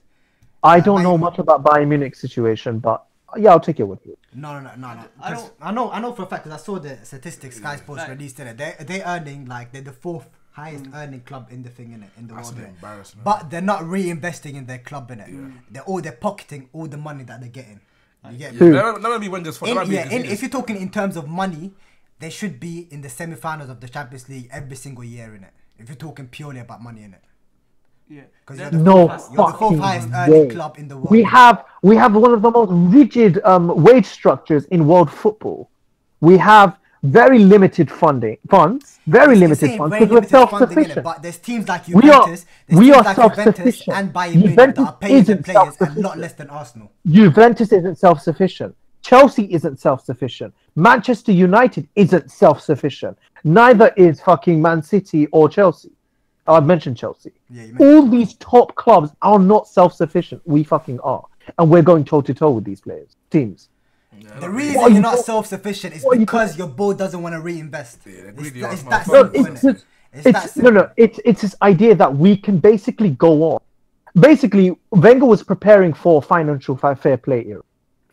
[0.63, 3.05] I don't know much about Bayern Munich's situation, but
[3.37, 4.17] yeah, I'll take it with you.
[4.35, 5.05] No, no, no, no, no.
[5.21, 7.57] I 'Cause don't- I know, I know for a fact because I saw the statistics
[7.57, 8.57] Sky Sports Like- released in it.
[8.59, 12.11] They they earning like they're the fourth highest earning club in the thing in it
[12.17, 12.59] in the That's world.
[12.59, 12.75] an innit?
[12.75, 13.25] embarrassment.
[13.25, 15.31] But they're not reinvesting in their club in it.
[15.71, 17.81] They're all they're pocketing all the money that they're getting.
[18.31, 18.59] You get me?
[18.59, 18.73] Who?
[18.73, 19.75] That might- that be Wenger's fault.
[19.75, 21.73] That In, yeah, in, if you're talking in terms of money,
[22.19, 25.53] they should be in the semi-finals of the Champions League every single year in it.
[25.79, 27.23] If you're talking purely about money in it,
[28.09, 28.23] Yeah.
[28.55, 30.55] you're No fourth, you're the fourth fucking highest earning way.
[30.55, 31.11] club in the world.
[31.11, 35.71] We have we have one of the most rigid um, wage structures in world football.
[36.21, 40.51] We have very limited funding funds, very It's limited funds because we're limited funding, innit?
[40.51, 41.05] self-sufficient.
[41.05, 43.97] But there's teams like We are Juventus, there's we are like self-sufficient.
[43.97, 46.91] and Bayern Munich that are paying their isn't players a lot less than Arsenal.
[47.07, 48.75] Juventus isn't self-sufficient.
[49.03, 50.53] Chelsea isn't self-sufficient.
[50.75, 53.17] Manchester United isn't self-sufficient.
[53.45, 55.93] Neither is fucking Man City or Chelsea.
[56.49, 57.33] Oh, I've mentioned Chelsea.
[57.51, 60.41] Yeah, mentioned All these top clubs are not self-sufficient.
[60.47, 61.25] We fucking are,
[61.59, 63.69] and we're going toe to toe with these players, teams.
[64.41, 67.23] The reason you're you not talk- self-sufficient is what are you because your board doesn't
[67.23, 68.01] want to reinvest.
[68.07, 69.73] Yeah, it's that, it's ass that No, it's innit?
[69.75, 69.85] just,
[70.15, 70.91] It's that no, no.
[70.97, 73.61] It's it's this idea that we can basically go on.
[74.19, 77.63] Basically, Wenger was preparing for financial fa- fair play era.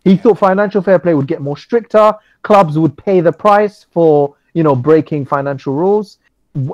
[0.03, 2.13] He thought financial fair play would get more stricter.
[2.43, 6.17] Clubs would pay the price for you know breaking financial rules,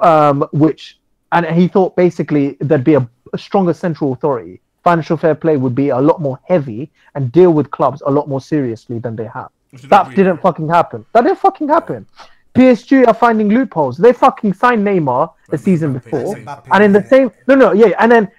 [0.02, 0.98] um, which
[1.32, 4.62] and he thought basically there'd be a, a stronger central authority.
[4.84, 8.28] Financial fair play would be a lot more heavy and deal with clubs a lot
[8.28, 9.50] more seriously than they have.
[9.90, 10.16] That agreed.
[10.16, 11.06] didn't fucking happen.
[11.14, 12.06] That didn't fucking happen.
[12.54, 13.98] PSG are finding loopholes.
[13.98, 17.08] They fucking signed Neymar the season Mbappe, before, Mbappe, and in the yeah.
[17.08, 18.32] same no no yeah, and then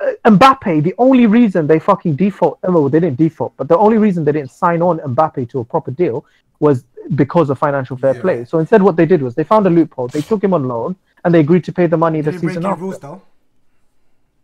[0.00, 0.82] uh, Mbappe.
[0.82, 4.32] The only reason they fucking default, well, they didn't default, but the only reason they
[4.32, 6.24] didn't sign on Mbappe to a proper deal
[6.58, 6.84] was
[7.14, 8.20] because of financial fair Yeah.
[8.20, 8.44] play.
[8.44, 10.08] So instead, what they did was they found a loophole.
[10.08, 12.64] They took him on loan, and they agreed to pay the money They the season
[12.64, 12.82] any after.
[12.82, 13.22] rules though.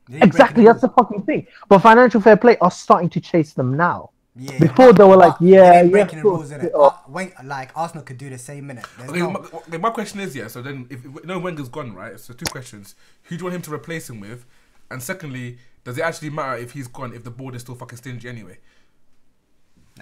[0.08, 1.46] They didn't break Exactly, any that's the fucking thing.
[1.68, 4.10] But financial fair play are starting to chase them now.
[4.40, 6.70] Yeah, Before they were like, but yeah, they ain't yeah, breaking the rules in it.
[6.70, 6.90] sure.
[7.06, 8.86] When, like Arsenal could do the same minute.
[9.08, 10.46] Okay, my, okay, my question is yeah.
[10.46, 12.18] So then, if if- no Wenger's gone, right?
[12.20, 12.94] So two questions:
[13.24, 14.44] Who do you want him to replace him with?
[14.90, 17.98] And secondly, does it actually matter if he's gone if the board is still fucking
[17.98, 18.58] stingy anyway?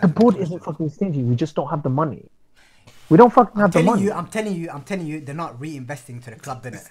[0.03, 1.23] The board isn't fucking stingy.
[1.23, 2.27] We just don't have the money.
[3.09, 4.03] We don't fucking I'm have the telling money.
[4.03, 6.89] you, I'm telling you, I'm telling you, they're not reinvesting to the club in it.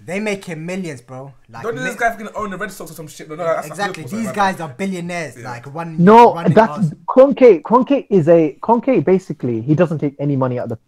[0.00, 1.32] They making millions, bro.
[1.48, 3.28] Like Don't mi- this guy fucking own the Red Sox or some shit?
[3.28, 4.02] No, no, that's exactly.
[4.02, 4.68] That's These guys right.
[4.68, 5.38] are billionaires.
[5.38, 6.02] Like one.
[6.02, 6.98] No, running that's Arsenal.
[7.06, 7.62] Kroenke.
[7.62, 9.04] Kroenke is a Kroenke.
[9.04, 10.78] Basically, he doesn't take any money out of the,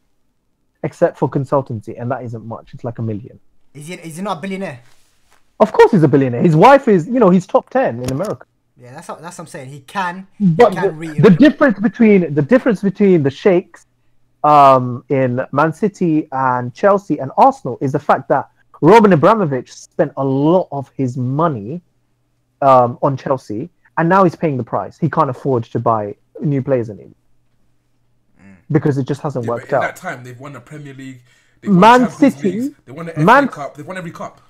[0.82, 2.74] except for consultancy, and that isn't much.
[2.74, 3.38] It's like a million.
[3.72, 3.94] Is he?
[3.94, 4.80] Is he not a billionaire?
[5.60, 6.42] Of course, he's a billionaire.
[6.42, 8.46] His wife is, you know, he's top ten in America.
[8.78, 9.70] Yeah, that's what, that's what I'm saying.
[9.70, 10.26] He can.
[10.38, 13.85] But he the, the difference between the difference between the sheikhs
[14.50, 18.48] um, in Man City and Chelsea and Arsenal is the fact that
[18.80, 21.80] Roman Abramovich spent a lot of his money
[22.62, 23.68] um, on Chelsea,
[23.98, 24.98] and now he's paying the price.
[24.98, 27.12] He can't afford to buy new players anymore
[28.70, 29.82] because it just hasn't Yeah, worked in out.
[29.82, 31.22] that time, they've won the Premier League.
[31.60, 33.76] They've won Man City- Leagues, they won the FA Man- Cup.
[33.76, 34.40] They've won every cup.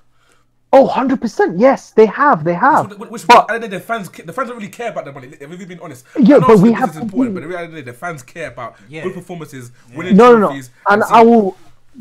[0.73, 1.53] Oh, 100%.
[1.59, 2.43] Yes, they have.
[2.43, 2.97] They have.
[2.97, 5.29] Which, which, But- and then the fans, the fans don't really care about the money.
[5.39, 7.47] If we've been honest, Yeah, but we this have is to important, be- but the
[7.47, 9.03] reality, is the fans care about Yeah.
[9.03, 10.47] good performances, winning no, no, no.
[10.47, 10.69] trophies.
[10.89, 11.55] And I will.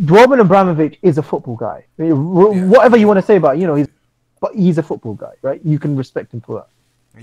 [0.04, 1.84] Roman Abramovich is a football guy.
[1.98, 2.16] I mean, r-
[2.68, 3.88] Whatever you want to say about, you know, he's,
[4.40, 5.60] but he's a football guy, right?
[5.64, 6.68] You can respect him for that.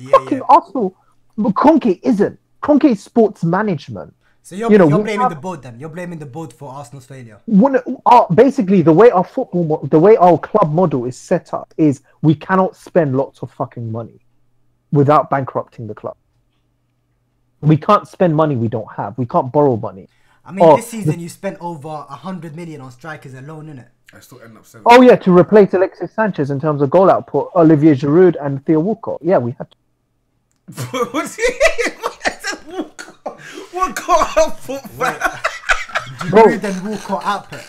[0.01, 0.43] Yeah, Fucking yeah.
[0.49, 0.95] Arsenal,
[1.37, 2.39] but Kroenke isn't.
[2.63, 4.11] Kroenke is sports management.
[4.45, 5.79] So you're, you know, you're blaming have- the board then.
[5.79, 7.39] You're blaming the board for Arsenal's failure.
[7.45, 11.15] One, our, uh, basically, the way our football, mo- the way our club model is
[11.15, 14.19] set up is we cannot spend lots of fucking money
[14.91, 16.17] without bankrupting the club.
[17.61, 19.17] We can't spend money we don't have.
[19.17, 20.09] We can't borrow money.
[20.43, 23.87] I mean, Oh, this season you spent over a hundred million on strikers alone, innit?
[24.13, 24.83] I still end up saying.
[24.85, 28.81] Oh yeah, to replace Alexis Sanchez in terms of goal output, Olivier Giroud and Theo
[28.81, 29.21] Walcott.
[29.23, 29.77] Yeah, we had to.
[33.73, 34.03] What's he?
[34.03, 36.29] What got up for fam?
[36.29, 36.43] Bro.
[36.43, 37.59] Giroud and Walcott output.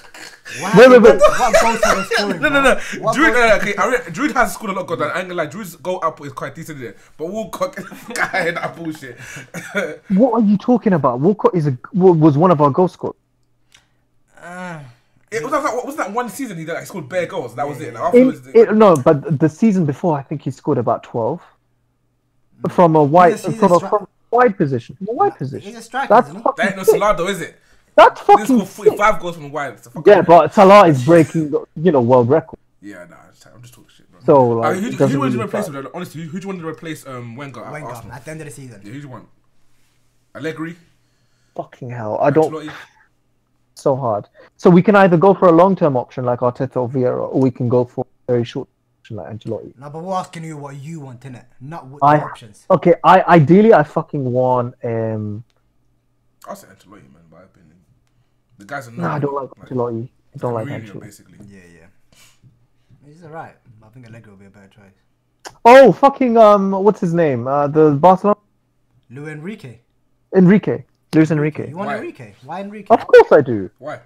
[0.61, 1.21] What Wait, wait, what- wait.
[1.21, 2.41] What goals are scoring?
[2.43, 2.75] No, no, no.
[3.01, 5.01] What Giroud, goals- no, no, okay, I re- Giroud has scored a lot of goals.
[5.03, 6.95] I ain't gonna lie, Giroud's goal output is quite decent there.
[7.17, 7.77] But Walcott,
[8.15, 9.19] guy, that bullshit.
[10.09, 11.21] What are you talking about?
[11.21, 13.17] Walcott is a was one of our goal scorers.
[14.41, 14.81] Uh,
[15.31, 17.55] it was like, what was that one season he, did, like, he scored bare goals?
[17.57, 17.95] That was it.
[17.95, 21.41] Like, In, afterwards, it, no, but the season before, I think he scored about twelve
[22.71, 24.97] from a wide He's a- he's a from a from a wide position.
[24.97, 25.69] From a wide position.
[25.69, 26.99] He's a striker, That's isn't fucking that ain't no sick.
[26.99, 27.57] Salah though, is it?
[27.97, 28.87] That's fucking scored sick.
[28.87, 29.75] 45 goals from wide.
[29.75, 32.59] It's a fucking Yeah, but Salah is breaking, you know, world record.
[32.83, 34.21] Yeah, nah, I'm just, I'm just talking shit, bro.
[34.27, 35.89] So Uh, like, who, it who, doesn't do you want to replace him?
[35.95, 38.13] Honestly, who, who do you want to replace um, Wenger at Wenger Arsenal?
[38.13, 38.81] at the end of the season.
[38.85, 39.29] Yeah, who do you want?
[40.35, 40.77] Allegri?
[41.55, 42.71] Fucking hell, I don't.
[43.77, 44.29] So hard.
[44.57, 47.51] So we can either go for a long-term option like Arteta or Vieira, or we
[47.51, 48.74] can go for a very short option
[49.11, 49.77] like Ancelotti.
[49.79, 51.45] No, but we're asking you what you want, innit?
[51.61, 52.67] Not what I- options.
[52.71, 55.45] Okay, I ideally I fucking want um.
[56.49, 57.77] I'll say Ancelotti, man, in my opinion.
[58.59, 60.09] The guy's a No, I don't like Ancelotti.
[60.35, 61.01] I don't like Mourinho, Ancelotti.
[61.01, 61.39] basically.
[61.49, 62.19] Yeah, yeah.
[63.07, 63.57] He's alright.
[63.83, 65.55] I think Allegri will be a better choice.
[65.65, 67.47] Oh, fucking um, what's his name?
[67.47, 68.39] Uh, the Barcelona
[69.11, 69.79] Luis Enrique.
[70.35, 71.69] Enrique, Luis Enrique.
[71.69, 71.97] You want Why?
[71.99, 72.35] Enrique?
[72.45, 72.87] Why Enrique?
[72.91, 74.01] Of course I do, Why?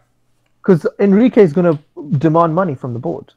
[0.60, 1.78] because Enrique is gonna
[2.18, 3.32] demand money from the board.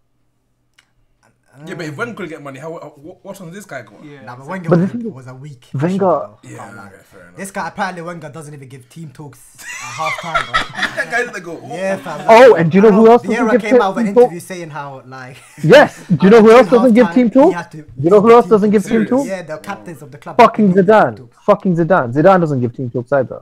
[1.65, 4.03] Yeah, but if Wenger couldn't get money, how, what, what on this guy got?
[4.03, 4.21] Yeah.
[4.23, 5.67] Nah, but Wenger But was, the thing is- was a weak.
[5.73, 5.99] Wenger- Wenger.
[5.99, 6.37] Though.
[6.43, 7.35] Yeah, okay, fair enough.
[7.37, 10.53] This guy apparently Wenger doesn't even give team talks at half time, bro.
[10.95, 11.59] that guy didn't go.
[11.67, 12.25] Yeah, fam.
[12.27, 14.13] Oh, and do you know who else doesn't Vieira give came out of an team
[14.15, 14.23] talk?
[14.23, 15.37] interview saying how like.
[15.63, 16.05] Yes.
[16.07, 17.53] Do you know who else doesn't give team he talk?
[17.53, 19.27] had You know who else doesn't give team talk?
[19.27, 20.37] Yeah, the captains of the club.
[20.37, 21.17] Fucking They give team Zidane.
[21.17, 21.37] talks.
[21.45, 22.13] Fucking Zidane.
[22.13, 23.41] Zidane doesn't give team talks either.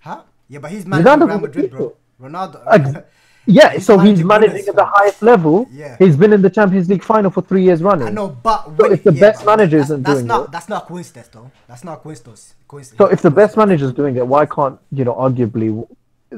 [0.00, 0.22] Huh?
[0.48, 1.96] Yeah, but he's Zidane managing doesn't Real give Madrid, team bro.
[2.20, 3.04] Ronaldo.
[3.46, 5.68] Ex- Yeah, He's so he's managing managing at the highest level.
[5.70, 5.96] Yeah.
[5.98, 8.08] He's been in the Champions League final for three years running.
[8.08, 10.44] I know, but So if the yeah, best but manager that's, isn't that's doing not
[10.46, 11.50] it- that's not coincidence though.
[11.68, 12.54] That's not coincidence.
[12.68, 12.98] coincidence.
[12.98, 15.86] So if the best manager's doing it, why can't you know arguably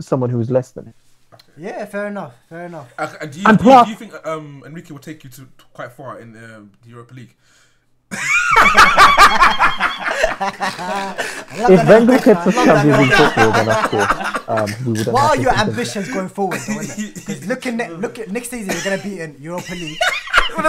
[0.01, 0.95] someone who's less than him?
[1.59, 2.35] Yeah, fair enough.
[2.51, 2.93] Fair enough.
[2.99, 5.25] Uh, and do you, And do, you, plus- do you think um, Enrique will take
[5.25, 7.35] you to, to quite far in the Europa League?
[11.69, 15.09] If Wenger gets us Champions League football, then of course um, we wouldn't.
[15.13, 17.15] What have are to your think of- ambitions going forward, though, innit?
[17.15, 19.99] Because looking at look at next season, you're gonna be in Europa League.
[20.57, 20.63] Do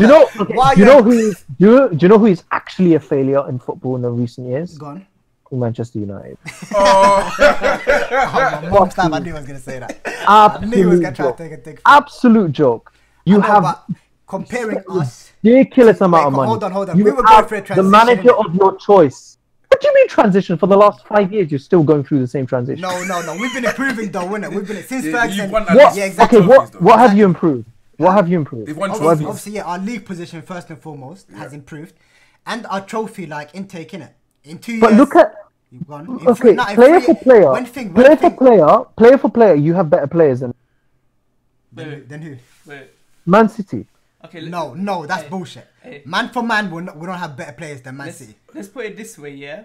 [0.00, 0.28] you know?
[0.40, 1.10] Okay, do you you- know who?
[1.12, 4.10] is- Do you, do you know who is actually a failure in football in the
[4.10, 4.76] recent years?
[4.78, 5.06] Gone.
[5.50, 6.36] Manchester United.
[6.74, 9.98] Oh, Oh, my mom's time, I knew I was gonna say that.
[10.26, 11.36] I knew he was Absolute gonna try to joke.
[11.38, 11.80] take a dig.
[11.86, 12.92] Absolute joke.
[13.24, 13.78] You No, have
[14.26, 15.27] comparing us.
[15.42, 16.48] Ridiculous amount of money.
[16.48, 16.98] hold on, hold on.
[16.98, 19.38] You We were going have for a the manager of your choice.
[19.68, 20.56] What do you mean transition?
[20.58, 22.80] For the last five years, you're still going through the same transition.
[22.80, 23.36] No, no, no.
[23.40, 24.52] We've been improving though, innit?
[24.54, 25.42] We've been since Yeah, Ferguson.
[25.44, 25.94] you've won at What?
[25.96, 26.38] Yeah, exactly.
[26.38, 26.72] Okay, what?
[26.72, 26.78] though.
[26.80, 27.66] What have you improved?
[27.98, 28.66] What have you improved?
[28.68, 31.94] They've won What have Obviously, obviously, yeah, our league position first and foremost has improved,
[32.46, 34.14] and our trophy like intake in it.
[34.44, 35.34] In two But years, look at
[35.86, 36.06] you've.
[36.06, 39.18] In okay, three- nah, player three- for player, One thing, player one for player, player
[39.18, 39.54] for player.
[39.54, 40.54] You have better players than
[41.72, 42.36] Then, who- then who?
[42.66, 42.90] Wait.
[43.26, 43.86] Man City.
[44.24, 44.48] Okay.
[44.48, 45.66] No, no, that's Hey, bullshit.
[45.82, 46.02] hey.
[46.04, 48.34] Man for man, we're not, we don't have better players than Man Let's, City.
[48.54, 49.64] let's put it this way, yeah.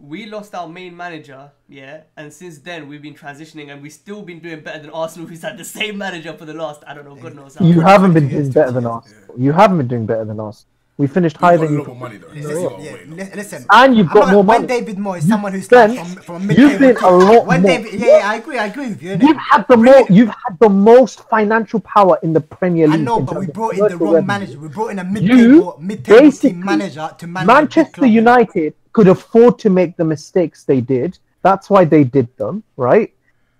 [0.00, 4.22] We lost our main manager, yeah, and since then we've been transitioning, and we've still
[4.22, 7.04] been doing better than Arsenal, who's had the same manager for the last, I don't
[7.04, 7.64] know, God knows how.
[7.64, 8.94] You haven't been doing better than years.
[8.96, 9.14] us.
[9.38, 10.66] You haven't been doing better than us.
[10.98, 11.94] We finished You've higher got a than lot you.
[11.94, 12.28] more money though.
[12.28, 13.16] Listen, You've got yeah, more.
[13.16, 13.64] li- listen.
[13.70, 14.66] And you've got not- more When.
[14.66, 17.46] David Moyes, You've someone who's starts spent- from, from a you've mid-table been a lot
[17.46, 19.10] When more- David, yeah, yeah, I agree, I agree with you.
[19.16, 19.22] innit?
[19.22, 20.06] You've had the more.
[20.10, 23.00] You've had the most financial power in the Premier League.
[23.00, 24.26] I know, but we brought in the wrong revenue.
[24.26, 24.58] manager.
[24.60, 28.10] We brought in a You mid-table, mid-table team manager to manage a big Manchester club.
[28.10, 31.18] United could afford to make the mistakes they did.
[31.42, 33.12] That's why they did them, right?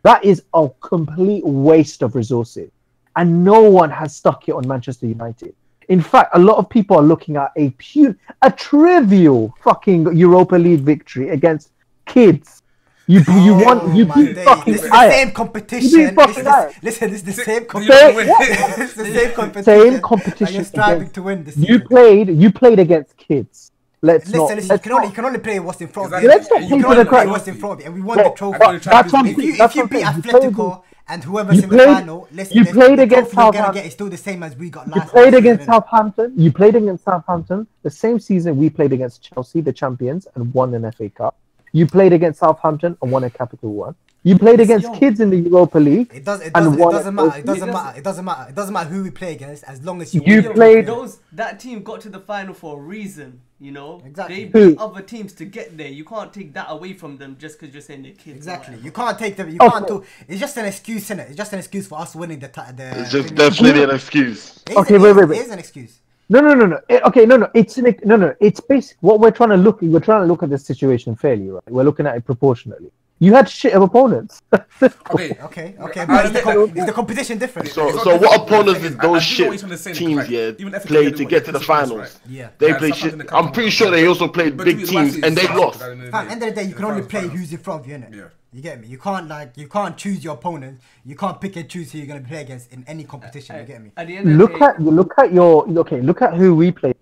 [0.02, 2.70] That is a complete waste of resources.
[3.16, 5.54] And no one has stuck it on Manchester United.
[5.88, 10.56] In fact, a lot of people are looking at a pu- a trivial fucking Europa
[10.56, 11.70] League victory against
[12.06, 12.62] kids.
[13.08, 14.44] You you Oh want you beat days.
[14.44, 15.14] fucking This is the Ajax.
[15.14, 15.90] same You competition.
[15.90, 16.82] beat This fucking is Ajax.
[16.82, 18.14] listen, this is the same competition.
[18.14, 19.64] don't it's the same competition.
[19.64, 20.54] Same And competition.
[20.54, 21.88] you're striving against- to win this You season.
[21.88, 23.70] played you played against kids.
[24.04, 24.48] Let's Listen, not.
[24.54, 24.62] listen.
[24.64, 26.28] You let's can only you can only play what's in front of Exactly.
[26.28, 26.34] you.
[26.36, 27.30] Let's not you play can for only the play crowd.
[27.30, 28.58] what's in front of you, and we won Well, the trophy.
[28.58, 30.16] that's what if you that's if you what beat saying.
[30.16, 33.02] You played Atletico and whoever's you in the played- final, listen, you the- played the
[33.02, 33.74] against Southampton.
[33.74, 34.96] get is still the same as we got last.
[35.06, 35.72] You played against season.
[35.74, 36.32] Southampton.
[36.36, 40.74] You played against Southampton the same season we played against Chelsea, the champions, and won
[40.74, 41.36] an FA Cup.
[41.72, 43.94] You played against Southampton and won a Capital One.
[44.24, 44.94] You played against Yo.
[44.96, 46.12] kids in the Europa League.
[46.14, 46.40] It does.
[46.42, 46.80] It and doesn't.
[46.80, 47.38] It doesn't matter.
[47.38, 47.72] It doesn't It matter.
[47.72, 48.48] doesn't- It doesn't matter.
[48.50, 50.22] It doesn't matter who we play against as long as you.
[50.24, 50.52] You win.
[50.52, 54.00] Played- those that team got to the final for a reason, you know.
[54.06, 54.44] Exactly.
[54.44, 54.70] They Who?
[54.70, 55.88] beat other teams to get there.
[55.88, 58.36] You can't take that away from them just because you're saying they're kids.
[58.36, 58.76] Exactly.
[58.80, 59.48] You can't take them.
[59.48, 59.70] You Okay.
[59.70, 60.04] can't do.
[60.28, 61.26] It's just an excuse, innit?
[61.30, 62.46] It's just an excuse for us winning the.
[62.48, 64.62] ti- the It's just definitely an excuse.
[64.66, 65.38] It is- Okay, it wait, wait, wait.
[65.40, 65.98] It is an excuse.
[66.32, 66.80] No, no, no, no.
[66.88, 67.50] Eh, okay, no, no.
[67.52, 68.34] It's an, no, no.
[68.40, 68.96] It's basic.
[69.00, 71.62] What we're trying to look, we're trying to look at this situation fairly, right?
[71.68, 72.90] We're looking at it proportionally.
[73.18, 74.40] You had shit of opponents.
[74.82, 76.00] okay, okay, okay.
[76.00, 77.68] Ah, but is, the, is the competition different?
[77.68, 81.52] So, so, what opponents did those I, I shit teams yeah play to get to
[81.52, 82.00] the finals?
[82.00, 82.18] Right.
[82.28, 83.32] Yeah, they yeah, played shit.
[83.32, 85.82] I'm pretty sure they also played big teams and they lost.
[85.82, 87.96] At the end of the day, you can only play who's in front of you,
[87.96, 88.14] innit?
[88.16, 88.41] Yeah.
[88.54, 88.88] You get me?
[88.88, 90.80] You can't like you can't choose your opponent.
[91.06, 93.56] You can't pick and choose who you're gonna play against in any competition.
[93.56, 93.92] Uh, you get me?
[93.96, 96.02] At the end look day, at look at your okay.
[96.02, 96.92] Look at who we play.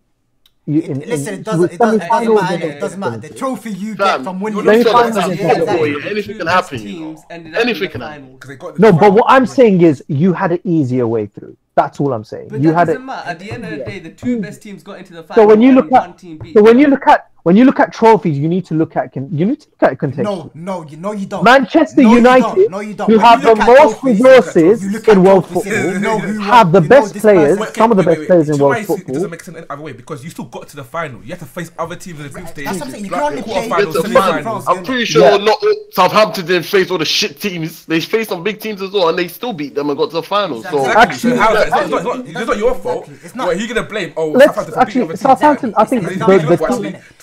[0.66, 2.66] You, in, it, listen, it doesn't, it doesn't, it doesn't matter.
[2.66, 3.16] It doesn't matter.
[3.16, 6.08] The trophy you Sam, get from winning the final, yeah, exactly.
[6.08, 6.82] anything can happen.
[6.82, 7.24] You know.
[7.30, 8.38] Anything can happen.
[8.78, 11.56] No, but what I'm saying is you had an easier way through.
[11.74, 12.48] That's all I'm saying.
[12.50, 13.00] But you had it.
[13.00, 13.28] Matter.
[13.28, 15.42] At the end of the day, the two best teams got into the final.
[15.42, 18.38] So when you look at so when you look at when you look at trophies,
[18.38, 20.24] you need to look at con- you need to look at context.
[20.24, 21.42] No, no, you know you don't.
[21.42, 22.70] Manchester no, United, you don't.
[22.70, 23.08] No, you don't.
[23.08, 27.90] You when have the most resources in world football, have the best players, person, some
[27.90, 29.14] of the wait, best wait, players wait, in world football.
[29.14, 31.22] Doesn't make sense in other way because you still got to the final.
[31.22, 32.66] You have to face other teams in the group stage.
[32.66, 33.70] That's something you can only play.
[33.70, 35.58] I'm pretty sure not
[35.92, 37.86] Southampton didn't face all the shit teams.
[37.86, 40.16] They faced some big teams as well, and they still beat them and got to
[40.16, 40.62] the final.
[40.62, 43.08] So actually, oh, it's not your fault.
[43.24, 43.44] It's not.
[43.44, 44.12] Who are you gonna blame?
[44.16, 44.38] Oh,
[44.76, 45.72] actually, Southampton.
[45.76, 46.06] I think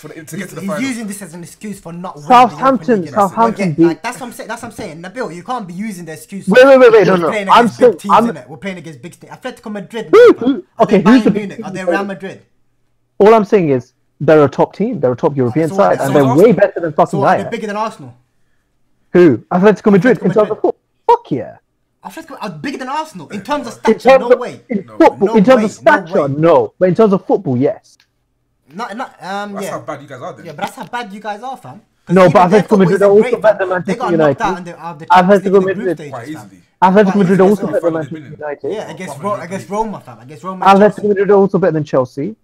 [0.08, 0.76] to get to the final.
[0.76, 3.06] He's using this as an excuse for not Southampton.
[3.06, 3.84] Southampton beat.
[3.84, 4.48] Like, that's what I'm saying.
[4.48, 5.02] That's what I'm saying.
[5.02, 6.48] Nabil, you can't be using the excuse.
[6.48, 7.06] Wait, wait, wait, wait.
[7.06, 7.28] No, no.
[7.30, 7.94] I'm still.
[7.94, 8.26] Teams, I'm...
[8.48, 9.32] We're playing against big teams.
[9.32, 10.10] Atletico Madrid.
[10.12, 11.60] Who, okay, who's the Munich?
[11.64, 12.42] Are they Real Madrid?
[13.18, 15.00] All I'm saying is they're a top team.
[15.00, 17.42] They're a top European so side, and they're way better than fucking Bayern.
[17.42, 18.14] They're bigger than Arsenal.
[19.12, 19.38] Who?
[19.50, 20.18] Atletico Madrid.
[20.18, 20.76] In terms of Football.
[21.06, 21.56] Fuck yeah.
[22.04, 23.98] Atletico are bigger than Arsenal in terms of stature.
[24.10, 24.60] Terms no of, way.
[24.68, 26.74] In, no, football, no in terms way, of stature, no, no.
[26.78, 27.97] But in terms of football, yes.
[28.74, 29.70] Not, not, um, that's yeah.
[29.72, 30.46] how bad you guys are then.
[30.46, 31.80] Yeah, but that's how bad you guys are, fam.
[32.10, 34.42] No, but Atletico Madrid are also better than Manchester United.
[34.42, 36.28] Atletico Madrid quite.
[36.80, 38.72] Atletico Madrid also better than Manchester United.
[38.72, 40.20] Yeah, against Roma, fam.
[40.20, 40.66] Against Roma.
[40.66, 42.36] Atletico Madrid are also better than Chelsea.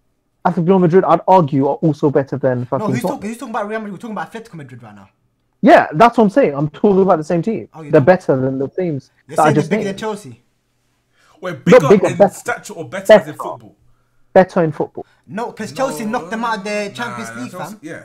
[0.44, 2.86] Atletico Madrid, I'd argue, are also better than fucking.
[2.86, 3.94] No, who's, talk- who's talking about Real Madrid?
[3.94, 5.08] We're talking about Atletico Madrid right now.
[5.62, 6.54] Yeah, that's what I'm saying.
[6.54, 7.68] I'm talking about the same team.
[7.72, 7.90] Oh, yeah.
[7.90, 9.10] They're better than the teams.
[9.26, 9.98] You're that saying I just they're bigger named.
[9.98, 10.42] than Chelsea.
[11.40, 12.34] We're bigger, bigger in better.
[12.34, 13.30] stature or better, better.
[13.30, 13.74] as football
[14.34, 15.06] better in football.
[15.26, 17.78] No, because no, Chelsea knocked them out of the Champions nah, League, fam.
[17.80, 18.04] Yeah,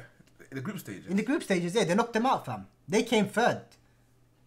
[0.49, 1.07] in the group stages.
[1.07, 2.67] In the group stages, yeah, they knocked them out, fam.
[2.87, 3.63] They came third.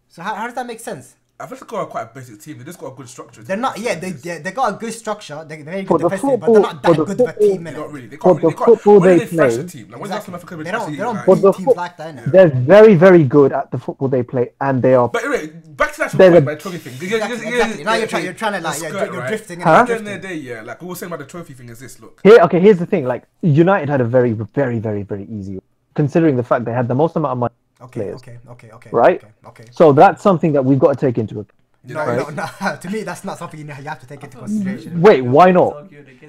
[0.07, 1.15] So how, how does that make sense?
[1.43, 2.57] I think they've got a quite a basic team.
[2.57, 3.43] They just got a good structure.
[3.43, 3.77] They're not.
[3.77, 5.43] Yeah, they they, they got a good structure.
[5.45, 7.63] They, are very good defensively, but they're not that good football, of a team.
[7.63, 8.07] Not really.
[8.07, 8.41] They can't.
[8.41, 9.89] Really, the they football they, they play, team?
[9.89, 10.37] Like, exactly.
[10.37, 10.91] the they, they don't.
[10.91, 12.15] They don't beat the teams fo- like that.
[12.15, 12.23] Yeah.
[12.27, 15.09] They're very very good at the football they play, and they are.
[15.09, 16.93] But anyway, back to that point about trophy thing.
[16.93, 17.57] Exactly, exactly.
[17.57, 18.23] Yeah, yeah, now you're trying.
[18.23, 19.59] You're trying to like skirt, yeah, you're drifting.
[19.59, 19.69] Huh?
[19.69, 21.67] At the end of the day, yeah, like what we're saying about the trophy thing
[21.67, 21.99] is this.
[21.99, 22.21] Look.
[22.23, 22.61] Here, okay.
[22.61, 23.03] Here's the thing.
[23.03, 25.59] Like United had a very very very very easy,
[25.93, 27.53] considering the fact they had the most amount of money
[27.83, 28.15] okay, players.
[28.21, 29.23] Okay, okay, okay, right?
[29.23, 29.65] Okay, okay.
[29.71, 31.59] So that's something that we've got to take into account.
[31.85, 32.33] No, right?
[32.33, 35.01] no, no, to me that's not something you, have to take into consideration.
[35.01, 35.87] Wait, why not?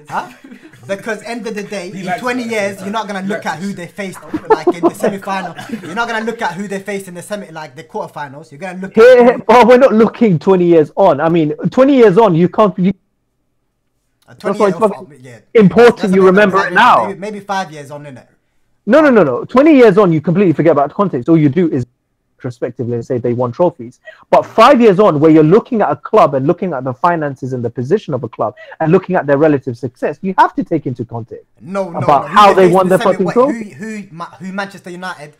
[0.09, 0.31] Huh?
[0.87, 3.87] Because end of the day, in 20 years, you're not gonna look at who they
[3.87, 4.19] faced
[4.49, 5.55] like in the semi-final.
[5.81, 8.51] You're not gonna look at who they faced in the semi, like the quarterfinals.
[8.51, 8.93] You're gonna look.
[8.93, 11.19] Here, at- oh, we're not looking 20 years on.
[11.19, 12.77] I mean, 20 years on, you can't.
[12.77, 12.93] You-
[14.27, 15.39] uh, that's why it's yeah.
[15.55, 17.07] important that's you remember it now.
[17.07, 18.27] Maybe, maybe five years on, in it?
[18.85, 19.45] No, no, no, no.
[19.45, 21.27] 20 years on, you completely forget about context.
[21.27, 21.85] All you do is
[22.45, 23.99] retrospectively say they won trophies.
[24.29, 27.53] But five years on, where you're looking at a club and looking at the finances
[27.53, 30.63] and the position of a club and looking at their relative success, you have to
[30.63, 32.27] take into context no, no, about no.
[32.27, 33.69] how they won their fucking trophy.
[33.69, 35.35] Who, who, who Manchester United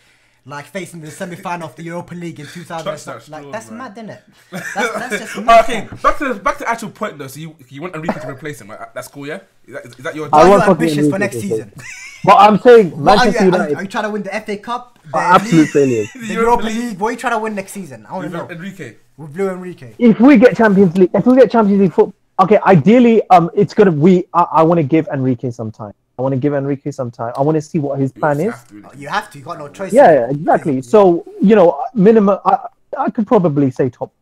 [0.46, 2.86] like facing the semi-final of the Europa League in 2000.
[2.86, 3.78] That's like that's man.
[3.78, 4.24] mad, isn't it?
[4.52, 5.64] That's, that's just mad.
[5.64, 7.28] okay, back to the, back to the actual point though.
[7.28, 8.70] So you you want Enrique to replace him?
[8.70, 8.94] Right?
[8.94, 9.40] That's cool, yeah.
[9.66, 10.30] Is that, is, that your?
[10.32, 11.74] Are you ambitious for next season?
[12.26, 13.78] But I'm saying Manchester are you, United.
[13.78, 14.98] Are, you trying to win the FA Cup?
[15.12, 16.06] The absolute failure.
[16.16, 17.00] The Europa League.
[17.00, 18.08] What are you trying to win next season?
[18.08, 18.50] I want to know.
[18.50, 18.96] Enrique.
[19.16, 19.94] With Blue Enrique.
[20.00, 22.58] If we get Champions League, if we get Champions League football, okay.
[22.66, 23.92] Ideally, um, it's gonna.
[23.92, 25.94] We I, I want to give Enrique some time.
[26.18, 27.34] I want to give Enrique some time.
[27.36, 28.54] I want to see what his plan is.
[28.96, 29.40] You have to.
[29.40, 29.92] You got no choice.
[29.92, 30.82] Yeah, yeah exactly.
[30.82, 32.40] So you know, minimum.
[32.46, 32.68] I,
[32.98, 34.14] I could probably say top.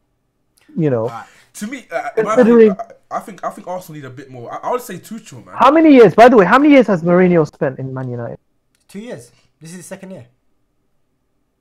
[0.75, 1.27] You know, right.
[1.53, 2.71] to me, uh, considering.
[2.71, 4.51] I think, I think I think Arsenal need a bit more.
[4.51, 5.55] I, I would say Tuchel, man.
[5.55, 6.45] How many years, by the way?
[6.45, 8.39] How many years has Mourinho spent in Man United?
[8.87, 9.31] Two years.
[9.61, 10.25] This is his second year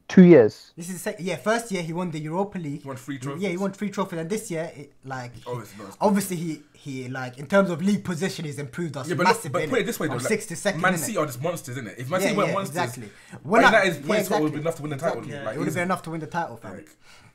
[0.09, 0.73] two years.
[0.77, 1.24] This is second.
[1.24, 1.37] yeah.
[1.37, 2.83] First year he won the Europa League.
[2.83, 3.43] He won three trophies.
[3.43, 5.66] Yeah, he won three trophies, and this year, it, like, oh, he,
[6.01, 9.62] obviously he he like in terms of league position, he's improved us yeah, but massively.
[9.62, 10.81] But put it this way, though, like, six to second.
[10.81, 11.99] Man City are just monsters, isn't it?
[11.99, 13.09] If Man City yeah, weren't yeah, monsters, exactly.
[13.43, 14.43] When that is point, yeah, exactly.
[14.43, 15.19] would be enough to win the title.
[15.19, 15.45] Exactly.
[15.45, 16.85] Like, it would have been enough to win the title, fam.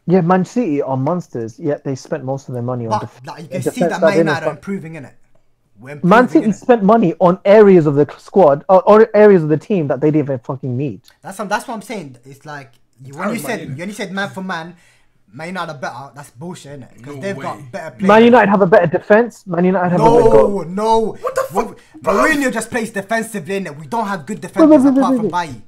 [0.10, 1.60] Yeah, Man City are monsters.
[1.60, 3.00] Yet they spent most of their money on.
[3.02, 5.16] Def- like, you can see that Man United are improving, in it.
[6.04, 9.88] Man City spent money on areas of the squad or, or, areas of the team
[9.88, 11.02] that they didn't even fucking need.
[11.22, 12.18] That's what, that's what I'm saying.
[12.26, 12.74] It's like
[13.04, 14.76] you, when you said when you said man for man,
[15.32, 16.12] Man United are better.
[16.16, 16.98] That's bullshit, innit?
[16.98, 17.44] Because no they've way.
[17.44, 18.08] got better players.
[18.08, 19.46] Man United have a better defense.
[19.46, 20.66] Man United have no, a better goal.
[20.66, 21.80] No, What the fuck?
[22.02, 23.78] Mourinho just plays defensively, innit?
[23.78, 25.62] We don't have good defense apart from Bailly.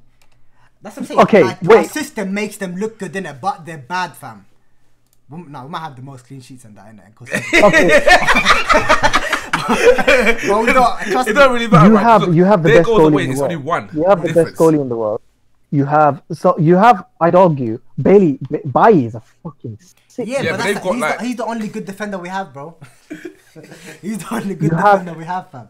[0.81, 1.19] That's what I'm saying.
[1.19, 1.77] Okay, like, wait.
[1.77, 3.41] Our system makes them look good, innit?
[3.41, 4.45] But they're bad, fam.
[5.30, 7.14] No, we might have the most clean sheets in that, innit?
[7.64, 9.30] okay.
[9.68, 10.99] but we don't.
[11.11, 11.40] Trust It me.
[11.40, 11.88] don't really matter.
[11.90, 12.03] You right?
[12.03, 13.23] have Look, you have the best goes goalie away.
[13.26, 13.64] in the world.
[13.65, 13.90] one.
[13.94, 14.49] You have the difference.
[14.52, 15.22] best goalie in the world.
[15.72, 17.06] You have so you have.
[17.22, 19.77] I'd argue Bailly B- Bailly is a fucking
[20.07, 20.27] sick.
[20.27, 22.18] Yeah, Yeah, but, but that's the, got, he's, like- the, he's the only good defender
[22.18, 22.76] we have, bro.
[24.02, 25.68] he's the only good You have- defender we have, fam.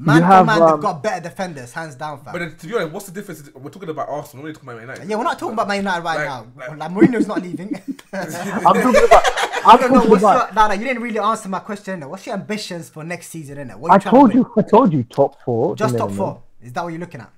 [0.00, 2.32] Man have, for man, um, they've got better defenders, hands down, fam.
[2.32, 3.50] But then, to be honest, what's the difference?
[3.54, 4.44] We're talking about Arsenal.
[4.44, 5.08] We're not talking about Man United.
[5.10, 6.46] yeah, we're not talking about Man United right Like- now.
[6.56, 7.74] like- Like, Mourinho's not leaving.
[8.12, 9.22] I'm talking about.
[9.66, 10.46] I'm no, no, what's about.
[10.46, 12.00] your, no, no, you didn't really answer my question.
[12.00, 12.08] Innit?
[12.08, 13.76] What's your ambitions for next season, innit?
[13.76, 14.52] What I you trying to told you.
[14.56, 15.74] I told you top four.
[15.74, 16.42] Just top four.
[16.62, 17.32] Is that what you're looking at?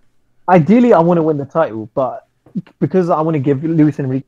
[0.49, 2.27] Ideally, I want to win the title, but
[2.79, 4.27] because I want to give Luis Enrique.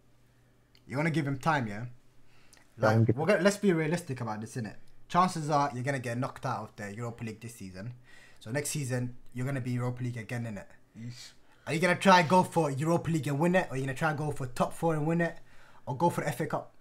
[0.88, 1.84] You want to give him time, yeah?
[2.80, 3.16] Yeah, Like, good.
[3.16, 4.74] we're gonna, let's be realistic about this, innit?
[5.09, 7.92] Chances are you're gonna get knocked out of the Europa League this season.
[8.43, 10.64] So next season you're gonna be Europa League again, innit?
[11.64, 13.85] Are you gonna try and go for Europa League and win it, or are you
[13.85, 15.36] gonna try and go for top four and win it,
[15.86, 16.73] or go for the FA Cup?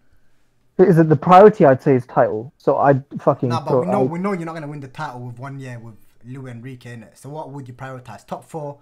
[0.80, 1.64] Is it the priority?
[1.68, 2.52] I'd say is title.
[2.58, 3.50] So I'd fucking.
[3.50, 5.60] Nah, but we know out- we know you're not gonna win the title with one
[5.60, 5.94] year with
[6.26, 7.16] Luis Enrique in it.
[7.16, 8.26] So what would you prioritize?
[8.26, 8.80] Top four,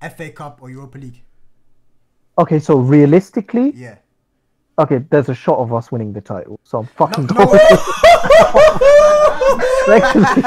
[0.00, 1.22] FA Cup, or Europa League?
[2.38, 3.96] Okay, so realistically, Yeah.
[4.78, 6.58] Okay, there's a shot of us winning the title.
[6.64, 7.26] So I'm fucking.
[7.26, 7.60] No, going.
[9.84, 10.42] Secondly,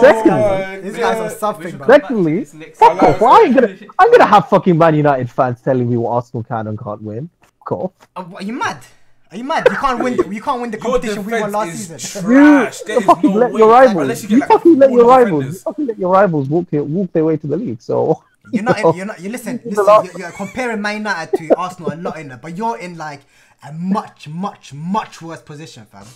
[0.00, 1.86] secondly, These guys are something, bro.
[1.86, 3.22] Secondly, fuck off.
[3.22, 3.76] I ain't gonna.
[3.98, 7.30] I'm gonna have fucking Man United fans telling me what Arsenal can and can't win.
[7.40, 7.92] Fuck off.
[8.16, 8.84] Uh, what, are you mad?
[9.32, 9.66] Are you mad?
[9.70, 10.32] You can't win.
[10.32, 12.30] You can't win the competition we won last defense is season.
[12.30, 12.78] You trash.
[12.80, 13.58] There is fucking no let way.
[13.60, 14.22] your rivals.
[14.24, 15.44] You You, like fucking let your rivals.
[15.44, 17.80] You fucking let your rivals walk their, walk their way to the league.
[17.80, 18.80] So You're not.
[18.80, 19.20] In, you're not.
[19.20, 19.60] You listen.
[19.64, 19.84] Listen.
[19.86, 23.20] You're, you're comparing Man United to Arsenal a lot in it, but you're in like
[23.68, 26.06] a much, much, much worse position, fam.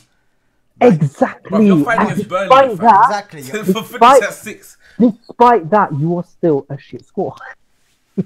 [0.80, 1.50] exactly.
[1.50, 2.76] Bro, you're fighting against Burnley, despite fam.
[2.78, 3.04] that,
[3.34, 3.42] Exactly.
[3.42, 4.76] For You're, finish Despite- six.
[4.98, 7.38] despite that, you are still a shit squad.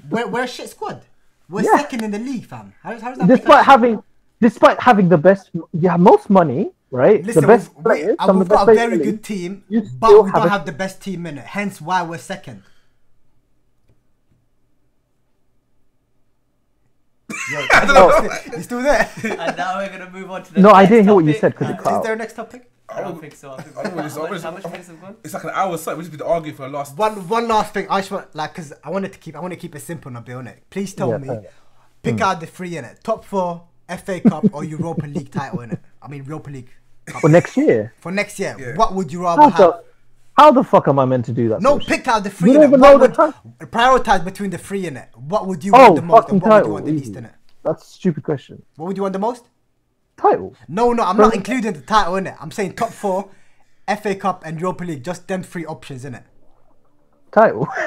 [0.09, 1.01] we're, we're a shit squad.
[1.47, 1.77] We're Yeah.
[1.77, 2.73] second in the league, fam.
[2.81, 4.01] How, how does that despite having,
[4.41, 7.23] despite having the best, you have most money, right?
[7.23, 9.23] Listen, the best we've, we, players, some we've of got best a very in good
[9.23, 11.45] team, You but we have don't a- have the best team in it.
[11.45, 12.63] Hence why we're second.
[17.51, 17.59] Yo,
[18.55, 19.09] you still there?
[19.23, 21.33] And now we're gonna move on to the No, I next didn't hear what you
[21.33, 22.03] said because Uh, it Is cut out.
[22.03, 22.71] there a next topic?
[22.89, 23.51] I don't think so.
[23.53, 25.15] I think I don't how, much, I how really- much minutes have gone?
[25.23, 25.95] It's like an hour set.
[25.95, 26.97] We just need arguing for the last.
[26.97, 27.85] One one last thing.
[27.89, 30.11] I just want like because I wanted to keep I want to keep it simple,
[30.11, 30.37] Nabil.
[30.39, 30.63] On it.
[30.71, 31.43] Please tell Yeah, me, fair.
[32.01, 33.03] pick out the three in it.
[33.03, 33.63] Top four,
[33.97, 35.79] FA Cup or Europa League title in it.
[36.01, 36.69] I mean Europa League
[37.21, 37.93] for next year.
[37.99, 38.55] for next year.
[38.59, 38.75] Yeah.
[38.75, 39.57] What would you rather How have?
[39.57, 39.83] the,
[40.37, 41.61] how the fuck am I meant to do that?
[41.61, 41.87] No, bullshit?
[41.89, 42.51] pick out the three.
[42.51, 45.09] You don't even What know the would- Prioritize between the three in it.
[45.15, 47.25] What would you Oh, want the most and what would you want the least in
[47.25, 47.33] it?
[47.63, 48.61] That's a stupid question.
[48.77, 49.45] What would you want the most?
[50.17, 50.55] Title.
[50.67, 52.35] No, no, I'm Bro- not including the title in it.
[52.39, 53.29] I'm saying top four,
[53.87, 55.03] FA Cup and Europa League.
[55.03, 56.23] Just them three options in it.
[57.31, 57.67] Title.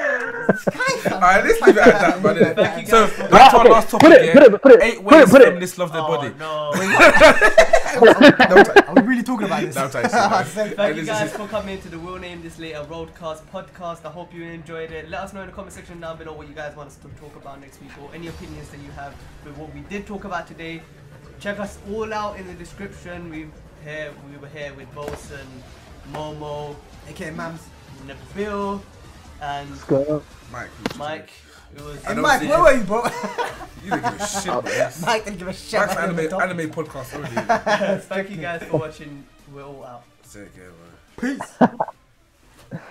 [0.49, 2.55] Alright, let's leave it at that, man.
[2.55, 4.19] Thank you So guys for- back to our Okay, last put topic.
[4.21, 5.45] it- put it- put it- Eight put ways put it.
[5.45, 6.33] feminists love their Oh, body.
[6.39, 6.71] no.
[7.93, 9.75] Are we really talking about this?
[9.75, 10.43] No, I'm trying to say, man.
[10.45, 14.05] Thank Hey, you guys for coming to the We'll Name This Later Roadcast podcast.
[14.05, 15.09] I hope you enjoyed it.
[15.09, 17.07] Let us know in the comment section down below what you guys want us to
[17.19, 19.13] talk about next week or any opinions that you have
[19.45, 20.81] with what we did talk about today.
[21.39, 23.29] Check us all out in the description.
[23.29, 23.47] We
[23.83, 25.45] here we were here with Bolson,
[26.11, 26.75] Momo,
[27.11, 27.59] Okay, mams.
[28.07, 28.81] Nabil,
[29.41, 30.23] and Let's go.
[30.51, 31.29] Mike, Mike.
[31.75, 32.63] It was Hey, Mike, where you.
[32.63, 33.03] were you, bro?
[33.83, 34.89] you didn't give a shit, oh, bro.
[35.01, 35.79] Mike didn't give a shit.
[35.79, 36.49] Mike's about anime, the topic.
[36.49, 37.13] anime podcast
[37.95, 38.01] already.
[38.03, 39.23] Thank you guys for watching.
[39.51, 40.03] We're all out.
[40.31, 40.69] Take care,
[41.21, 41.37] man.
[41.37, 41.69] Peace.